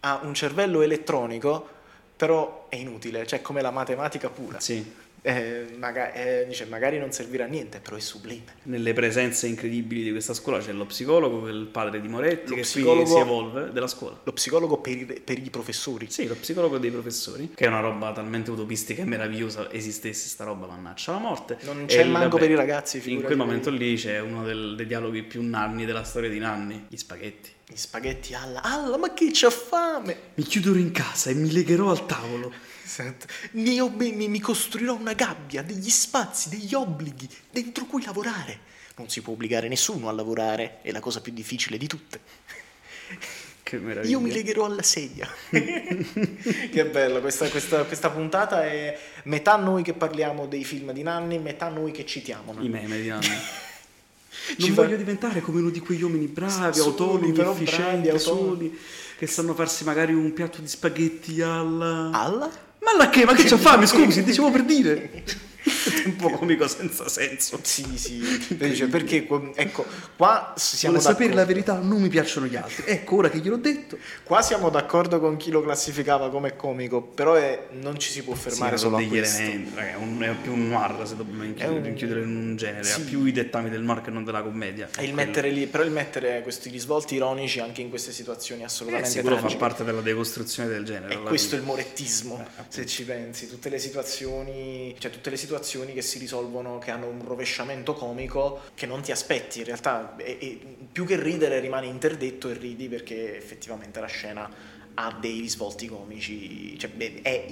[0.01, 1.67] ha un cervello elettronico,
[2.15, 4.59] però è inutile, cioè come la matematica pura.
[4.59, 5.03] Sì.
[5.27, 8.43] Eh, maga- eh, dice, magari non servirà a niente, però è sublime.
[8.63, 12.55] Nelle presenze incredibili di questa scuola c'è lo psicologo, che il padre di Moretti, Lo
[12.57, 14.19] che psicologo- si evolve della scuola.
[14.23, 16.05] Lo psicologo per i, per i professori.
[16.11, 20.43] Sì, lo psicologo dei professori, che è una roba talmente utopistica e meravigliosa, esistesse sta
[20.43, 21.57] roba, mannaggia la morte.
[21.61, 24.43] Non E c'è il- manco vabbè, per i ragazzi, In quel momento lì c'è uno
[24.43, 27.49] del- dei dialoghi più nanni della storia di Nanni, gli spaghetti.
[27.67, 30.15] Gli spaghetti alla, alla, ma chi c'ha fame?
[30.35, 32.53] Mi chiuderò in casa e mi legherò al tavolo.
[33.51, 33.79] Mi,
[34.13, 38.59] mi- mi costruirò una gabbia, degli spazi, degli obblighi dentro cui lavorare.
[38.97, 42.19] Non si può obbligare nessuno a lavorare, è la cosa più difficile di tutte.
[43.63, 44.11] Che meraviglia.
[44.11, 45.27] Io mi legherò alla sedia.
[45.49, 51.39] che bello, questa, questa- questa puntata è metà noi che parliamo dei film di Nanni,
[51.39, 52.55] metà noi che citiamo.
[52.61, 53.25] I meme di Nanni.
[54.57, 58.07] Ci Non fa- voglio diventare come uno di quegli uomini bravi, Soli, autonomi, però efficienti,
[58.09, 58.67] bravi, autonomi.
[58.67, 58.79] soli,
[59.17, 62.11] che sanno farsi magari un piatto di spaghetti alla...
[62.13, 62.63] Alla?
[62.85, 63.25] Ma la che?
[63.25, 63.87] Ma che c'ha fame?
[63.87, 65.23] Scusi, dicevo per dire.
[66.05, 67.59] Un po' comico senza senso.
[67.63, 68.55] Sì, sì.
[68.55, 69.85] Dice, perché, ecco,
[70.15, 72.83] qua siamo Vuole sapere la verità, non mi piacciono gli altri.
[72.85, 73.97] Ecco, ora che gliel'ho detto.
[74.23, 78.35] Qua siamo d'accordo con chi lo classificava come comico, però è- non ci si può
[78.35, 79.41] fermare Sì, solo a degli questo.
[79.41, 82.83] elementi, è, un- è più un noir se dobbiamo inchiudere, un- rinchiudere in un genere,
[82.83, 83.01] Sì.
[83.01, 84.87] ha più i dettami del noir che non della commedia.
[84.97, 88.65] E il mettere lì, però il mettere questi risvolti ironici anche in queste situazioni Eh,
[88.65, 89.59] assolutamente sicuro fa tragiche.
[89.59, 91.13] parte della decostruzione del genere.
[91.15, 92.65] E questo è il morettismo, Eh, appunto.
[92.69, 97.07] se ci pensi, tutte le situazioni, cioè tutte le situazioni che si risolvono, che hanno
[97.07, 100.59] un rovesciamento comico che non ti aspetti, in realtà e- e
[100.91, 104.49] più che ridere rimani interdetto e ridi perché effettivamente la scena
[104.95, 106.91] ha dei risvolti comici, cioè
[107.21, 107.47] è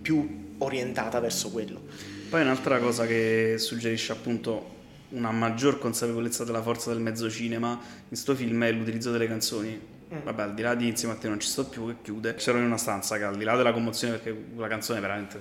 [0.00, 1.80] più orientata verso quello.
[2.28, 4.72] Poi un'altra cosa che suggerisce appunto
[5.10, 7.78] una maggior consapevolezza della forza del mezzo cinema
[8.08, 9.92] in sto film è l'utilizzo delle canzoni.
[10.12, 10.18] Mm.
[10.24, 12.34] Vabbè, al di là di Insieme a te non ci sto più, che chiude.
[12.34, 15.38] C'ero in una stanza che al di là della commozione, perché la canzone è veramente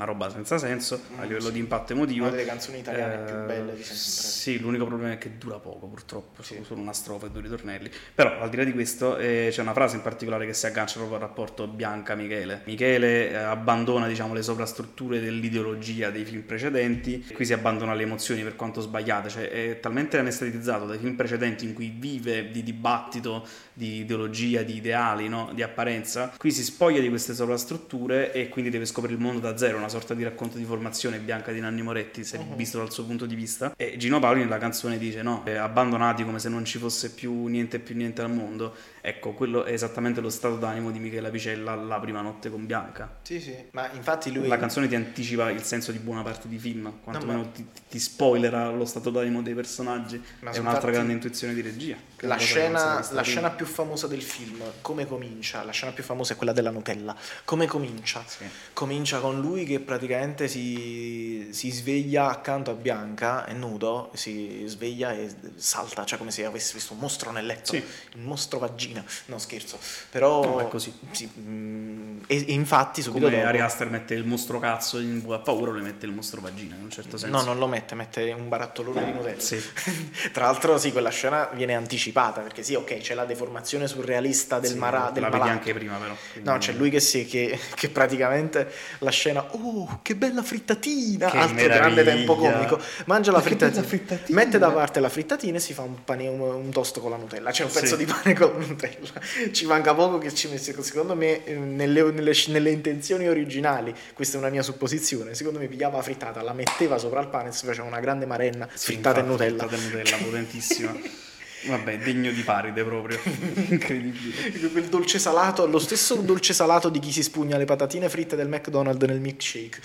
[0.00, 2.24] una roba senza senso a livello di impatto emotivo.
[2.26, 3.96] Una delle canzoni italiane più Eh, belle di sempre.
[3.96, 6.58] Sì, l'unico problema è che dura poco purtroppo, Sì.
[6.62, 7.90] solo una strofa e due ritornelli.
[8.14, 10.94] Però al di là di questo eh, c'è una frase in particolare che si aggancia
[10.96, 12.62] proprio al rapporto Bianca-Michele.
[12.64, 18.42] Michele eh, abbandona diciamo, le sovrastrutture dell'ideologia dei film precedenti, qui si abbandona le emozioni
[18.42, 23.46] per quanto sbagliate, cioè è talmente anestetizzato dai film precedenti in cui vive di dibattito,
[23.74, 25.50] di ideologia, di ideali, no?
[25.54, 29.56] di apparenza, qui si spoglia di queste sovrastrutture e quindi deve scoprire il mondo da
[29.56, 32.56] zero, una sorta di racconto di formazione bianca di Nanni Moretti, se Mhm.
[32.56, 33.74] visto dal suo punto di vista.
[33.76, 37.46] E Gino Paoli nella canzone dice no, eh, abbandonati come se non ci fosse più
[37.48, 38.74] niente più niente al mondo.
[39.02, 43.18] Ecco, quello è esattamente lo stato d'animo di Michela Picella la prima notte con Bianca.
[43.22, 44.46] Sì, sì, ma infatti lui...
[44.46, 47.98] La canzone ti anticipa il senso di buona parte di film, quantomeno ma- ti, ti
[47.98, 50.22] spoilera lo stato d'animo dei personaggi.
[50.40, 51.96] Ma è un'altra grande intuizione di regia.
[52.20, 55.64] La scena, la scena più famosa del film, come comincia?
[55.64, 57.16] La scena più famosa è quella della Nutella.
[57.44, 58.22] Come comincia?
[58.26, 58.44] Sì.
[58.74, 65.12] Comincia con lui che praticamente si, si sveglia accanto a Bianca, è nudo, si sveglia
[65.12, 67.82] e salta, cioè come se avesse visto un mostro nel letto, Sì.
[68.16, 68.58] un mostro
[68.92, 69.78] vagina, no scherzo,
[70.10, 70.44] però...
[70.44, 70.92] No, è così.
[71.12, 73.48] sì, mm, e, e infatti subito Come dopo...
[73.48, 76.82] Ari Aster mette il mostro cazzo in ha paura, lui mette il mostro vagina in
[76.82, 77.36] un certo senso.
[77.36, 79.40] No, non lo mette, mette un barattolone di Nutella.
[79.40, 79.60] Sì.
[80.32, 84.70] Tra l'altro, sì, quella scena viene anticipata perché, sì, ok, c'è la deformazione surrealista del,
[84.72, 86.14] Sì, mara- del la vedi anche prima però.
[86.32, 91.30] quindi- No, c'è lui che, sì, che, che praticamente la scena, oh, che bella frittatina,
[91.30, 92.12] Che altro grande meraviglia.
[92.14, 94.38] tempo comico, mangia la Ma frittatina, frittatina.
[94.38, 97.16] mette da parte la frittatina e si fa un, pane, un, un tosto con la
[97.16, 98.04] Nutella, c'è un pezzo Sì.
[98.04, 102.02] di pane con la Nutella, ci manca poco che ci mette, secondo me, eh, nelle,
[102.10, 106.52] nelle, nelle intenzioni originali, questa è una mia supposizione, secondo me pigliava la frittata, la
[106.52, 109.66] metteva sopra il pane e si faceva una grande marenna Sì, frittata e infatti, Nutella.
[109.68, 110.98] frittata e Nutella, potentissima.
[111.66, 113.18] Vabbè, degno di paride proprio.
[113.68, 114.70] Incredibile.
[114.70, 118.48] Quel dolce salato, lo stesso dolce salato di chi si spugna le patatine fritte del
[118.48, 119.80] McDonald's nel milkshake.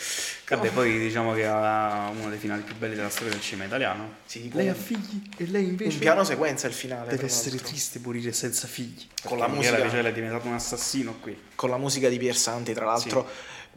[0.47, 4.15] Vabbè, poi diciamo che ha uno dei finali più belli della storia del cinema italiano.
[4.25, 7.09] Sì, Lei ha figli e lei invece un piano sequenza il finale.
[7.09, 7.67] deve essere l'altro.
[7.67, 9.03] triste morire senza figli.
[9.23, 9.91] Con la Perché Michela musica.
[9.91, 11.37] Picella è diventato un assassino qui.
[11.55, 13.27] Con la musica di Pier Santi, tra l'altro.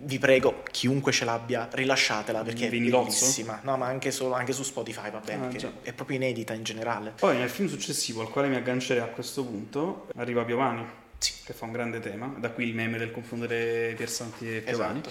[0.01, 3.59] Vi prego, chiunque ce l'abbia, rilasciatela perché è bellissima.
[3.65, 7.15] No, ma anche, solo, anche su Spotify va bene, Ah, è proprio inedita in generale.
[7.19, 10.85] Poi nel film successivo al quale mi aggancerei a questo punto arriva Piovani,
[11.19, 11.33] Sì.
[11.45, 12.33] che fa un grande tema.
[12.39, 15.01] Da qui il meme del confondere Piersanti e Piovani.
[15.01, 15.11] Esatto.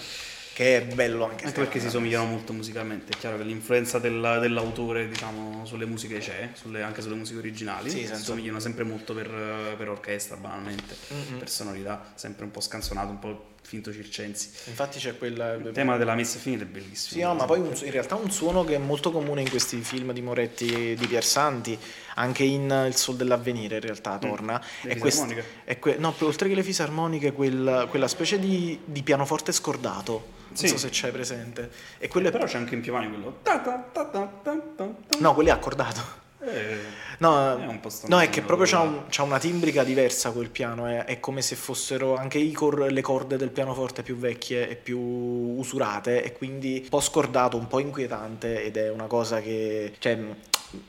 [0.54, 4.40] Che è bello anche, Anche perché si somigliano molto musicalmente, è chiaro che l'influenza della-
[4.40, 9.14] dell'autore diciamo, sulle musiche c'è, sulle- anche sulle musiche originali, Sì, si somigliano sempre molto
[9.14, 9.28] per,
[9.76, 11.38] per orchestra banalmente, Mm-mm.
[11.38, 14.48] per sonorità, sempre un po' scanzonato, un po' finto circensi.
[14.68, 15.52] Infatti c'è quella...
[15.52, 17.20] Il tema della messa finita è bellissimo.
[17.20, 19.82] Sì, no, ma poi un- in realtà un suono che è molto comune in questi
[19.82, 21.78] film di Moretti e di Piersanti,
[22.14, 24.58] anche in eh, Il Sol dell'Avvenire in realtà torna.
[24.82, 29.02] Le è quest- è que- no, oltre che le fisarmoniche, quel- quella specie di, di
[29.02, 30.36] pianoforte scordato.
[30.48, 30.68] Non Sì.
[30.68, 31.70] so se c'hai presente.
[31.98, 33.40] E quello è Però c'è anche in Piovani quello...
[33.42, 34.94] ta ta ta.
[35.18, 36.26] No, quello è accordato.
[36.40, 36.76] Eh,
[37.18, 41.04] No, È no, è che proprio c'ha, un- c'ha una timbrica diversa quel piano, è,
[41.04, 44.98] è come se fossero anche i cor- le corde del pianoforte più vecchie e più
[45.00, 50.16] usurate e quindi un po' scordato, un po' inquietante ed è una cosa che cioè,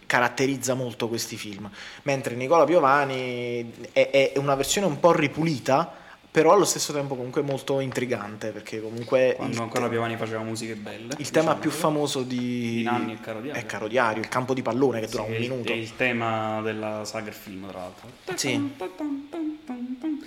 [0.06, 1.68] caratterizza molto questi film.
[2.04, 5.92] Mentre Nicola Piovani è, è una versione un po' ripulita,
[6.32, 11.16] però allo stesso tempo comunque molto intrigante perché comunque quando ancora Piovani faceva musiche belle.
[11.18, 11.60] il tema diciamo.
[11.60, 12.38] più famoso di,
[12.78, 13.62] Di Nanni e Caro Diario.
[13.62, 15.72] è Caro Diario, il campo di pallone che dura Sì, un è minuto.
[15.72, 18.10] È il tema della saga film, tra l'altro.
[18.36, 18.72] Sì.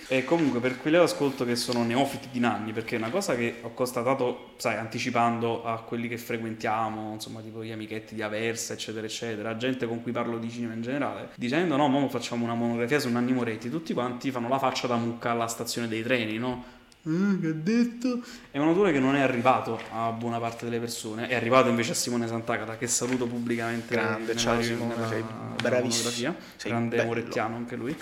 [0.09, 3.61] E comunque per quelli ascolto che sono neofiti di Nanni, perché è una cosa che
[3.63, 9.07] ho constatato, sai, anticipando a quelli che frequentiamo, insomma, tipo gli amichetti di Aversa, eccetera,
[9.07, 12.99] eccetera, gente con cui parlo di cinema in generale, dicendo no, mo facciamo una monografia
[12.99, 16.65] su Nanni Moretti, tutti quanti fanno la faccia da mucca alla stazione dei treni, no?
[17.05, 18.23] "Ah, che ha detto?
[18.51, 21.93] È un autore che non è arrivato a buona parte delle persone, è arrivato invece
[21.93, 23.95] a Simone Sant'Agata, che saluto pubblicamente.
[23.95, 25.25] Grande, ciao Simone, sei
[25.61, 26.35] bravissimo.
[26.57, 27.09] Sei grande bello.
[27.09, 27.97] morettiano anche lui.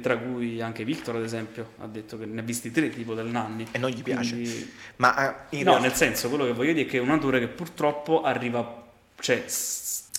[0.00, 3.26] Tra cui anche Victor, ad esempio, ha detto che ne ha visti tre tipo del
[3.26, 3.66] Nanni.
[3.70, 4.32] E non gli piace.
[4.32, 7.00] Quindi- Ma eh, in No, realtà- nel senso, quello che voglio dire è che è
[7.00, 8.84] un autore che purtroppo arriva,
[9.20, 9.44] cioè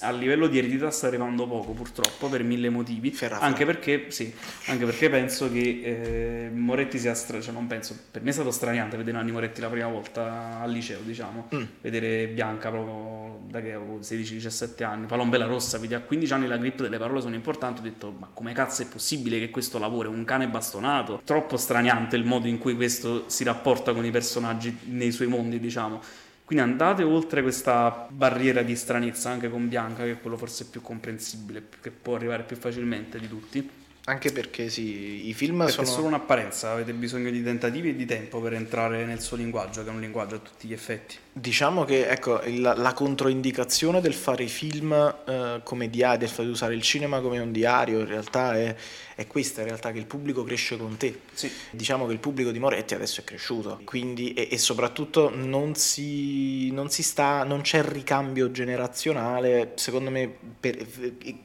[0.04, 3.12] a livello di eredità sta arrivando poco, purtroppo, per mille motivi.
[3.44, 4.34] Anche perché, sì,
[4.68, 8.52] anche perché penso che eh, Moretti sia stra- cioè non penso, per me è stato
[8.52, 11.48] straniante vedere Nanni Moretti la prima volta al liceo, diciamo.
[11.56, 11.64] Mm.
[11.82, 16.58] Vedere Bianca proprio da che avevo 16-17 anni, Palombella Rossa, vedi a 15 anni la
[16.58, 20.10] grip delle parole sono importanti, ho detto ma come cazzo è possibile che questo lavoro
[20.10, 21.22] è un cane bastonato?
[21.24, 25.60] Troppo straniante il modo in cui questo si rapporta con i personaggi nei suoi mondi,
[25.60, 26.02] diciamo.
[26.46, 30.82] Quindi andate oltre questa barriera di stranezza anche con Bianca, che è quello forse più
[30.82, 33.70] comprensibile, che può arrivare più facilmente di tutti.
[34.06, 35.88] Anche perché sì, i film Perché sono...
[35.88, 39.82] è solo un'apparenza, avete bisogno di tentativi e di tempo per entrare nel suo linguaggio,
[39.84, 41.16] che è un linguaggio a tutti gli effetti.
[41.32, 44.92] Diciamo che ecco, il- la controindicazione del fare i film
[45.26, 48.76] eh, come diario, del fare usare il cinema come un diario, in realtà è,
[49.16, 51.22] è questa, in realtà che il pubblico cresce con te.
[51.34, 51.52] Sì.
[51.72, 56.72] Diciamo che il pubblico di Moretti adesso è cresciuto, quindi e, e soprattutto non si,
[56.72, 60.88] non si sta, non c'è ricambio generazionale, secondo me, per-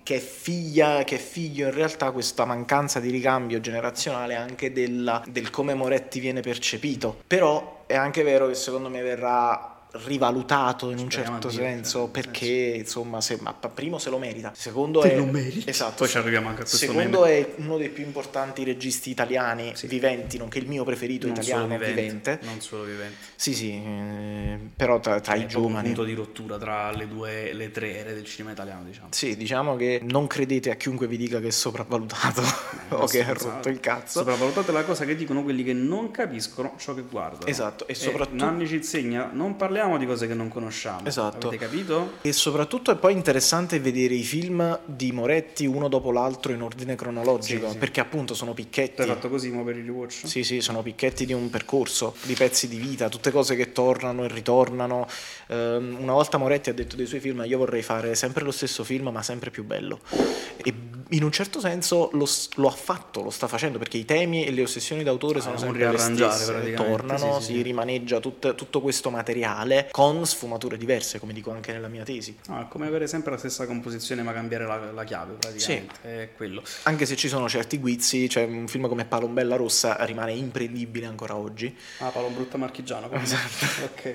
[0.02, 5.22] che, è figlia, che è figlio in realtà questa mancanza di ricambio generazionale anche della-
[5.28, 7.22] del come Moretti viene percepito.
[7.26, 12.08] Però è anche vero che secondo me verrà rivalutato in un Speriamo certo senso nel
[12.10, 12.78] perché senso.
[12.78, 15.70] insomma se, ma primo se lo merita secondo Se è lo merita.
[15.70, 17.38] esatto Poi ci arriviamo anche a questo secondo meme.
[17.38, 19.86] è uno dei più importanti registi italiani Sì.
[19.86, 23.16] viventi nonché il mio preferito Non italiano vivente, vivente Non solo vivente.
[23.36, 26.90] sì sì eh, però tra, tra È i proprio un giovani punto di rottura tra
[26.92, 29.08] le due, le tre ere del cinema italiano, diciamo.
[29.10, 32.42] sì diciamo che non credete a chiunque vi dica che è sopravvalutato
[32.90, 36.74] o che ha rotto il cazzo Sopravvalutate la cosa che dicono quelli che non capiscono
[36.78, 37.46] ciò che guardano.
[37.46, 41.06] Esatto, e soprattutto- Nanni ci insegna, non parliamo di cose che non conosciamo.
[41.06, 41.48] Esatto.
[41.48, 42.14] Avete capito?
[42.22, 46.96] E soprattutto è poi interessante vedere i film di Moretti uno dopo l'altro in ordine
[46.96, 47.78] cronologico, Sì, sì.
[47.78, 49.02] perché appunto sono picchetti.
[49.02, 50.26] hai fatto così mo per il rewatch?
[50.26, 54.24] Sì, sì, sono picchetti di un percorso, di pezzi di vita, tutte cose che tornano
[54.24, 55.06] e ritornano.
[55.48, 58.82] Ehm, una volta Moretti ha detto dei suoi film: Io vorrei fare sempre lo stesso
[58.84, 60.00] film, ma sempre più bello.
[60.56, 60.74] E
[61.10, 62.26] in un certo senso lo,
[62.56, 65.56] lo ha fatto, lo sta facendo, perché i temi e le ossessioni d'autore Ah, sono
[65.56, 67.62] sempre le stesse, tornano, sì, sì, si sì.
[67.62, 72.36] rimaneggia tut- tutto questo materiale con sfumature diverse, come dico anche nella mia tesi.
[72.48, 75.94] No, è come avere sempre la stessa composizione ma cambiare la, la chiave praticamente.
[76.02, 76.62] È quello.
[76.84, 81.36] Anche se ci sono certi guizzi, cioè un film come Palombella Rossa rimane imprendibile ancora
[81.36, 81.74] oggi.
[81.98, 83.08] Ah, Paolo Brutta Marchigiano.
[83.08, 83.22] come?
[83.22, 83.84] Esatto.
[83.84, 84.14] ok.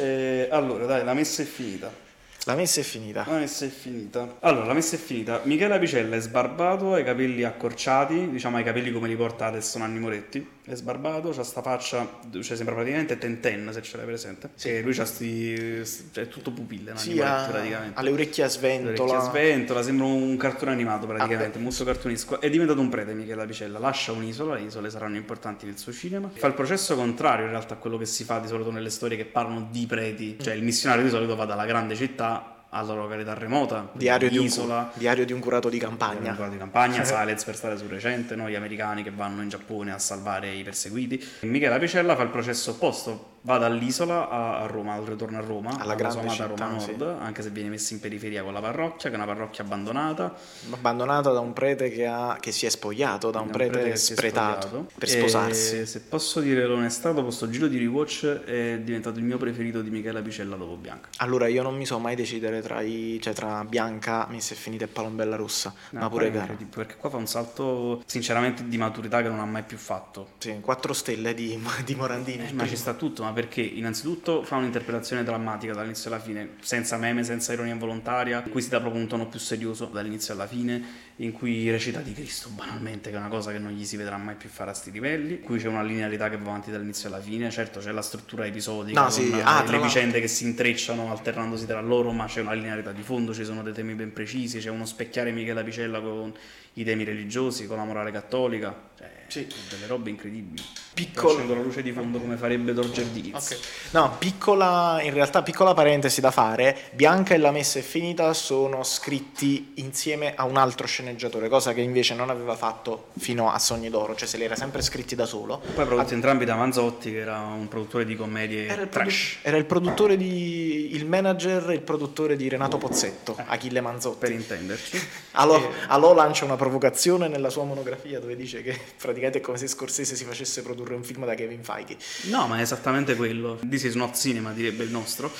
[0.00, 2.04] Eh, allora, dai, la messa è finita.
[2.48, 3.24] La messa è finita.
[3.26, 4.36] La messa è finita.
[4.38, 5.40] Allora, la messa è finita.
[5.46, 9.46] Michele Apicella è sbarbato, ha i capelli accorciati, diciamo ha i capelli come li porta
[9.46, 10.55] adesso Nanni Moretti.
[10.68, 14.50] È sbarbato, c'ha sta faccia, cioè sembra praticamente Tenten, se ce l'hai presente.
[14.56, 14.82] Sì.
[14.82, 15.84] lui c'ha sti...
[16.10, 17.96] cioè, è tutto pupille, Sì, ha, praticamente.
[17.96, 19.12] ha le orecchie a Le sventola.
[19.12, 21.64] orecchie a sventola, sembra un cartone animato praticamente, Ah, beh.
[21.64, 22.40] molto cartunesco.
[22.40, 26.28] È diventato un prete Michele Apicella, lascia un'isola, le isole saranno importanti nel suo cinema.
[26.32, 29.16] Fa il processo contrario in realtà a quello che si fa di solito nelle storie
[29.16, 33.34] che parlano di preti, cioè il missionario di solito va dalla grande città alla località
[33.34, 36.34] remota, Diario di, un, diario di un curato di campagna.
[36.34, 38.48] cosa di campagna, Silence per stare sul recente, no?
[38.48, 41.22] gli americani che vanno in Giappone a salvare i perseguiti.
[41.40, 45.94] Michele Apicella fa il processo opposto, va dall'isola a, Roma, al ritorno a Roma, Alla
[45.94, 46.96] grande città, Roma sì.
[46.96, 50.34] Nord, anche se viene messa in periferia con la parrocchia, che è una parrocchia abbandonata.
[50.70, 54.12] Abbandonata da un prete che, ha- che si è spogliato, da un, da prete, si
[54.12, 55.86] è spretato per E sposarsi.
[55.86, 59.90] se posso dire l'onestà, dopo sto giro di rewatch è diventato il mio preferito di
[59.90, 61.08] Michele Apicella dopo Bianca.
[61.18, 64.84] Allora, io non mi so mai decidere tra, i, cioè tra Bianca, Messa e Finita
[64.84, 66.56] e Palombella Rossa, No, ma pure gara.
[66.68, 70.30] Perché qua fa un salto sinceramente di maturità che non ha mai più fatto.
[70.38, 72.48] Sì, quattro stelle di, di Morandini.
[72.48, 76.96] Eh, ma ci sta tutto, ma perché innanzitutto fa un'interpretazione drammatica dall'inizio alla fine, senza
[76.96, 80.46] meme, senza ironia involontaria, in cui si dà proprio un tono più serioso dall'inizio alla
[80.46, 80.82] fine,
[81.16, 84.16] in cui recita di Cristo banalmente, che è una cosa che non gli si vedrà
[84.16, 87.08] mai più fare a sti livelli, in cui c'è una linearità che va avanti dall'inizio
[87.10, 90.28] alla fine, certo c'è la struttura episodica, No, con sì, ah, le l'altro- vicende che
[90.28, 93.92] si intrecciano alternandosi tra loro, ma c'è una linearità di fondo, ci sono dei temi
[93.92, 96.32] ben precisi, c'è uno specchiare Michela Picella con
[96.78, 99.46] i temi religiosi, con la morale cattolica, cioè, Sì.
[99.70, 100.62] delle robe incredibili.
[100.94, 103.50] Piccolo- Accendo la luce di fondo come farebbe Dorger Dickens.
[103.50, 103.58] Ok.
[103.90, 108.82] No, piccola, in realtà piccola parentesi da fare, Bianca e la messa è finita sono
[108.82, 113.90] scritti insieme a un altro sceneggiatore, cosa che invece non aveva fatto fino a Sogni
[113.90, 115.60] d'Oro, cioè se li era sempre scritti da solo.
[115.74, 119.32] Poi prodotti entrambi da Manzotti, che era un produttore di commedie Era trash.
[119.32, 124.18] produ- era il produttore di il manager e il produttore di Renato Pozzetto, Achille Manzotti.
[124.18, 125.00] Per intenderci.
[125.32, 129.56] Alò, Eh, Alò lancia una provocazione nella sua monografia dove dice che praticamente è come
[129.56, 131.96] se Scorsese si facesse produrre un film da Kevin Feige.
[132.24, 133.58] no, ma è esattamente quello.
[133.68, 135.30] This is not cinema, direbbe il nostro.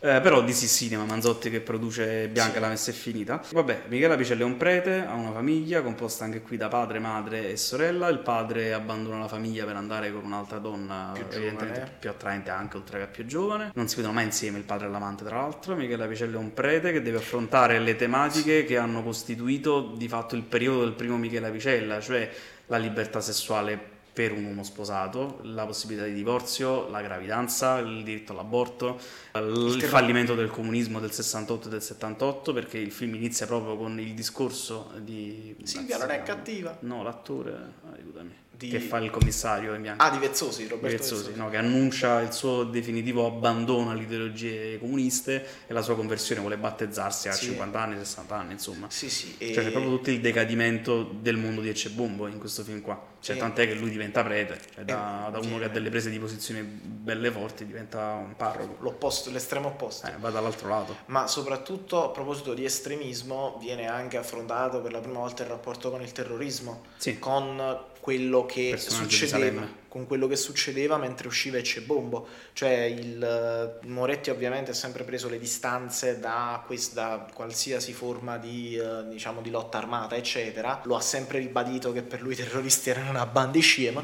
[0.00, 3.42] Eh, però is Cinema, Manzotti che produce Bianca la messa è finita.
[3.50, 7.50] Vabbè, Michela Picelli è un prete, ha una famiglia composta anche qui da padre, madre
[7.50, 8.08] e sorella.
[8.08, 11.96] Il padre abbandona la famiglia per andare con un'altra donna Più evidentemente giovane.
[11.98, 13.72] più attraente anche oltre che più giovane.
[13.74, 15.74] Non si vedono mai insieme il padre e l'amante, tra l'altro.
[15.74, 20.36] Michela Picelli è un prete che deve affrontare le tematiche che hanno costituito di fatto
[20.36, 22.30] il periodo del primo Michela Picella, cioè
[22.66, 28.32] la libertà sessuale per un uomo sposato, la possibilità di divorzio, la gravidanza, il diritto
[28.32, 28.98] all'aborto,
[29.34, 33.76] il, terro- fallimento del comunismo del 68 e del 78, perché il film inizia proprio
[33.76, 35.54] con il discorso di...
[35.62, 36.76] Silvia non è cattiva.
[36.80, 38.34] No, l'attore, aiutami.
[38.58, 38.68] Di...
[38.68, 40.02] che fa il commissario in bianco.
[40.02, 41.38] Ah, di Vezzosi, Di Roberto Vezzosi, Vezzosi.
[41.38, 46.58] no, che annuncia il suo definitivo abbandono alle ideologie comuniste e la sua conversione vuole
[46.58, 47.46] battezzarsi a Sì.
[47.46, 48.88] 50 anni, 60 anni, insomma.
[48.90, 49.34] Sì, sì.
[49.38, 53.00] e- Cioè c'è proprio tutto il decadimento del mondo di Ecce-Bumbo in questo film qua.
[53.20, 53.40] Cioè, Sì.
[53.40, 55.58] tant'è che lui diventa prete, cioè, da, Eh, da uno sì.
[55.58, 58.76] che ha delle prese di posizione belle forti diventa un parroco.
[58.80, 60.06] L'opposto, l'estremo opposto.
[60.06, 60.96] Eh, va dall'altro lato.
[61.06, 65.90] Ma soprattutto a proposito di estremismo viene anche affrontato per la prima volta il rapporto
[65.90, 67.18] con il terrorismo, Sì.
[67.18, 67.60] con
[68.08, 72.26] quello che succedeva, con quello che succedeva mentre usciva Ecce Bombo.
[72.54, 78.38] Cioè il eh, Moretti ovviamente ha sempre preso le distanze da, quest- da qualsiasi forma
[78.38, 80.80] di, eh, diciamo, di lotta armata, eccetera.
[80.84, 84.02] Lo ha sempre ribadito che per lui i terroristi erano una banda scema,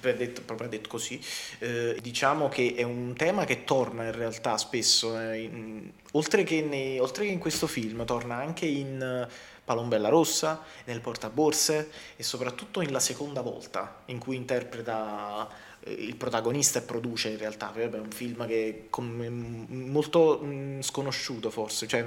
[0.00, 1.20] detto- proprio detto così.
[1.58, 6.62] Eh, diciamo che è un tema che torna in realtà spesso, eh, in- oltre, che
[6.62, 9.28] nei- oltre che in questo film, torna anche in
[9.64, 15.48] Palombella Rossa, nel Portaborse e soprattutto in La seconda volta in cui interpreta
[15.84, 21.50] il protagonista e produce in realtà, è un film che è com- molto mh, sconosciuto
[21.50, 22.04] forse, cioè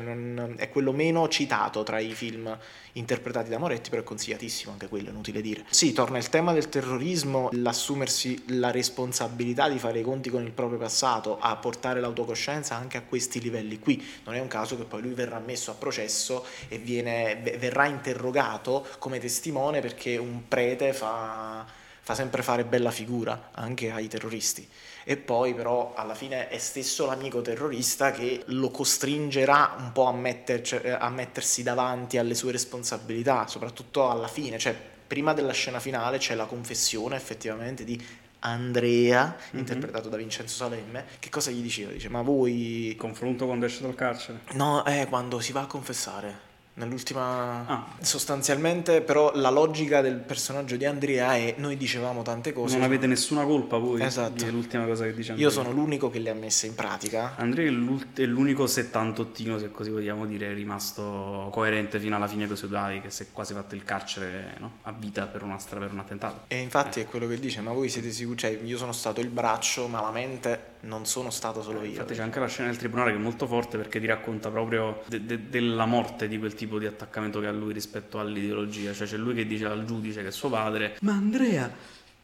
[0.55, 2.57] è quello meno citato tra i film
[2.93, 5.65] interpretati da Moretti, però è consigliatissimo anche quello, inutile dire.
[5.69, 10.51] Sì, torna il tema del terrorismo, l'assumersi la responsabilità di fare i conti con il
[10.51, 14.01] proprio passato, a portare l'autocoscienza anche a questi livelli qui.
[14.23, 18.85] Non è un caso che poi lui verrà messo a processo e viene, verrà interrogato
[18.99, 21.65] come testimone perché un prete fa,
[22.05, 24.67] fa sempre fare bella figura anche ai terroristi.
[25.03, 30.13] E poi però alla fine è stesso l'amico terrorista che lo costringerà un po' a,
[30.13, 34.75] metterci- a mettersi davanti alle sue responsabilità, soprattutto alla fine, cioè
[35.07, 37.99] prima della scena finale c'è la confessione effettivamente di
[38.39, 39.59] Andrea, Mhm.
[39.59, 41.91] interpretato da Vincenzo Salemme, che cosa gli diceva?
[41.91, 42.93] Dice, ma voi...
[42.95, 44.41] Confronto quando esce dal carcere.
[44.51, 46.53] No, è quando si va a confessare.
[46.77, 47.65] Nell'ultima...
[47.67, 47.85] Ah.
[48.01, 52.75] Sostanzialmente però la logica del personaggio di Andrea è noi dicevamo tante cose.
[52.75, 54.45] Non avete nessuna colpa voi Esatto.
[54.45, 55.49] è l'ultima cosa che dice Io Andrea.
[55.49, 57.35] sono l'unico che le ha messe in pratica.
[57.37, 62.69] Andrea è l'unico settantottino, se così vogliamo dire, rimasto coerente fino alla fine dei suoi
[62.69, 64.79] dai, che si è quasi fatto il carcere no?
[64.83, 66.41] a vita per, una stra- per un attentato.
[66.47, 68.37] E infatti è quello che dice, ma voi siete sicuri?
[68.37, 71.89] Cioè, io sono stato il braccio, ma la mente non sono stato solo io.
[71.89, 75.01] Infatti c'è anche la scena del tribunale che è molto forte perché ti racconta proprio
[75.07, 78.93] de- de- della morte di quel tipo di attaccamento che ha lui rispetto all'ideologia.
[78.93, 81.69] Cioè c'è lui che dice al giudice che è suo padre, ma Andrea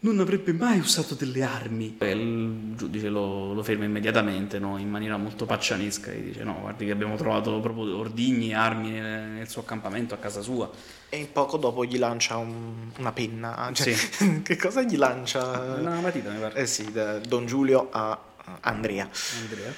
[0.04, 1.98] non avrebbe mai usato delle armi.
[2.00, 4.80] E il giudice lo, lo ferma immediatamente, no?
[4.80, 8.90] in maniera molto paccianesca, e dice no, guardi che abbiamo trovato proprio ordigni e armi
[8.90, 10.68] nel, nel suo accampamento a casa sua.
[11.08, 13.70] E poco dopo gli lancia un- una penna.
[13.74, 14.42] Cioè, Sì.
[14.42, 15.76] che cosa gli lancia?
[15.78, 16.56] Una matita mi pare.
[16.60, 16.92] Eh sì,
[17.28, 18.18] Don Giulio a
[18.62, 19.10] Andrea.
[19.42, 19.74] Andrea.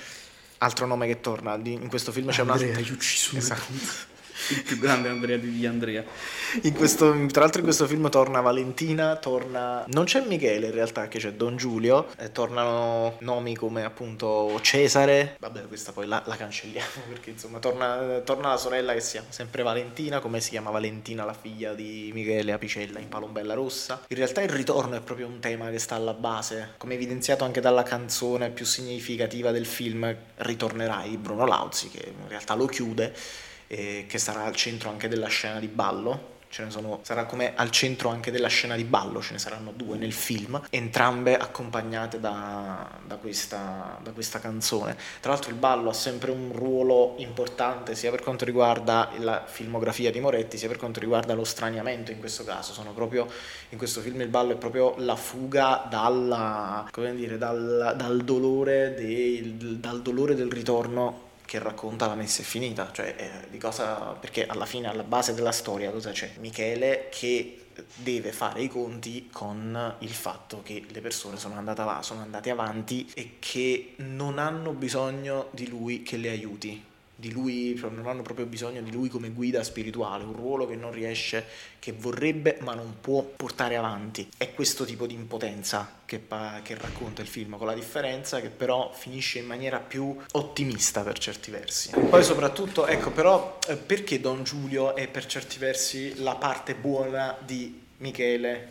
[0.59, 1.59] Altro nome che torna.
[1.63, 2.53] In questo film c'è una...
[2.53, 4.11] Andrea, hai ucciso Esatto.
[4.49, 6.03] Il più grande Andrea di Andrea.
[6.75, 9.83] Questo, tra l'altro in questo film torna Valentina, torna...
[9.87, 15.37] Non c'è Michele in realtà, che c'è Don Giulio, eh, tornano nomi come appunto Cesare,
[15.39, 19.27] vabbè questa poi la, la cancelliamo perché insomma torna, torna la sorella che si chiama
[19.29, 24.03] sempre Valentina, come si chiama Valentina la figlia di Michele Apicella in Palombella Rossa.
[24.07, 27.61] In realtà il ritorno è proprio un tema che sta alla base, come evidenziato anche
[27.61, 33.13] dalla canzone più significativa del film, ritornerai di Bruno Lauzi, che in realtà lo chiude
[33.73, 36.31] e che sarà al centro anche della scena di ballo.
[36.53, 39.71] Ce ne sono, sarà come al centro anche della scena di ballo, ce ne saranno
[39.75, 44.95] due nel film, entrambe accompagnate da, da questa, da questa canzone.
[45.19, 50.11] Tra l'altro il ballo ha sempre un ruolo importante sia per quanto riguarda la filmografia
[50.11, 52.79] di Moretti, sia per quanto riguarda lo straniamento in questo caso.
[52.93, 53.27] Proprio,
[53.69, 59.77] in questo film il ballo è proprio la fuga dalla, dire, dal, dal dolore del,
[59.79, 61.22] dal dolore del ritorno
[61.53, 65.35] che racconta la messa è finita, cioè eh, di cosa perché alla fine alla base
[65.35, 66.31] della storia cosa c'è?
[66.39, 72.01] Michele che deve fare i conti con il fatto che le persone sono andate, av-
[72.01, 76.83] sono andate avanti e che non hanno bisogno di lui che le aiuti.
[77.23, 80.75] Di lui, cioè, non hanno proprio bisogno di lui come guida spirituale, un ruolo che
[80.75, 81.45] non riesce,
[81.79, 84.27] che vorrebbe ma non può portare avanti.
[84.35, 88.49] È questo tipo di impotenza che, pa- che racconta il film, con la differenza che
[88.49, 91.91] però finisce in maniera più ottimista per certi versi.
[91.91, 97.37] Poi soprattutto, ecco, però eh, perché Don Giulio è per certi versi la parte buona
[97.39, 98.67] di Michele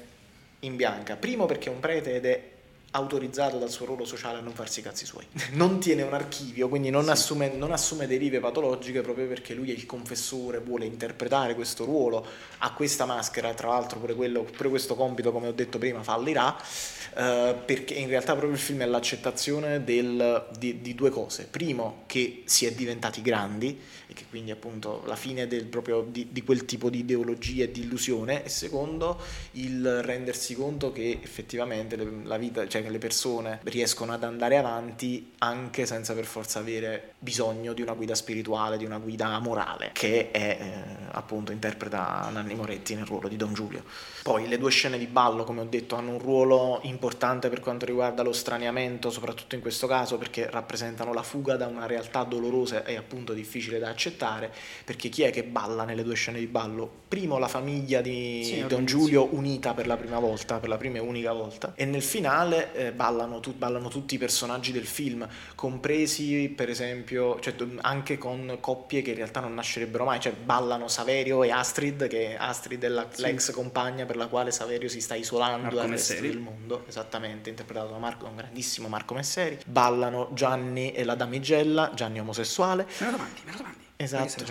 [0.61, 1.17] in bianca?
[1.17, 2.52] Primo perché è un prete ed è
[2.93, 5.27] autorizzato dal suo ruolo sociale a non farsi i cazzi suoi.
[5.53, 9.75] Non tiene un archivio, quindi non, assume, non assume derive patologiche proprio perché lui è
[9.75, 12.27] il confessore, vuole interpretare questo ruolo,
[12.59, 16.57] ha questa maschera, tra l'altro pure, quello, pure questo compito, come ho detto prima, fallirà,
[17.15, 21.47] eh, perché in realtà proprio il film è l'accettazione del, di, di due cose.
[21.51, 26.29] Primo, che si è diventati grandi e che quindi appunto la fine del, proprio di,
[26.31, 29.19] di quel tipo di ideologia e di illusione, e secondo,
[29.53, 35.33] il rendersi conto che effettivamente la vita, cioè che le persone riescono ad andare avanti
[35.39, 40.31] anche senza per forza avere bisogno di una guida spirituale, di una guida morale, che
[40.31, 40.73] è eh,
[41.13, 43.85] appunto interpreta Nanni Moretti nel ruolo di Don Giulio.
[44.23, 47.87] Poi le due scene di ballo, come ho detto, hanno un ruolo importante per quanto
[47.87, 52.85] riguarda lo straniamento, soprattutto in questo caso perché rappresentano la fuga da una realtà dolorosa
[52.85, 54.53] e appunto difficile da accettare,
[54.85, 56.91] perché chi è che balla nelle due scene di ballo?
[57.09, 58.85] Primo la famiglia di Sì, Don.
[58.85, 62.72] Giulio unita per la prima volta, per la prima e unica volta, e nel finale
[62.75, 68.59] eh, ballano, tu- ballano tutti i personaggi del film, compresi per esempio, cioè, anche con
[68.61, 72.89] coppie che in realtà non nascerebbero mai, cioè ballano Saverio e Astrid, che Astrid è
[72.89, 73.23] la- Sì.
[73.23, 77.49] l'ex compagna per la quale Saverio si sta isolando Marco dal resto del mondo, esattamente,
[77.51, 79.59] interpretato da, Marco, da un grandissimo Marco Messeri.
[79.67, 83.79] Ballano Gianni e la damigella, Gianni omosessuale, Me lo domandi, me lo domandi.
[83.97, 84.45] Esatto.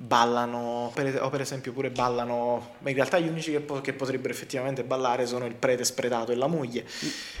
[0.00, 3.92] Ballano, per, o per esempio pure ballano, ma in realtà gli unici che, po- che
[3.92, 6.84] potrebbero effettivamente ballare sono il prete spretato e la moglie.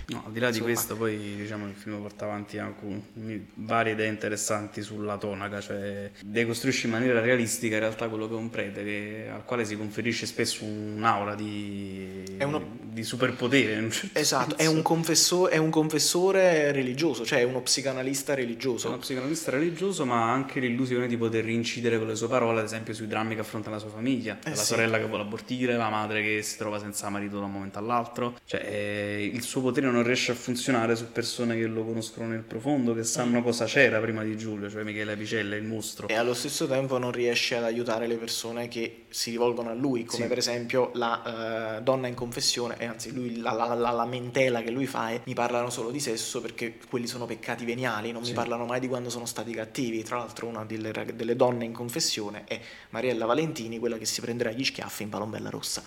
[0.06, 0.72] No, al di là di Insomma.
[0.74, 3.06] questo, poi diciamo il film porta avanti anche
[3.54, 8.36] varie idee interessanti sulla tonaca, cioè decostruisce in maniera realistica in realtà quello che è
[8.38, 13.76] un prete, che- al quale si conferisce spesso un'aura di, È uno- di superpotere.
[13.78, 18.36] un certo Esatto, è un, confesso- è un confessore religioso, cioè è uno psicanalista È
[18.36, 18.88] religioso.
[18.88, 22.64] uno psicanalista religioso, ma ha anche l'illusione di poter incidere con le sue parole, ad
[22.64, 24.64] esempio sui drammi che affronta la sua famiglia, la Eh sì.
[24.64, 28.38] sorella che vuole abortire, la madre che si trova senza marito da un momento all'altro.
[28.46, 32.42] Cioè, eh, il suo potere non riesce a funzionare su persone che lo conoscono nel
[32.42, 33.02] profondo, che Mm.
[33.04, 36.08] sanno cosa c'era prima di Giulio, cioè Michele Apicella, il mostro.
[36.08, 40.04] E allo stesso tempo non riesce ad aiutare le persone che si rivolgono a lui,
[40.04, 40.28] come Sì.
[40.28, 44.70] per esempio la eh, donna in confessione, e anzi lui, la, la- la lamentela che
[44.70, 48.30] lui fa è mi parlano solo di sesso perché quelli sono peccati veniali, non Sì.
[48.30, 50.02] mi parlano mai di quando sono stati cattivi.
[50.02, 52.60] Tra l'altro una delle, delle donne in confessione è
[52.90, 55.82] Mariella Valentini, quella che si prenderà gli schiaffi in palombella rossa.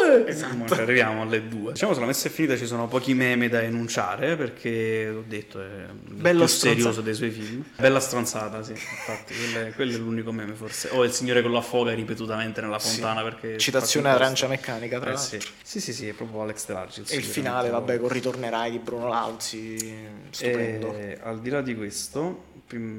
[0.00, 0.26] due!
[0.26, 0.74] Esatto.
[0.74, 1.72] Ci arriviamo alle due.
[1.72, 5.86] Diciamo, sulla messa è finita ci sono pochi meme da enunciare, perché ho detto è
[6.08, 7.64] il Bello serioso dei suoi film.
[7.76, 10.88] Bella stronzata, sì, infatti, quello è, quello è l'unico meme forse.
[10.92, 13.00] O il signore con la foga ripetutamente nella Sì.
[13.00, 13.58] fontana perché...
[13.58, 15.40] Citazione arancia meccanica, tra Eh l'altro.
[15.40, 15.46] sì.
[15.62, 17.02] sì, sì, sì, è proprio Alex Delargi.
[17.08, 19.94] E il finale, vabbè, con Ritornerai di Bruno Lauzi,
[20.30, 20.94] stupendo.
[20.94, 22.44] E, al di là di questo,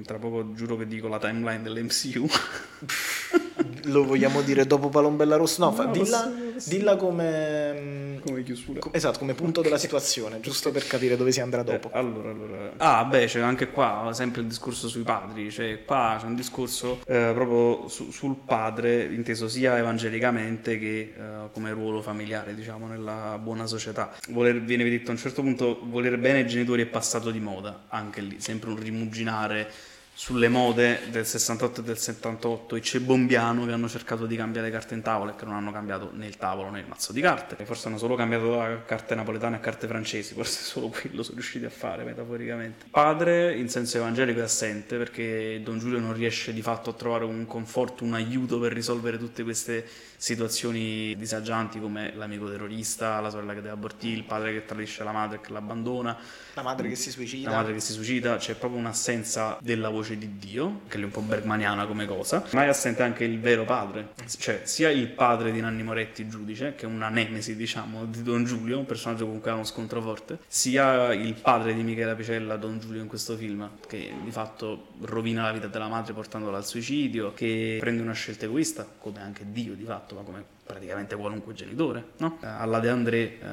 [0.04, 2.28] tra poco giuro che dico la timeline dell'MCU.
[3.86, 5.66] Lo vogliamo dire dopo Palombella Rossa?
[5.66, 6.78] No, fa- No, dilla, possiamo- possiamo.
[6.78, 7.74] dilla come...
[7.74, 8.80] mm, Come chiusura.
[8.80, 11.90] co- Esatto, come punto della situazione, giusto per capire dove si andrà dopo.
[11.90, 12.72] Eh, allora, allora.
[12.78, 15.52] Ah, beh, c'è anche qua sempre il discorso sui padri.
[15.52, 21.50] Cioè, qua c'è un discorso eh, proprio su- sul padre, inteso sia evangelicamente che eh,
[21.52, 24.14] come ruolo familiare, diciamo, nella buona società.
[24.30, 27.84] Voler, viene detto a un certo punto, voler bene ai genitori è passato di moda,
[27.90, 29.70] anche lì, sempre un rimuginare
[30.16, 34.94] sulle mode del 68 e del 78 i cebombiano che hanno cercato di cambiare carte
[34.94, 37.56] in tavola e che non hanno cambiato né il tavolo né il mazzo di carte.
[37.58, 41.36] E forse hanno solo cambiato da carte napoletane a carte francesi forse solo quello sono
[41.38, 42.86] riusciti a fare metaforicamente.
[42.92, 47.26] Padre in senso evangelico è assente perché Don Giulio non riesce di fatto a trovare
[47.26, 49.86] un conforto un aiuto per risolvere tutte queste
[50.24, 55.12] situazioni disagianti come l'amico terrorista la sorella che deve abortire il padre che tradisce la
[55.12, 56.18] madre e che l'abbandona.
[56.54, 57.50] La madre che si suicida.
[57.50, 61.12] la madre che si suicida, c'è proprio un'assenza della voce di Dio, che è un
[61.12, 65.52] po' bergmaniana come cosa, ma è assente anche il vero padre, cioè sia il padre
[65.52, 69.42] di Nanni Moretti, giudice, che è una nemesi, diciamo, di Don Giulio, un personaggio con
[69.42, 73.36] cui ha uno scontro forte, sia il padre di Michele Apicella, Don Giulio in questo
[73.36, 78.14] film, che di fatto rovina la vita della madre portandola al suicidio, che prende una
[78.14, 82.38] scelta egoista, come anche Dio di fatto, ma come praticamente qualunque genitore, no?
[82.42, 83.46] Eh, Alla De André, eh,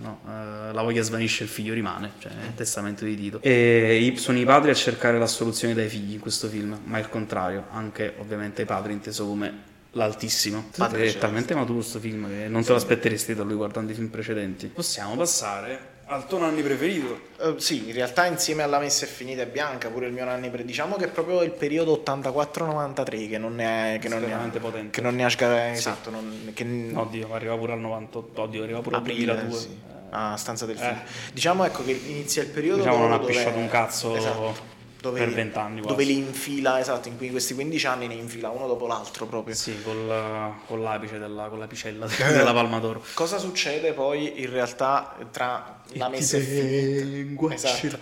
[0.00, 3.40] no, eh, la voglia svanisce, il figlio rimane, cioè è il testamento di Tito.
[3.42, 7.00] E sono i padri a cercare la soluzione dai figli in questo film, ma è
[7.00, 10.70] il contrario, anche ovviamente i padri inteso come l'altissimo.
[10.76, 11.20] Padre è celeste.
[11.20, 14.66] talmente maturo questo film che non te lo aspetteresti da lui guardando i film precedenti.
[14.66, 17.20] Possiamo passare al tuo Nanni preferito.
[17.40, 20.50] Eh, sì, in realtà insieme alla messa è finita è bianca, pure il mio Nanni
[20.50, 20.64] pre...
[20.64, 24.58] diciamo che è proprio il periodo 84-93 che non ne è che non ne ha,
[24.58, 24.90] potente.
[24.90, 28.96] che non ne ha esatto, non, che Oddio, arriva pure al 98, oddio, arriva pure
[28.96, 29.58] al aprile, 2002.
[29.58, 29.78] sì.
[30.10, 30.80] a stanza del Eh.
[30.80, 30.98] film.
[31.32, 34.67] Diciamo ecco che inizia il periodo Diciamo non ha pisciato un cazzo Esatto.
[35.00, 35.88] Dove, Per 20 anni quasi.
[35.88, 39.54] dove li infila, esatto, in cui- questi 15 anni ne infila uno dopo l'altro proprio.
[39.54, 43.02] Sì, col, con l'apice della, con l'apicella della Palma d'Oro.
[43.14, 47.54] Cosa succede poi in realtà tra la messa e finita?
[47.54, 47.98] Esatto.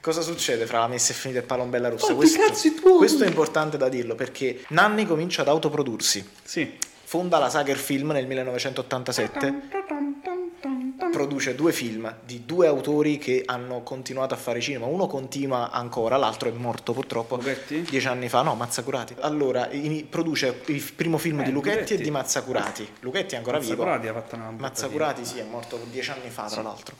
[0.00, 2.12] Cosa succede fra la messa e finita e Palombella Rossa?
[2.12, 2.28] Tuoi!
[2.98, 6.28] questo è importante da dirlo perché Nanni comincia ad autoprodursi.
[6.42, 6.92] Sì.
[7.14, 9.54] Fonda la Sager Film nel 1987,
[11.12, 14.86] produce due film di due autori che hanno continuato a fare cinema.
[14.86, 17.82] Uno continua ancora, l'altro è morto purtroppo Luchetti?
[17.82, 18.42] dieci anni fa.
[18.42, 19.14] No, Mazzacurati.
[19.20, 21.94] Allora, in- produce il primo film Eh, di Luchetti, Luchetti.
[21.94, 22.88] e di Mazzacurati.
[22.98, 23.70] Luchetti è ancora vivo.
[23.84, 26.96] Mazzacurati ha fatto una Mazzacurati sì, è morto dieci anni fa tra l'altro.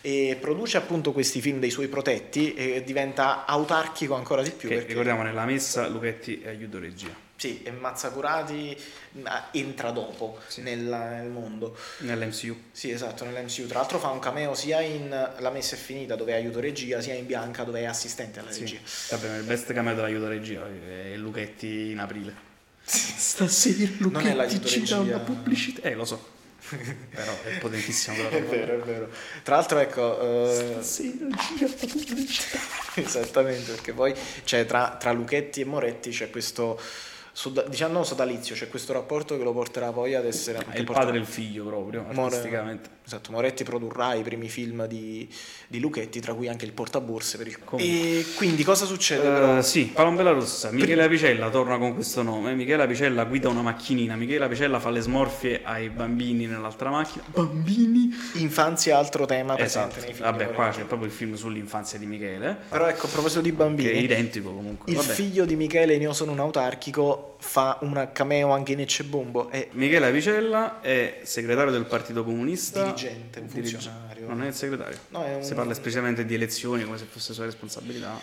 [0.00, 4.66] E produce appunto questi film dei suoi protetti e diventa autarchico ancora di più.
[4.70, 7.26] Che, perché, ricordiamo nella messa Luchetti è aiuto regia.
[7.40, 8.76] Sì, e Mazzacurati
[9.12, 10.60] ma, entra dopo Sì.
[10.62, 11.76] nel, nel mondo.
[11.98, 12.62] Nell'MCU.
[12.72, 13.66] Sì, esatto, nell'MCU.
[13.68, 15.08] Tra l'altro fa un cameo sia in
[15.38, 18.50] La messa è finita dove è aiuto regia, sia in Bianca dove è assistente alla
[18.50, 18.60] Sì.
[18.62, 18.78] regia.
[19.10, 22.34] Vabbè, il best cameo dell'aiuto regia è Luchetti in aprile.
[22.84, 25.18] Stasera Non è l'aiuto regia.
[25.20, 25.82] pubblicità.
[25.88, 26.36] Eh, lo so.
[26.68, 29.08] Però è potentissimo quella È vero, è vero.
[29.44, 32.58] Tra l'altro, ecco, eh, la pubblicità.
[33.00, 34.12] esattamente, perché poi
[34.44, 36.78] c'è tra, tra Luchetti e Moretti c'è questo,
[37.38, 40.58] soda- diciamo non sodalizio, c'è questo rapporto che lo porterà poi ad essere...
[40.70, 42.90] È il porta- padre e il figlio proprio, More- artisticamente.
[43.08, 45.26] Esatto, Moretti produrrà i primi film di,
[45.66, 48.18] di Luchetti, tra cui anche il portaborse per il Comunque.
[48.18, 49.56] E quindi cosa succede però?
[49.56, 54.14] Eh, sì, Palombella Rossa, Michele Apicella torna con questo nome, Michele Apicella guida una macchinina,
[54.14, 57.24] Michele Apicella fa le smorfie ai bambini nell'altra macchina.
[57.32, 58.10] Bambini?
[58.34, 60.30] Infanzia altro tema presente Esatto, nei film.
[60.30, 63.56] vabbè qua c'è proprio il film sull'infanzia di Michele, Però ecco, a proposito di che
[63.56, 64.90] bambini, è identico comunque.
[64.92, 65.12] il Vabbè.
[65.14, 69.68] figlio di Michele Io sono un autarchico fa un cameo anche in Ecce Bombo e
[69.72, 72.84] Michele Apicella è segretario del Partito Comunista.
[72.98, 74.26] Dirigente, un funzionario.
[74.28, 74.98] Non è il segretario.
[75.10, 78.20] No, è un- Si parla esplicitamente di elezioni come se fosse sua responsabilità.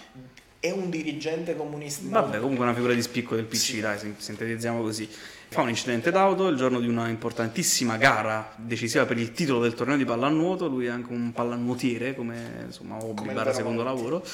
[0.60, 2.08] è un dirigente comunista.
[2.10, 5.08] Vabbè, comunque una figura di spicco del PC, dai, sin- sintetizziamo così.
[5.48, 9.76] Fa un incidente d'auto il giorno di una importantissima gara decisiva per il titolo del
[9.76, 10.68] torneo di pallanuoto.
[10.68, 14.26] Lui è anche un pallanuotiere, come insomma hobby barra secondo lavoro.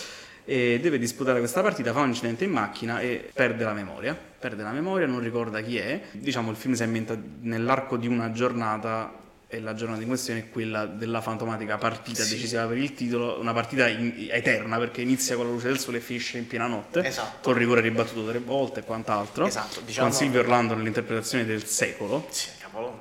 [0.46, 4.16] E deve disputare questa partita, fa un incidente in macchina e perde la memoria.
[4.40, 6.02] Perde la memoria, non ricorda chi è.
[6.12, 9.12] Diciamo, il film si ammenta nell'arco di una giornata.
[9.54, 12.36] E la giornata in questione è quella della fantomatica partita Sì.
[12.36, 15.98] decisiva per il titolo, una partita in- eterna perché inizia con la luce del sole
[15.98, 17.40] e finisce in piena notte Esatto.
[17.42, 19.46] col rigore ribattuto tre volte e quant'altro.
[19.46, 22.26] Esatto, diciamo- Con Silvio Orlando nell'interpretazione del secolo.
[22.30, 22.48] Sì.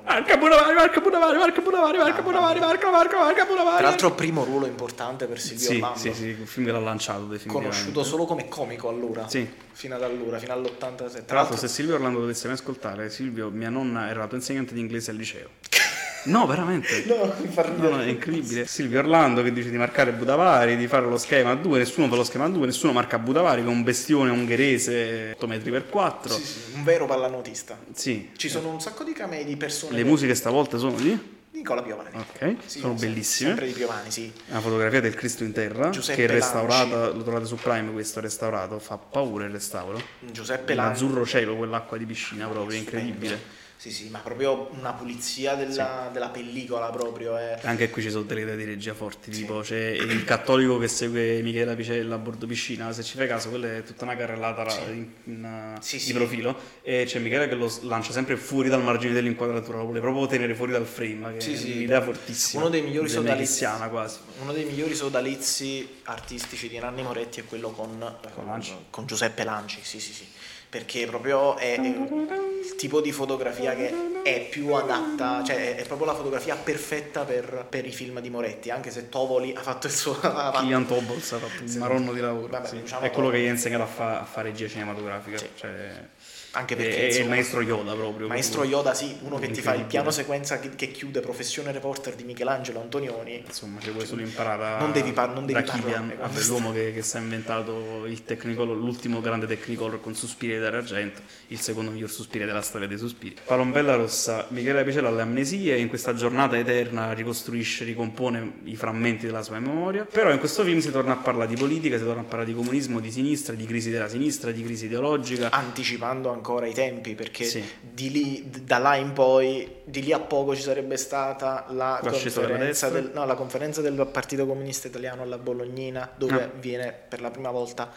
[0.04, 3.76] Marca Bunavari, Marca Bunavari, Marca Bunavari, Marca Bunavari, Marca, Marca, Marca Bunavari.
[3.76, 5.98] Tra l'altro primo ruolo importante per Silvio sì, Orlando.
[6.00, 7.76] sì, sì, il film che l'ha lanciato definitivamente.
[7.76, 9.28] Conosciuto solo come comico allora.
[9.28, 9.48] Sì.
[9.70, 11.24] Fino ad allora, fino all'87.
[11.24, 14.74] Tra l'altro, se Silvio Orlando dovesse mai ascoltare, Silvio, mia nonna era la tua insegnante
[14.74, 15.48] di inglese al liceo.
[16.24, 17.04] No, veramente.
[17.06, 17.32] No,
[17.76, 18.66] No, no, è incredibile.
[18.66, 22.16] Silvio Orlando che dice di marcare Budavari, di fare lo schema a 2, nessuno fa
[22.16, 25.88] lo schema a 2, nessuno marca Budavari, che è un bestione ungherese 8 metri per
[25.88, 26.34] 4.
[26.34, 27.78] Sì, sì, un vero pallanotista.
[27.92, 28.30] Sì.
[28.36, 29.96] Ci sono un sacco di camei di persone.
[29.96, 31.38] Le che- musiche stavolta sono di?
[31.52, 32.10] Nicola Piovani.
[32.14, 33.48] Ok, Sì, sono bellissime.
[33.50, 34.32] Sempre di Piovani, sì.
[34.48, 37.16] Una fotografia del Cristo in terra Giuseppe che è restaurata, Lanci.
[37.16, 40.00] lo trovate su Prime questo restaurato, fa paura il restauro.
[40.20, 41.02] Giuseppe Lanci.
[41.02, 43.58] L'azzurro cielo, quell'acqua di piscina proprio, è incredibile.
[43.80, 47.38] Sì, sì, ma proprio una pulizia della, della pellicola proprio.
[47.38, 47.54] eh.
[47.54, 47.60] È...
[47.66, 51.40] Anche qui ci sono delle idee di regia forti, tipo c'è il cattolico che segue
[51.40, 54.90] Michela Picella a bordo piscina, se ci fai caso quella è tutta una carrellata ra-
[54.90, 56.12] in, in, Sì, di sì.
[56.12, 60.26] profilo e c'è Michela che lo lancia sempre fuori dal margine dell'inquadratura, lo vuole proprio
[60.26, 61.72] tenere fuori dal frame, che Sì, è sì.
[61.72, 62.60] un'idea fortissima.
[62.60, 63.66] Uno dei migliori sodalizi.
[63.88, 64.18] quasi.
[64.42, 69.78] Uno dei migliori sodalizi artistici di Nanni Moretti è quello con, Con con Giuseppe Lanci,
[69.82, 70.26] sì, sì, sì.
[70.70, 73.92] Perché proprio è, è il tipo di fotografia che
[74.22, 78.70] è più adatta, cioè è, proprio la fotografia perfetta per, per i film di Moretti,
[78.70, 80.16] anche se Tovoli ha fatto il suo...
[80.54, 82.46] Kilian Tobolz ha fatto un maronno di lavoro.
[82.46, 82.80] Vabbè, sì.
[82.82, 85.38] diciamo è quello che gli ha insegnato a, fa- a fare regia cinematografica.
[85.38, 85.48] Sì.
[85.56, 86.08] Cioè,
[86.52, 88.26] Anche perché, è, il maestro Yoda proprio.
[88.26, 92.14] Maestro Yoda, sì, uno che ti fa il piano sequenza che, che chiude Professione Reporter
[92.14, 93.44] di Michelangelo Antonioni.
[93.46, 96.92] Insomma, ci vuoi solo imparare Non devi par- non devi da vabbè, stai- l'uomo che,
[96.92, 102.62] che si è inventato l'ultimo grande Technicolor con Suspiri d'argento, il secondo miglior sospiro della
[102.62, 103.36] storia dei sospiri.
[103.44, 109.26] Palombella Rossa, Michele Apicella ha le amnesie, in questa giornata eterna ricostruisce, ricompone i frammenti
[109.26, 112.22] della sua memoria, però in questo film si torna a parlare di politica, si torna
[112.22, 115.50] a parlare di comunismo, di sinistra, di crisi della sinistra, di crisi ideologica.
[115.50, 117.62] anticipando ancora i tempi perché Sì.
[117.80, 122.88] di lì da là in poi di lì a poco ci sarebbe stata la, conferenza
[122.88, 126.50] del, no, la conferenza del Partito Comunista Italiano alla Bolognina dove Ah.
[126.58, 127.90] viene per la prima volta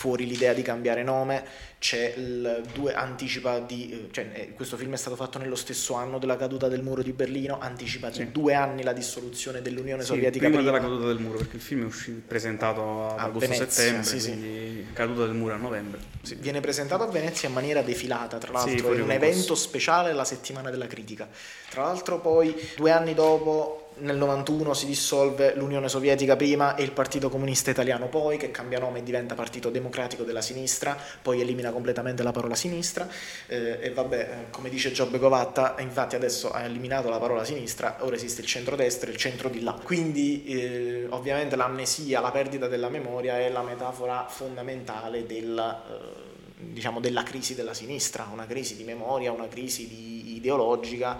[0.00, 1.44] fuori l'idea di cambiare nome
[1.78, 6.18] c'è il due anticipa di cioè eh, questo film è stato fatto nello stesso anno
[6.18, 8.24] della caduta del muro di Berlino anticipa Sì.
[8.24, 11.56] di due anni la dissoluzione dell'Unione Sì, Sovietica prima, prima, della caduta del muro, perché
[11.56, 14.86] il film è uscito, presentato ad agosto-settembre, sì, sì.
[14.94, 16.00] caduta del muro a novembre.
[16.22, 20.14] Sì, viene presentato a Venezia in maniera defilata, tra Sì, l'altro in un evento speciale
[20.14, 21.28] la settimana della critica.
[21.68, 26.92] Tra l'altro poi due anni dopo, nel 91, si dissolve l'Unione Sovietica prima e il
[26.92, 31.70] Partito Comunista Italiano poi, che cambia nome e diventa Partito Democratico della Sinistra, poi elimina
[31.70, 33.08] completamente la parola sinistra
[33.46, 37.98] eh, e vabbè, eh, come dice Giobbe Covatta, infatti adesso ha eliminato la parola sinistra,
[38.00, 39.78] ora esiste il centro-destra e il centro di là.
[39.82, 45.82] Quindi eh, ovviamente l'amnesia, la perdita della memoria è la metafora fondamentale della...
[45.86, 46.28] eh,
[46.60, 51.16] diciamo, della crisi della sinistra, una crisi di memoria, una crisi ideologica,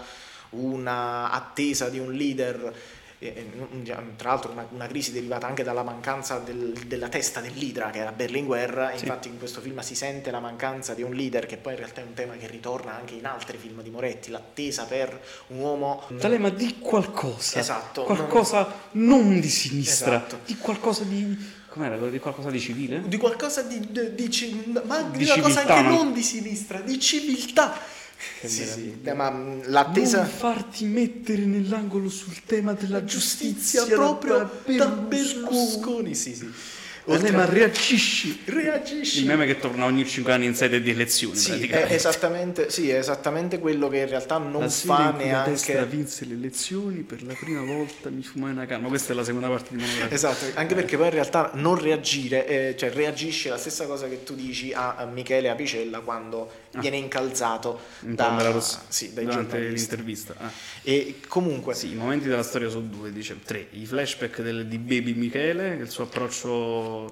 [0.51, 2.75] una attesa di un leader,
[4.17, 7.99] tra l'altro una, una crisi derivata anche dalla mancanza del- della testa del leader che
[7.99, 9.05] era Berlinguer, Sì.
[9.05, 12.01] infatti in questo film si sente la mancanza di un leader che poi in realtà
[12.01, 16.03] è un tema che ritorna anche in altri film di Moretti, l'attesa per un uomo...
[16.19, 17.59] Tale, ma di qualcosa.
[17.59, 20.17] Esatto, Qualcosa non, di sinistra.
[20.17, 20.39] Esatto.
[20.47, 21.59] Di qualcosa di.
[21.69, 21.97] Com'era?
[21.97, 23.03] quello Di qualcosa di civile?
[23.07, 25.95] Di qualcosa di, di, di ma Di di una cosa civiltà, anche no?
[26.03, 27.79] non di sinistra, di civiltà.
[28.43, 30.23] Sì, sì, ma mh, l'attesa...
[30.23, 35.09] Non farti mettere nell'angolo sul tema della la giustizia, giustizia, proprio da Berlusconi.
[35.09, 36.51] Berlusconi, sì, sì.
[37.05, 38.41] Oltre ma reagisci.
[38.45, 39.21] reagisci.
[39.21, 42.91] Il meme che torna ogni 5 anni in sede di elezioni, Sì, è esattamente, sì,
[42.91, 45.97] è esattamente quello che in realtà non la fa cui la destra neanche...
[45.97, 48.83] vinse le elezioni, per la prima volta mi fumai una canna.
[48.83, 50.15] Ma questa è la seconda parte di monografia.
[50.15, 54.23] Esatto, anche perché poi in realtà non reagire, eh, cioè reagisce la stessa cosa che
[54.23, 59.89] tu dici a, Michele Apicella quando viene incalzato In da, Rossi, sì, dai durante giornalisti.
[59.89, 60.35] l'intervista.
[60.39, 60.51] Ah.
[60.83, 63.67] E comunque, Sì, i momenti della storia sono due, dice tre.
[63.73, 66.49] I flashback del- di Baby Michele, il suo approccio,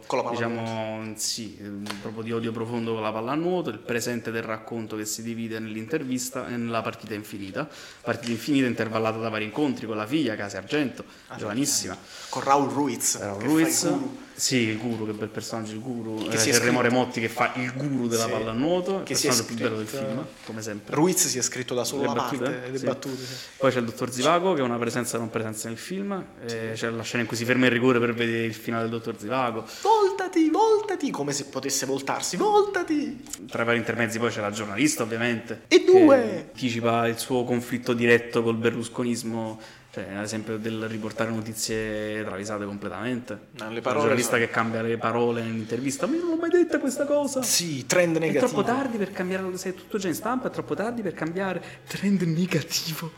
[0.06, 4.42] Con la diciamo, sì, eh, proprio di odio profondo con la pallanuoto, il presente del
[4.42, 7.68] racconto che si divide nell'intervista e nella partita infinita.
[8.00, 11.04] Partita infinita intervallata da vari incontri con la figlia, Casa Argento,
[11.36, 11.96] giovanissima.
[12.28, 13.92] con Raul Ruiz, che Ruiz.
[14.38, 16.28] Sì, il guru, che bel personaggio, il guru.
[16.28, 18.30] Che Eh, Remo Remotti che fa il guru della Sì.
[18.30, 20.94] pallanuoto, il Che è personaggio più bello del film, come sempre.
[20.94, 22.44] Ruiz si è scritto da solo Le la battute?
[22.44, 22.84] parte, le Sì.
[22.86, 23.16] battute.
[23.24, 23.34] sì.
[23.56, 26.88] Poi c'è il dottor Zivago che è una presenza non presenza nel film, eh, c'è
[26.90, 29.64] la scena in cui si ferma il rigore per vedere il finale del dottor Zivago.
[29.82, 33.24] Voltati, voltati, come se potesse voltarsi, voltati.
[33.50, 35.62] Tra i vari intermezzi poi c'è la giornalista ovviamente.
[35.68, 36.46] E che due!
[36.52, 39.60] Anticipa il suo conflitto diretto col berlusconismo,
[39.98, 43.38] cioè ad esempio del riportare notizie travisate completamente.
[43.58, 46.50] No, le parole giornalista sono- che cambia le parole nell'intervista, ma io non l'ho mai
[46.50, 47.42] detta questa cosa.
[47.42, 48.46] Sì, trend È negativo.
[48.46, 51.62] troppo tardi per cambiare, se è tutto già in stampa, è troppo tardi per cambiare
[51.86, 53.10] trend negativo.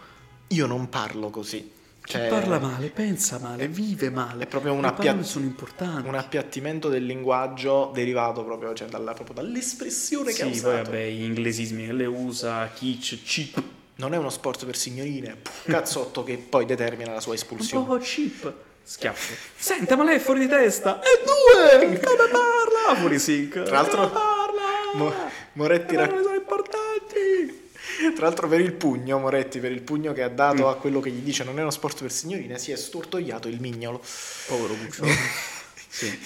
[0.48, 1.78] Io non parlo così.
[2.02, 4.44] Cioè, parla male, pensa male, vive male.
[4.44, 6.08] è proprio un appia- sono importanti.
[6.08, 10.70] un appiattimento del linguaggio derivato proprio, cioè, dalla- proprio dall'espressione che ha Sì, usato.
[10.76, 13.62] poi vabbè, gli inglesismi che le usa, kitsch, chip,
[14.00, 17.84] Non è uno sport per signorine, cazzotto che poi determina la sua un espulsione.
[17.86, 18.52] po' chip.
[18.82, 19.34] Schiaffo.
[19.56, 21.00] Senta, ma lei è fuori di testa.
[21.02, 22.00] E due!
[22.00, 22.98] Come parla?
[22.98, 23.62] Fuori sync.
[23.62, 24.62] Tra l'altro- Come parla?
[24.94, 25.14] Mo-
[25.52, 27.68] Moretti parole sono importanti.
[28.16, 30.68] Tra l'altro per il pugno, Moretti, per il pugno che ha dato Mm.
[30.68, 33.60] a quello che gli dice non è uno sport per signorine, si è stortogliato il
[33.60, 34.00] mignolo.
[34.46, 35.10] Povero cucciolo.
[35.88, 36.18] sì.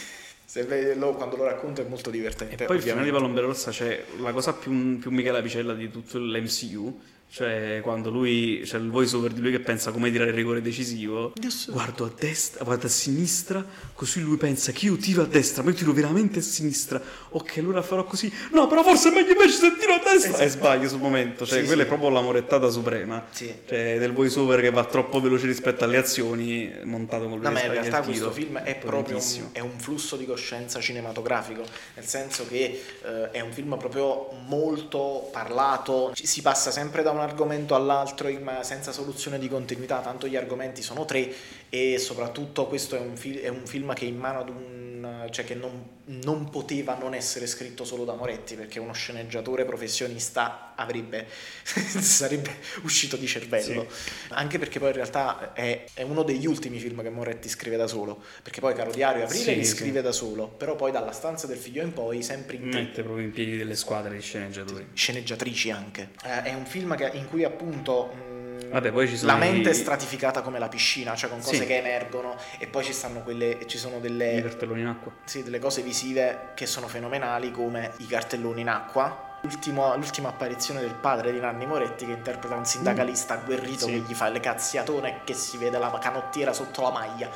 [0.44, 2.62] Se ve- lo- quando lo racconta è molto divertente.
[2.62, 3.12] E poi il finale di ovviamente.
[3.18, 7.00] Palombera Rossa c'è la cosa più, più Michela Picella di tutto l'MCU.
[7.38, 10.62] Cioè, quando lui c'è il voice over di lui che pensa come tirare il rigore
[10.62, 11.32] decisivo,
[11.66, 15.70] guardo a destra, guardo a sinistra, così lui pensa che io tiro a destra, ma
[15.70, 17.02] io tiro veramente a sinistra.
[17.30, 18.32] Ok, allora farò così.
[18.52, 20.44] No, però forse è meglio invece se tiro a destra.
[20.44, 21.44] E sbaglio sul momento.
[21.44, 21.86] Cioè, Sì, quella sì.
[21.86, 23.26] è proprio la morettata suprema.
[23.32, 23.52] Sì.
[23.66, 27.50] Cioè, del voice over che va troppo veloce rispetto alle azioni, montato con lui No,
[27.50, 32.04] ma in realtà questo film è proprio un, è un flusso di coscienza cinematografico, nel
[32.06, 37.22] senso che eh, è un film proprio molto parlato, ci- si passa sempre da un
[37.24, 41.32] argomento all'altro in- senza soluzione di continuità, tanto gli argomenti sono tre
[41.68, 45.26] e soprattutto questo è un, fil- è un film che è in mano ad un...
[45.30, 50.72] cioè che non, non poteva non essere scritto solo da Moretti perché uno sceneggiatore professionista
[50.76, 51.26] avrebbe
[51.64, 52.50] sarebbe
[52.82, 53.86] uscito di cervello
[54.30, 57.86] anche perché poi in realtà è, è uno degli ultimi film che Moretti scrive da
[57.86, 59.76] solo perché poi Caro Diario e Aprile Sì, li sì.
[59.76, 63.24] scrive da solo però poi dalla stanza del figlio in poi sempre in Mette proprio
[63.24, 64.88] in piedi delle squadre di sceneggiatori.
[64.92, 68.32] sceneggiatrici anche Eh, è un film che- in cui appunto
[68.70, 71.56] Vabbè, poi ci sono la mente i- è stratificata come la piscina cioè con cose
[71.56, 71.66] Sì.
[71.66, 75.12] che emergono e poi ci stanno quelle ci sono I delle cartelloni in acqua.
[75.24, 80.80] sì, delle cose visive che sono fenomenali come i cartelloni in acqua L'ultimo- l'ultima apparizione
[80.80, 83.92] del padre di Nanni Moretti che interpreta un sindacalista agguerrito Sì.
[83.92, 87.28] che gli fa le cazziatone e che si vede la canottiera sotto la maglia.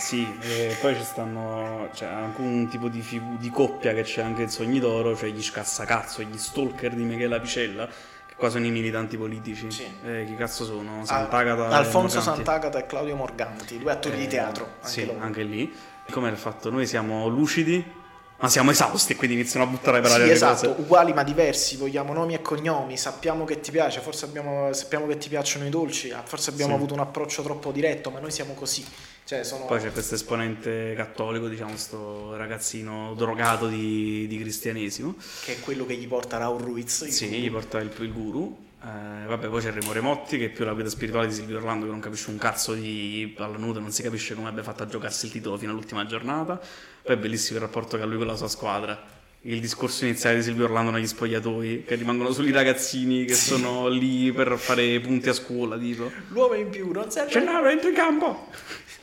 [0.00, 1.88] Sì, e poi ci stanno.
[1.94, 3.00] C'è anche un tipo di,
[3.38, 7.38] di coppia che c'è anche in Sogni d'Oro, cioè gli scassacazzo, gli stalker di Michela
[7.38, 7.88] Picella,
[8.36, 9.70] qua sono i militanti politici.
[9.70, 9.86] Sì.
[10.04, 11.04] Eh, chi cazzo sono?
[11.04, 11.66] Sant'Agata.
[11.66, 12.44] Al- Alfonso Morganti.
[12.44, 14.64] Sant'Agata e Claudio Morganti, due attori di Eh, teatro.
[14.80, 15.18] Anche sì, loro.
[15.20, 15.72] anche lì.
[16.10, 18.00] Come il fatto, noi siamo lucidi,
[18.38, 20.80] ma siamo esausti e quindi iniziano a buttare per aria Sì, esatto, cose.
[20.82, 25.16] uguali ma diversi, vogliamo nomi e cognomi, sappiamo che ti piace, forse abbiamo, sappiamo che
[25.16, 26.76] ti piacciono i dolci, forse abbiamo Sì.
[26.78, 28.84] avuto un approccio troppo diretto, ma noi siamo così.
[29.24, 29.66] Cioè, sono...
[29.66, 35.14] Poi c'è questo esponente cattolico, diciamo, sto ragazzino drogato di, di cristianesimo.
[35.44, 37.06] che è quello che gli porta Raul Ruiz.
[37.06, 38.70] Sì, gli porta il, il guru.
[38.84, 41.84] Eh, vabbè, poi c'è Remo Remotti, che è più la guida spirituale di Silvio Orlando,
[41.84, 45.26] che non capisce un cazzo di pallanudo, non si capisce come abbia fatto a giocarsi
[45.26, 46.60] il titolo fino all'ultima giornata.
[47.02, 49.20] Poi è bellissimo il rapporto che ha lui con la sua squadra.
[49.44, 53.88] Il discorso iniziale di Silvio Orlando negli spogliatoi, che rimangono solo i ragazzini che sono
[53.88, 56.10] lì per fare punti a scuola, tipo.
[56.28, 58.48] L'uomo in più, non serve, Gennaro, entra in campo!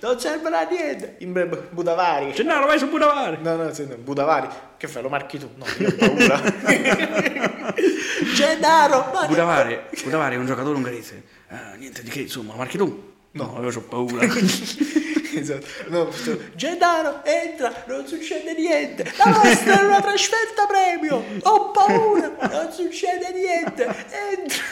[0.02, 1.16] Non serve a niente.
[1.20, 2.32] In Bre- Budavari.
[2.34, 3.38] Gennaro, vai su Budavari!
[3.42, 4.48] No, no, sì, no, Budavari.
[4.78, 5.50] Che fai, lo marchi tu?
[5.56, 6.42] No, io ho paura.
[8.36, 9.10] Gennaro!
[9.14, 11.24] ma- Budavari, Budavari è un giocatore ungherese.
[11.50, 13.14] Eh, niente di che, insomma, lo marchi tu?
[13.32, 14.26] No, io ho paura.
[15.32, 15.66] Esatto.
[15.90, 16.10] No,
[16.56, 19.04] Gennaro, entra, non succede niente.
[19.16, 21.24] La nostra è una trasferta premio.
[21.44, 23.84] Ho paura, non succede niente.
[23.86, 24.64] Entra.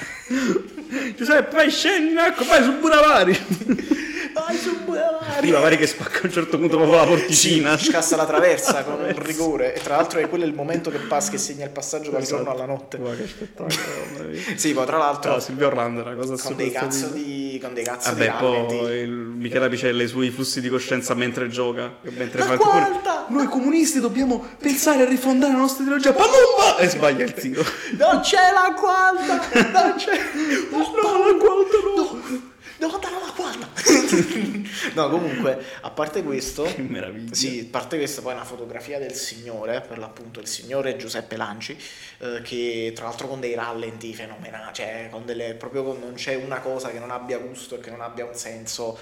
[1.15, 3.45] Giuseppe, vai scendi, ecco, vai su Budavari!
[4.33, 5.47] Vai su Budavari.
[5.47, 7.77] Budavari che spacca a un certo punto proprio la porticina.
[7.77, 9.73] Scassa la traversa con un rigore.
[9.73, 12.51] E tra l'altro è quello il momento che passa, che segna il passaggio dal giorno
[12.51, 12.97] alla notte.
[12.99, 13.75] Ma che spettacolo.
[14.55, 17.59] Sì, poi tra l'altro No, Silvio Orlando era una cosa con dei cazzo di.
[17.61, 18.31] con dei cazzo Vabbè, di
[18.77, 21.95] poi il Michela Picella e i suoi flussi di coscienza mentre gioca.
[22.01, 23.25] Mentre La fa quarta!
[23.29, 26.13] Noi comunisti dobbiamo pensare a rifondare la nostra ideologia.
[26.13, 26.77] Palumba!
[26.77, 27.63] E sbaglia il tiro.
[27.97, 29.41] Non c'è la quarta!
[29.71, 30.16] Non c'è.
[30.95, 32.56] No, la quarta no!
[32.77, 33.69] Devo andare alla quarta!
[34.93, 36.63] no, comunque, a parte questo.
[36.63, 37.33] Che meraviglia.
[37.33, 41.77] Sì, a parte questo, poi una fotografia del signore, per l'appunto il signore Giuseppe Lanci,
[42.19, 46.35] eh, che tra l'altro con dei rallenti fenomenali, cioè con delle, proprio con- non c'è
[46.35, 48.99] una cosa che non abbia gusto e che non abbia un senso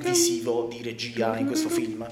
[0.00, 2.06] visivo di regia in questo film.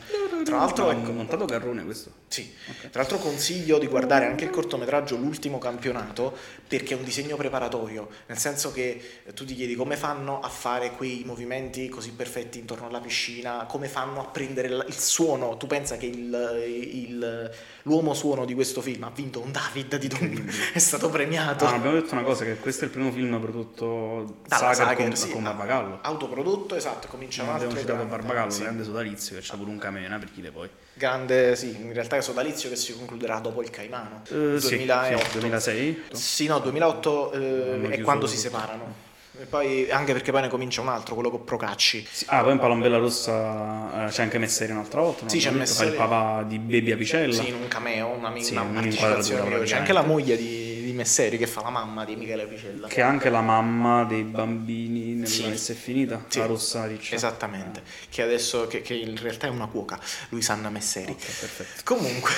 [0.44, 2.10] Tra l'altro, ecco, è montato Garrone questo.
[2.28, 2.54] sì,
[2.90, 6.36] tra l'altro consiglio di guardare anche il cortometraggio L'ultimo campionato
[6.66, 10.48] perché è un disegno preparatorio, nel senso che eh, tu ti chiedi come fanno a
[10.48, 15.66] fare quei movimenti così perfetti intorno alla piscina, come fanno a prendere il suono, tu
[15.66, 16.62] pensa che il-
[16.92, 17.50] il-
[17.82, 21.64] l'uomo suono di questo film ha vinto un David di Dom, è stato premiato.
[21.64, 24.96] Ah, abbiamo detto una cosa, che questo è il primo film prodotto Dalla Sager Sager,
[25.08, 25.98] con, sì, con ah, Barbagallo.
[26.02, 28.62] Autoprodotto, esatto, comincia un altro abbiamo citato grande, Barbagallo, sì.
[28.62, 30.68] grande sodalizio, che c'ha pure un cameo in aprile poi.
[30.94, 34.22] Grande, sì, in realtà è sodalizio che si concluderà dopo il Caimano.
[34.28, 35.18] Eh, sì, 2008.
[35.18, 36.02] sì, 2006?
[36.12, 38.48] Sì, no, 2008 eh, è quando si tutto.
[38.48, 39.10] separano.
[39.40, 42.06] E poi, anche perché poi ne comincia un altro, quello con Procacci.
[42.10, 45.30] Sì, Ah, poi in Palombella Rossa eh, c'è anche Messeri un'altra volta, no?
[45.30, 45.96] Sì, c'è detto, fa il Messeri.
[45.96, 47.32] papà di Baby Apicella.
[47.32, 49.62] Sì, in un cameo, una, Sì, una partecipazione.
[49.62, 52.88] C'è anche la moglie di, di Messeri che fa la mamma di Michele Picella.
[52.88, 55.44] Che è anche la mamma dei bambini nel Sì.
[55.50, 56.38] È finita, Sì.
[56.38, 57.14] la rossa riccia.
[57.14, 59.98] Esattamente, che adesso che, che in realtà è una cuoca,
[60.28, 61.10] Luisanna Messeri.
[61.12, 61.80] Ok, perfetto.
[61.84, 62.32] Comunque,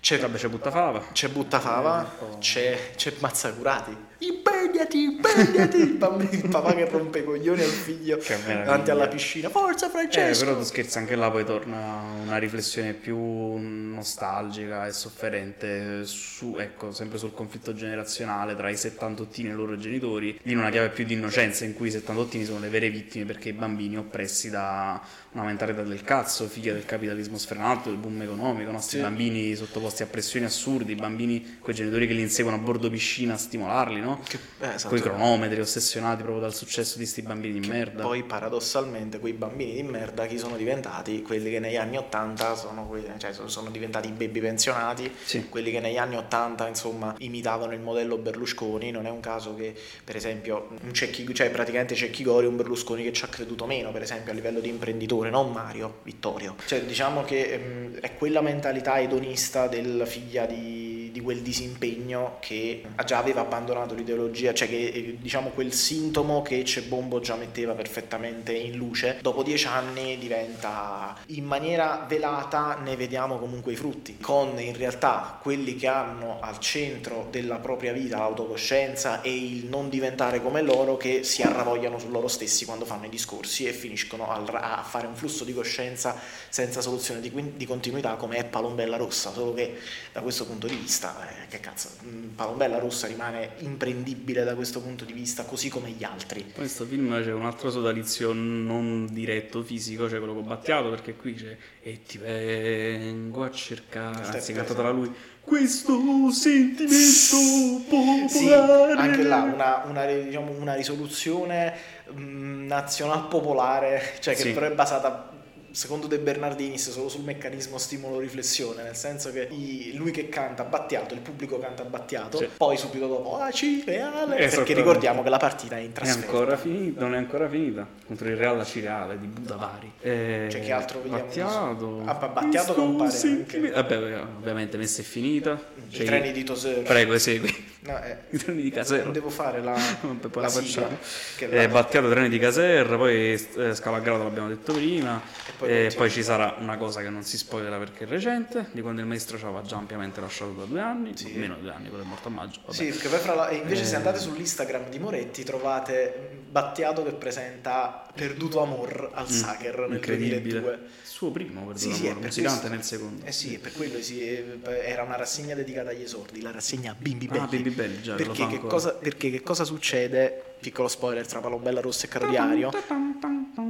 [0.00, 1.04] c'è, Vabbè, c'è Buttafava.
[1.12, 3.96] c'è Buttafava, Eh, c'è, c'è Mazzacurati.
[4.26, 5.76] Impegnati, impegnati!
[5.76, 9.48] Il, bambino- il papà che rompe i coglioni al figlio davanti alla piscina.
[9.48, 10.44] Forza Eh, Francesco!
[10.44, 16.92] però tu scherzi, anche là poi torna una riflessione più nostalgica e sofferente su, ecco,
[16.92, 21.04] sempre sul conflitto generazionale tra i settantottini e i loro genitori, in una chiave più
[21.04, 25.00] di innocenza in cui i settantottini sono le vere vittime perché i bambini oppressi da
[25.32, 29.02] una mentalità del cazzo, figlia del capitalismo sfrenato, del boom economico, i nostri Sì.
[29.02, 33.34] bambini sottoposti a pressioni assurde, i bambini, quei genitori che li inseguono a bordo piscina
[33.34, 34.13] a stimolarli, no?
[34.22, 34.88] Che- eh, esatto.
[34.88, 38.02] Con i cronometri ossessionati proprio dal successo di sti bambini di merda.
[38.02, 41.22] Poi paradossalmente quei bambini di merda chi sono diventati?
[41.22, 45.48] Quelli che negli anni 80 sono, quelli- cioè, sono- diventati i baby pensionati, Sì.
[45.48, 49.74] quelli che negli anni 80 insomma imitavano il modello Berlusconi, non è un caso che
[50.04, 53.66] per esempio un Cecchi, cioè praticamente Cecchi Gori è un Berlusconi che ci ha creduto
[53.66, 56.54] meno per esempio a livello di imprenditore, non Mario, Vittorio.
[56.66, 62.82] Cioè diciamo che ehm, è quella mentalità edonista del figlia di, di quel disimpegno che
[63.04, 68.52] già aveva abbandonato l'ideologia, cioè che eh, diciamo quel sintomo che Cebombo già metteva perfettamente
[68.52, 74.58] in luce, dopo dieci anni diventa in maniera velata, ne vediamo comunque i frutti, con
[74.58, 80.42] in realtà quelli che hanno al centro della propria vita l'autocoscienza e il non diventare
[80.42, 84.82] come loro che si arravogliano su loro stessi quando fanno i discorsi e finiscono a
[84.82, 86.18] fare un flusso di coscienza
[86.48, 89.78] senza soluzione di continuità come è Palombella Rossa, solo che
[90.10, 94.54] da questo punto di vista basta, eh, che cazzo, mm, Palombella Rossa rimane imprendibile da
[94.54, 96.52] questo punto di vista, così come gli altri.
[96.54, 101.34] Questo film c'è un altro sodalizio non diretto, fisico, cioè quello con Battiato, perché qui
[101.34, 104.82] c'è e ti vengo a cercare, anzi Certo, cantato esatto.
[104.82, 108.28] da lui, questo sentimento popolare.
[108.28, 111.74] Sì, anche là una, una, diciamo, una risoluzione
[112.12, 114.52] mm, nazional popolare, cioè che Sì.
[114.52, 115.32] però è basata
[115.74, 119.48] secondo De Bernardinis solo sul meccanismo stimolo-riflessione, nel senso che
[119.94, 122.48] lui che canta Battiato, il pubblico canta Battiato, Sì.
[122.56, 126.26] poi subito dopo ah Cireale, perché ricordiamo che la partita è in È trasferta.
[126.30, 129.92] ancora finita, non è ancora finita contro il Real Cireale di Budavari.
[130.00, 131.24] Eh, Cioè, che altro vediamo?
[131.24, 132.02] Battiato.
[132.04, 133.18] Ah, Battiato compare anche.
[133.18, 135.60] sentimento- Vabbè, ovviamente messa è finita.
[135.88, 136.82] I Cioè, treni di Tosero.
[136.82, 137.72] Prego, esegui.
[137.80, 139.10] No, eh, I treni di Casero.
[139.10, 140.96] Devo fare la, poi la la facciamo.
[141.38, 145.20] Eh, Battiato treni di Caserra, poi eh, Scalagrato l'abbiamo detto prima,
[145.60, 146.10] E e poi poi, continuiamo.
[146.12, 149.38] ci sarà una cosa che non si spoilerà perché è recente, di quando il maestro
[149.38, 151.32] ci aveva già ampiamente lasciato da due anni, Sì.
[151.34, 152.60] meno di due anni, quello è morto a maggio.
[152.64, 152.74] vabbè.
[152.76, 153.96] Sì, perché poi fra la- e invece se Eh.
[153.96, 160.40] andate sull'Instagram di Moretti trovate Battiato che presenta Perduto Amor al Sacher nel Mm, Incredibile.
[160.40, 160.78] 2002.
[161.02, 162.68] Suo primo, per Sì, sì, sì, per musicante questo.
[162.68, 163.24] nel secondo.
[163.26, 167.26] Eh sì, per quello si- eh, era una rassegna dedicata agli esordi, la rassegna Bimbi
[167.26, 167.40] Belli.
[167.40, 170.53] Ah, Bimbi Belli, già, perché, che cosa, perché che cosa succede?
[170.64, 172.70] Piccolo spoiler tra Palombella Rossa e Caro Diario.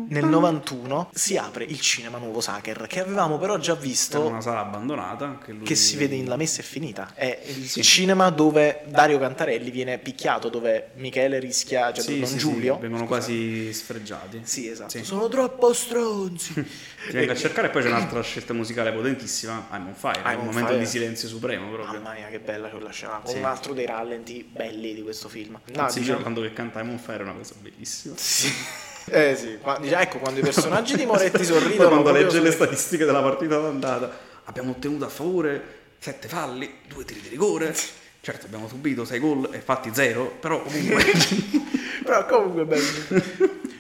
[0.06, 4.40] Nel 91 si apre il cinema nuovo Sacher, che avevamo però già Era visto una
[4.40, 5.64] sala abbandonata che, lui...
[5.64, 7.10] che si vede in La Messa è finita.
[7.14, 12.32] È il cinema dove Dario Cantarelli viene picchiato, dove Michele rischia, cioè Sì, Don sì,
[12.34, 12.78] sì, Giulio.
[12.78, 13.06] vengono Scusate.
[13.26, 14.40] quasi sfregiati.
[14.44, 14.90] Sì, esatto.
[14.90, 15.02] Sì.
[15.02, 16.52] Sono troppo stronzi.
[17.04, 20.38] Ti vengo a cercare e poi c'è un'altra scelta musicale potentissima, I'm on Fire, I'm
[20.40, 20.78] un momento Fire.
[20.78, 22.00] di silenzio supremo proprio.
[22.00, 23.18] Mamma mia, che bella quella scena.
[23.22, 23.38] Con Sì.
[23.40, 25.58] un altro dei rallenti belli di questo film.
[25.74, 28.15] No, diciamo- quando che canta I'm on Fire è una cosa bellissima.
[28.16, 28.52] Sì.
[29.06, 31.89] Eh sì, ma, dice- ecco quando i personaggi di Moretti sorridono.
[31.90, 34.11] quando legge sono- le statistiche della partita d'andata,
[34.44, 35.62] abbiamo ottenuto a favore
[35.98, 37.77] 7 falli, 2 tiri di rigore.
[38.23, 41.05] Certo, abbiamo subito 6 gol e fatti 0, però comunque
[42.02, 42.89] Però comunque bello.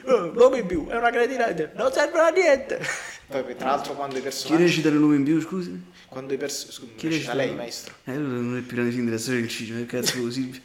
[0.04, 2.78] Oh, L'uomo in più è una cretina, non serve a niente.
[3.26, 4.62] Poi, tra l'altro, quando i chi personaggi.
[4.62, 5.82] recita il nome in più, scusi?
[6.06, 6.92] Quando i personaggi.
[6.96, 7.94] Chi Recita recita lei, maestro.
[8.04, 10.62] Eh, non è più grande film della storia del cinema, che cazzo così.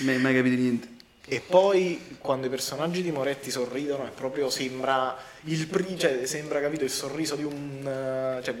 [0.00, 0.88] mai, mai capito niente.
[1.26, 6.60] E poi quando i personaggi di Moretti sorridono è proprio sembra il pri- cioè sembra
[6.60, 7.80] capito il sorriso di un
[8.38, 8.54] eh, cioè,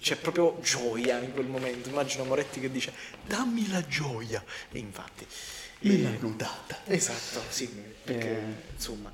[0.00, 1.88] c'è proprio gioia in quel momento.
[1.90, 2.92] Immagino Moretti che dice
[3.26, 4.42] "Dammi la gioia".
[4.72, 5.26] E infatti
[5.80, 6.78] Me l'hai notata.
[6.86, 7.68] Esatto, sì,
[8.02, 8.42] perché Eh.
[8.74, 9.12] insomma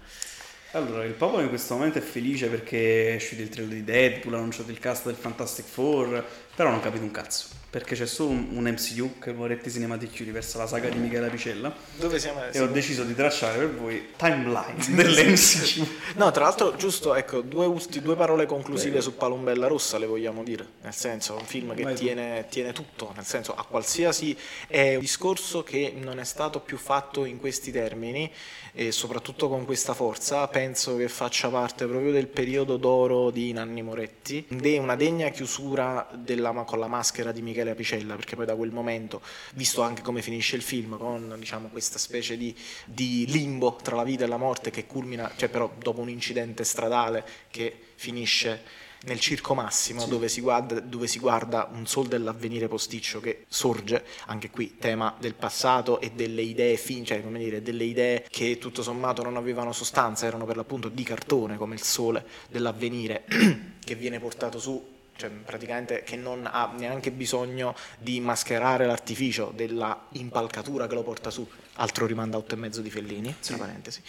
[0.70, 4.34] Allora, il popolo in questo momento è felice perché è uscito il trailer di Deadpool,
[4.34, 8.06] ha annunciato il cast del Fantastic Four, però non ho capito un cazzo, perché c'è
[8.06, 12.20] solo un, un MCU che è Moretti Cinematic Universe, la saga di Michela Picella, dove
[12.20, 15.84] siamo e ho deciso di tracciare per voi timeline dell'MCU.
[16.14, 20.44] No, tra l'altro, giusto, ecco, due, ulti- due parole conclusive su Palombella Rossa le vogliamo
[20.44, 20.64] dire.
[20.82, 24.38] Nel senso, è un film che tiene, tiene tutto, nel senso, a qualsiasi.
[24.68, 28.30] È un discorso che non è stato più fatto in questi termini
[28.72, 30.46] e soprattutto con questa forza.
[30.46, 34.46] Penso che faccia parte proprio del periodo d'oro di Nanni Moretti.
[34.48, 38.54] Ed è una degna chiusura della, con la maschera di Michele Apicella, perché poi da
[38.54, 39.22] quel momento,
[39.54, 42.54] visto anche come finisce il film, con diciamo, questa specie di,
[42.84, 46.64] di limbo tra la vita e la morte che culmina, cioè però dopo un incidente
[46.64, 52.68] stradale che finisce nel circo massimo dove, si guarda, dove si guarda un sol dell'avvenire
[52.68, 57.60] posticcio che sorge, anche qui tema del passato e delle idee fin, cioè come dire,
[57.60, 61.82] delle idee che tutto sommato non avevano sostanza, erano per l'appunto di cartone come il
[61.82, 63.24] sole dell'avvenire
[63.84, 70.06] che viene portato su cioè praticamente che non ha neanche bisogno di mascherare l'artificio della
[70.12, 74.02] impalcatura che lo porta su, altro rimanda a 8 e mezzo di Fellini, tra parentesi.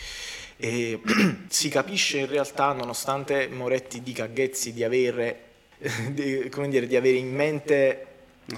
[0.57, 1.02] E
[1.48, 5.41] si capisce in realtà, nonostante Moretti dica a Ghezzi di avere,
[6.11, 8.07] di, come dire, di avere in mente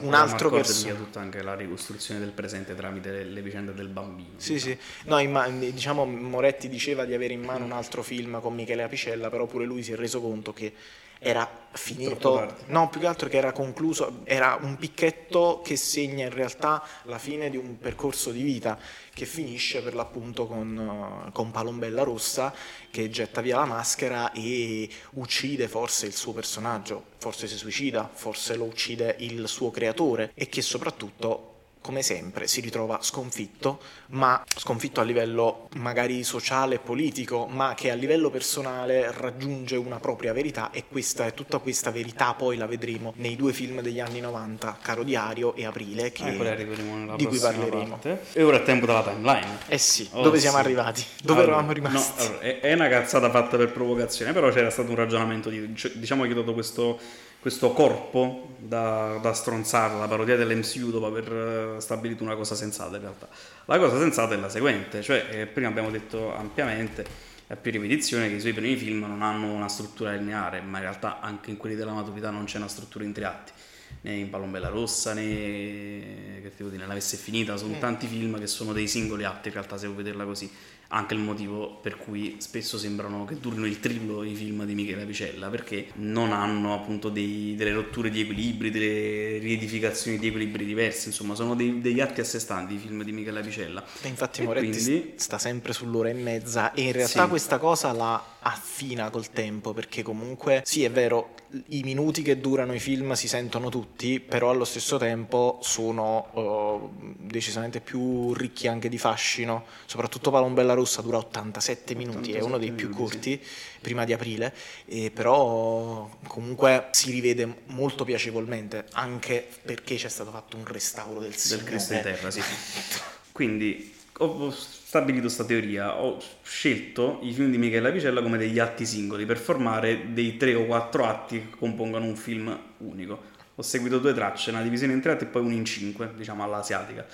[0.01, 0.97] un altro personaggio.
[0.97, 4.33] tutta anche la ricostruzione del presente tramite le, le vicende del bambino.
[4.35, 4.77] Sì, sì.
[5.05, 9.29] No, imma- diciamo Moretti diceva di avere in mano un altro film con Michele Apicella,
[9.29, 10.73] però pure lui si è reso conto che
[11.19, 12.55] era finito.
[12.67, 17.17] No, più che altro che era concluso, era un picchetto che segna in realtà la
[17.17, 18.77] fine di un percorso di vita
[19.13, 22.53] che finisce per l'appunto con, eh, con Palombella Rossa
[22.91, 28.55] che getta via la maschera e uccide forse il suo personaggio, forse si suicida, forse
[28.55, 31.56] lo uccide il suo creatore e che soprattutto
[31.87, 37.91] come sempre si ritrova sconfitto, ma sconfitto a livello magari sociale e politico, ma che
[37.91, 42.65] a livello personale raggiunge una propria verità e questa è tutta questa verità poi la
[42.65, 47.39] vedremo nei due film degli anni 90, Caro Diario e Aprile, che, Eh, di cui
[47.39, 47.87] parleremo.
[47.87, 48.19] parte.
[48.33, 49.59] E ora è tempo della timeline.
[49.67, 50.41] Eh sì, Oh, dove sì.
[50.43, 51.05] siamo arrivati?
[51.23, 52.23] Dove Allora, eravamo rimasti?
[52.23, 55.91] no, allora, è, una cazzata fatta per provocazione, però c'era stato un ragionamento di, cioè,
[55.91, 56.99] diciamo che dato questo
[57.47, 62.97] questo corpo da, da stronzare, la parodia dell'MCU dopo aver eh, stabilito una cosa sensata
[62.97, 63.29] in realtà.
[63.67, 67.05] La cosa sensata è la seguente, cioè eh, prima abbiamo detto ampiamente
[67.47, 70.83] a più ripetizione che i suoi primi film non hanno una struttura lineare, ma in
[70.83, 73.53] realtà anche in quelli della maturità non c'è una struttura in tre atti,
[74.01, 77.79] né in Palombella Rossa né che devo dire, nella Vesse Finita, sono mm.
[77.79, 80.51] tanti film che sono dei singoli atti in realtà se vuoi vederla così
[80.89, 85.01] anche il motivo per cui spesso sembrano che durino il triplo i film di Michele
[85.01, 91.07] Apicella perché non hanno appunto dei, delle rotture di equilibri, delle riedificazioni di equilibri diversi,
[91.07, 93.83] insomma sono dei, degli atti a sé stanti i film di Michele Apicella.
[94.01, 95.13] E infatti e Moretti quindi...
[95.17, 97.29] sta sempre sull'ora e mezza e in realtà sì.
[97.29, 101.35] questa cosa la affina col tempo perché comunque sì è vero
[101.69, 107.13] i minuti che durano i film si sentono tutti però allo stesso tempo sono uh,
[107.17, 112.57] decisamente più ricchi anche di fascino soprattutto Palombella Rossa dura 87 minuti 87 è uno
[112.57, 113.49] dei più corti sì.
[113.81, 114.53] prima di aprile
[114.85, 121.35] e però comunque si rivede molto piacevolmente anche perché c'è stato fatto un restauro del,
[121.49, 122.41] del Cristo in terra sì.
[123.31, 124.51] quindi ho
[124.97, 129.37] stabilito questa teoria, ho scelto i film di Michele Apicella come degli atti singoli per
[129.37, 133.35] formare dei tre o quattro atti che compongono un film unico.
[133.55, 136.43] Ho seguito due tracce, una divisione in tre atti e poi una in cinque, diciamo
[136.43, 137.05] all'asiatica.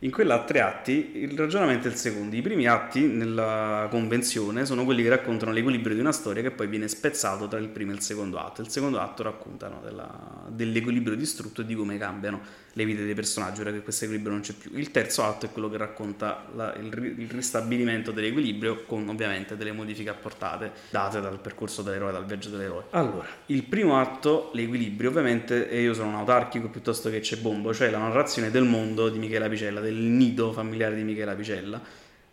[0.00, 2.36] In quella a tre atti il ragionamento è il secondo.
[2.36, 6.66] I primi atti nella convenzione sono quelli che raccontano l'equilibrio di una storia che poi
[6.66, 8.60] viene spezzato tra il primo e il secondo atto.
[8.60, 13.14] Il secondo atto racconta no, della, dell'equilibrio distrutto e di come cambiano le vite dei
[13.14, 14.70] personaggi ora che questo equilibrio non c'è più.
[14.74, 19.72] Il terzo atto è quello che racconta la, il, il, ristabilimento dell'equilibrio con ovviamente delle
[19.72, 22.84] modifiche apportate date dal percorso dell'eroe, dal viaggio dell'eroe.
[22.90, 27.72] Allora, il primo atto, l'equilibrio, ovviamente, e io sono un autarchico piuttosto che c'è bombo,
[27.72, 31.80] cioè la narrazione del mondo di Michele Apicella, del nido familiare di Michele Apicella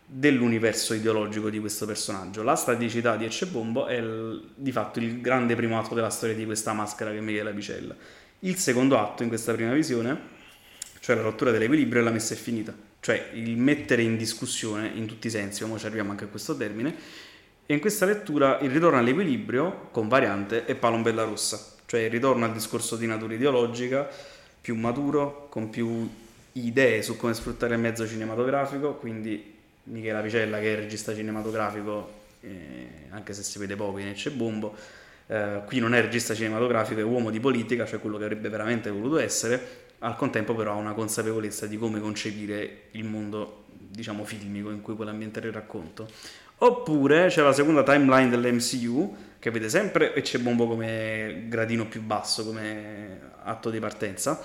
[0.06, 2.42] dell'universo ideologico di questo personaggio.
[2.42, 3.48] La staticità di Ecce
[3.88, 7.20] è il, di fatto il grande primo atto della storia di questa maschera che è
[7.20, 7.94] Michele Apicella.
[8.40, 10.33] Il secondo atto in questa prima visione
[11.04, 15.04] cioè la rottura dell'equilibrio e la messa è finita, cioè il mettere in discussione in
[15.04, 16.94] tutti i sensi, ora ci arriviamo anche a questo termine,
[17.66, 22.46] e in questa lettura il ritorno all'equilibrio con variante è Palombella Rossa, cioè il ritorno
[22.46, 24.08] al discorso di natura ideologica,
[24.58, 26.08] più maturo, con più
[26.52, 32.88] idee su come sfruttare il mezzo cinematografico, quindi Michela Picella che è regista cinematografico, eh,
[33.10, 34.74] anche se si vede poco in Ecce Bombo,
[35.26, 38.88] eh, qui non è regista cinematografico, è uomo di politica, cioè quello che avrebbe veramente
[38.88, 44.70] voluto essere, al contempo però ha una consapevolezza di come concepire il mondo, diciamo, filmico
[44.70, 46.06] in cui vuole ambientare il racconto.
[46.58, 52.02] Oppure c'è la seconda timeline dell'MCU, che vede sempre e c'è Bombo come gradino più
[52.02, 54.40] basso, come atto di partenza.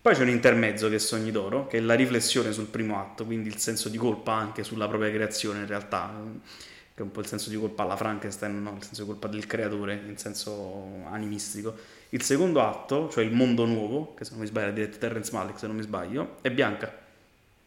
[0.00, 3.24] Poi c'è un intermezzo che è Sogni d'Oro, che è la riflessione sul primo atto,
[3.24, 6.10] quindi il senso di colpa anche sulla propria creazione in realtà,
[6.94, 8.74] che è un po' il senso di colpa alla Frankenstein, no?
[8.76, 11.74] il senso di colpa del creatore in senso animistico
[12.10, 15.32] il secondo atto, cioè il mondo nuovo, che se non mi sbaglio ha diretto Terrence
[15.32, 17.04] Malick, se non mi sbaglio, è Bianca.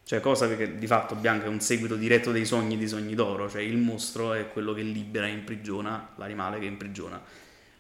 [0.04, 3.50] Cioè, cosa che di fatto Bianca è un seguito diretto dei sogni di Sogni d'Oro,
[3.50, 7.22] cioè il mostro è quello che libera e imprigiona l'animale che imprigiona.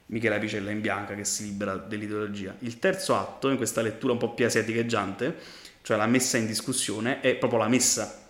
[0.08, 2.56] Michele Apicella in Bianca che si libera dell'ideologia.
[2.60, 5.36] Il terzo atto, in questa lettura un po' più asiaticheggiante,
[5.82, 8.28] cioè la messa in discussione, è proprio la messa.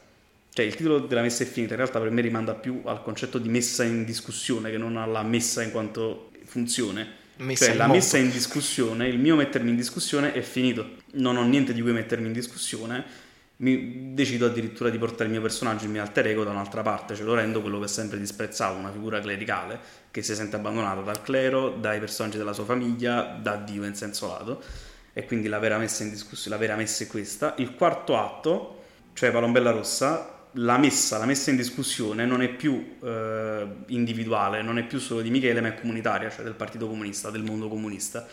[0.52, 3.38] Cioè il titolo della messa è finita, in realtà per me rimanda più al concetto
[3.38, 7.98] di messa in discussione che non alla messa in quanto funzione messa cioè la moto.
[7.98, 10.98] messa in discussione, il mio mettermi in discussione è finito.
[11.14, 13.28] Non ho niente di cui mettermi in discussione.
[13.58, 17.14] Mi decido addirittura di portare il mio personaggio, il mio alter ego da un'altra parte,
[17.14, 19.78] cioè lo rendo quello che sempre disprezzato, una figura clericale
[20.12, 24.28] che si sente abbandonata dal clero, dai personaggi della sua famiglia, da Dio in senso
[24.28, 24.64] lato.
[25.12, 27.56] E quindi la vera messa in discussione, la vera messa è questa.
[27.58, 32.98] Il quarto atto, cioè Palombella Rossa, la messa, la messa in discussione non è più
[33.04, 37.30] eh, individuale, non è più solo di Michele, ma è comunitaria, cioè del Partito Comunista,
[37.30, 38.28] del mondo comunista.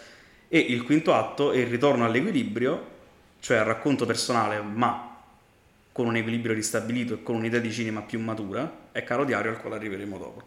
[0.48, 2.94] E il quinto atto è il ritorno all'equilibrio,
[3.40, 5.14] cioè al racconto personale, ma
[5.92, 9.60] con un equilibrio ristabilito e con un'idea di cinema più matura, è Caro Diario al
[9.60, 10.42] quale arriveremo dopo.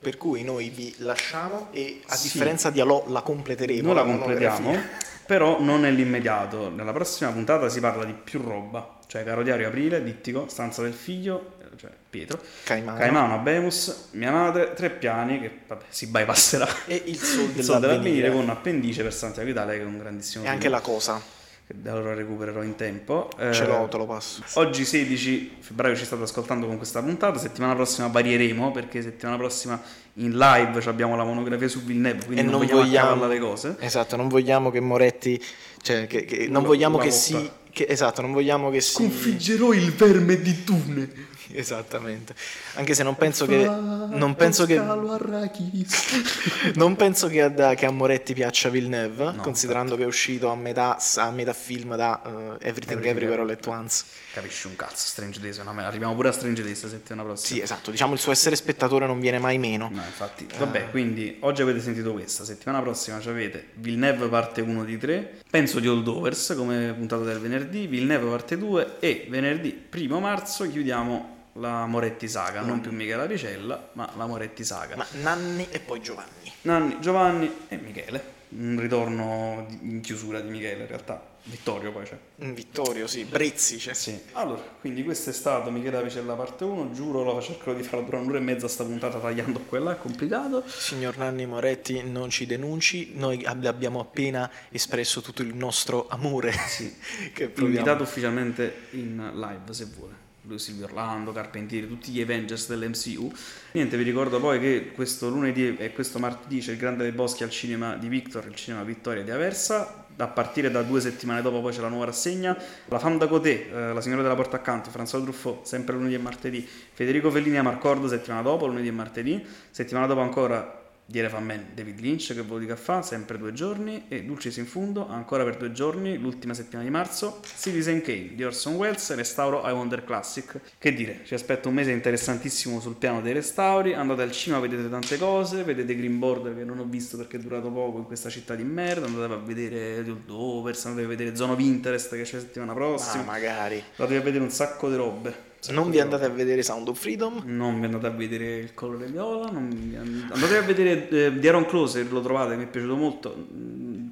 [0.00, 2.30] Per cui noi vi lasciamo e a sì.
[2.30, 3.82] differenza di Alò la completeremo.
[3.82, 4.80] Noi la, la completiamo,
[5.28, 6.70] però non nell'immediato.
[6.70, 8.96] Nella prossima puntata si parla di più roba.
[9.06, 14.72] Cioè Caro Diario Aprile, Dittico, Stanza del Figlio, cioè Pietro, Caimano, Caimano Abemus, Mia Madre,
[14.72, 19.74] Tre Piani, che vabbè, si bypasserà, e Il Sol dell'Avvenire, con Appendice per Santiago Italia,
[19.74, 21.36] che è un grandissimo E anche La Cosa
[21.74, 23.28] da allora recupererò in tempo.
[23.36, 24.42] Ce l'ho, eh, te lo passo.
[24.54, 29.80] Oggi 16 febbraio ci state ascoltando con questa puntata, settimana prossima varieremo perché settimana prossima
[30.14, 33.76] in live abbiamo la monografia su Villeneuve, quindi e non, non vogliamo, vogliamo le cose.
[33.80, 35.42] Esatto, non vogliamo che Moretti,
[35.82, 38.94] cioè che, che non vogliamo che si che, esatto, non vogliamo che si...
[38.94, 41.08] Sconfiggerò il verme di Tune.
[41.54, 42.34] esattamente.
[42.74, 44.76] Anche se non penso che non penso che
[46.74, 50.56] non penso che a, che a Moretti piaccia Villeneuve, No, considerando che è uscito a
[50.56, 52.28] metà, a metà film da uh,
[52.60, 54.04] Everything Everything Everywhere All at Once.
[54.32, 57.56] Capisci un cazzo, Strange Days, no, arriviamo pure a Strange Days la settimana prossima.
[57.56, 59.88] Sì, esatto, diciamo il suo essere spettatore non viene mai meno.
[59.92, 60.46] No, infatti.
[60.58, 65.40] Vabbè, quindi oggi avete sentito questa, settimana prossima ci avete Villeneuve parte 1 di 3,
[65.50, 71.36] penso di Holdovers come puntata del venerdì, Villeneuve parte 2 e venerdì 1 marzo chiudiamo
[71.58, 74.96] la Moretti Saga, non più Michela Ricella, ma la Moretti Saga.
[74.96, 76.52] Ma Nanni e poi Giovanni.
[76.62, 78.36] Nanni, Giovanni e Michele.
[78.50, 81.22] Un ritorno in chiusura di Michele in realtà.
[81.44, 82.18] Vittorio poi c'è.
[82.44, 83.92] Mm, Vittorio, sì, Brezzi c'è.
[83.94, 84.18] Sì.
[84.32, 88.22] Allora, quindi questo è stato Michele Ricella parte 1, giuro lo cercherò di farlo durare
[88.22, 90.62] un'ora e mezza sta puntata tagliando quella, è complicato.
[90.66, 96.52] Signor Nanni Moretti, non ci denunci, noi ab- abbiamo appena espresso tutto il nostro amore
[97.34, 97.66] che proviamo.
[97.76, 100.26] invitato ufficialmente in live se vuole.
[100.56, 103.30] Silvio Orlando, Carpentieri, tutti gli Avengers dell'MCU.
[103.72, 107.42] Niente, vi ricordo poi che questo lunedì e questo martedì c'è il Grande dei Boschi
[107.42, 110.06] al cinema di Victor, il cinema Vittoria di Aversa.
[110.16, 112.56] A partire da due settimane dopo poi c'è la nuova rassegna.
[112.86, 116.18] La Femme da Coté, eh, La Signora della Porta Accanto, François Truffaut, sempre lunedì e
[116.18, 116.66] martedì.
[116.92, 119.44] Federico Fellini a Marcordo settimana dopo, lunedì e martedì.
[119.70, 120.77] Settimana dopo ancora
[121.10, 124.58] Diere fa men David Lynch che ve lo dica fa, sempre due giorni, e Dulcis
[124.58, 129.14] in Fundo, ancora per due giorni, l'ultima settimana di marzo, Citizen Kane di Orson Welles,
[129.14, 130.60] restauro I Wonder Classic.
[130.78, 134.86] Che dire, ci aspetta un mese interessantissimo sul piano dei restauri, andate al cinema, vedete
[134.90, 138.28] tante cose, vedete Green Border che non ho visto perché è durato poco in questa
[138.28, 142.22] città di merda, andate a vedere The Holdovers, andate a vedere Zone of Interest che
[142.24, 143.82] c'è la settimana Ah, prossima, magari.
[143.96, 145.47] andate a vedere un sacco di robe.
[145.70, 147.42] Non vi andate a vedere Sound of Freedom?
[147.44, 151.66] Non vi andate a vedere il colore viola, and- andate a vedere eh, The Aaron
[151.66, 153.34] Closer, lo trovate, mi è piaciuto molto.
[153.52, 154.08] Mm,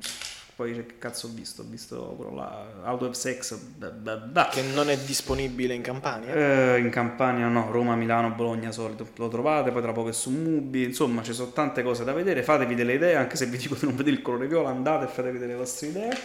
[0.56, 1.62] Poi che cazzo ho visto?
[1.62, 4.48] Ho visto quello là, Out of Sex, da, da, da.
[4.50, 6.34] Che non è disponibile in Campania?
[6.34, 10.30] Eh, in Campania no, Roma, Milano, Bologna solito lo trovate, poi tra poco è su
[10.30, 13.74] Mubi, insomma ci sono tante cose da vedere, fatevi delle idee, anche se vi dico
[13.74, 16.16] di non vedere il colore viola, andate e fatevi delle vostre idee,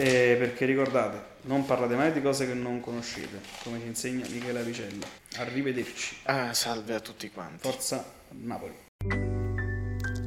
[0.00, 4.60] Eh, perché ricordate, non parlate mai di cose che non conoscete, come ci insegna Michele
[4.60, 5.04] Avicella.
[5.38, 7.58] Arrivederci, Ah, salve a tutti quanti.
[7.68, 8.04] forza
[8.42, 8.74] Napoli.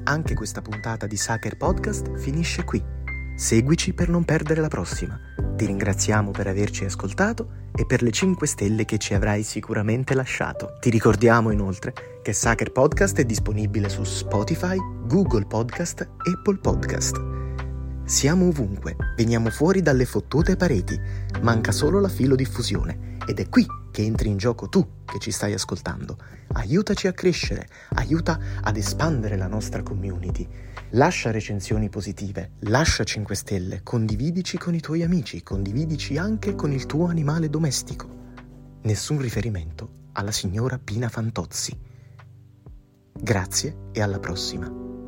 [0.03, 2.83] Anche questa puntata di Sacher Podcast finisce qui.
[3.35, 5.17] Seguici per non perdere la prossima.
[5.55, 10.77] Ti ringraziamo per averci ascoltato e per le 5 stelle che ci avrai sicuramente lasciato.
[10.81, 14.75] Ti ricordiamo inoltre che Sacher Podcast è disponibile su Spotify,
[15.05, 17.40] Google Podcast, Apple Podcast.
[18.11, 20.99] Siamo ovunque, veniamo fuori dalle fottute pareti,
[21.43, 25.53] manca solo la filodiffusione ed è qui che entri in gioco tu che ci stai
[25.53, 26.17] ascoltando.
[26.51, 30.45] Aiutaci a crescere, aiuta ad espandere la nostra community.
[30.89, 36.85] Lascia recensioni positive, lascia 5 stelle, condividici con i tuoi amici, condividici anche con il
[36.87, 38.09] tuo animale domestico.
[38.81, 41.79] Nessun riferimento alla signora Pina Fantozzi.
[43.13, 45.00] Grazie e alla prossima.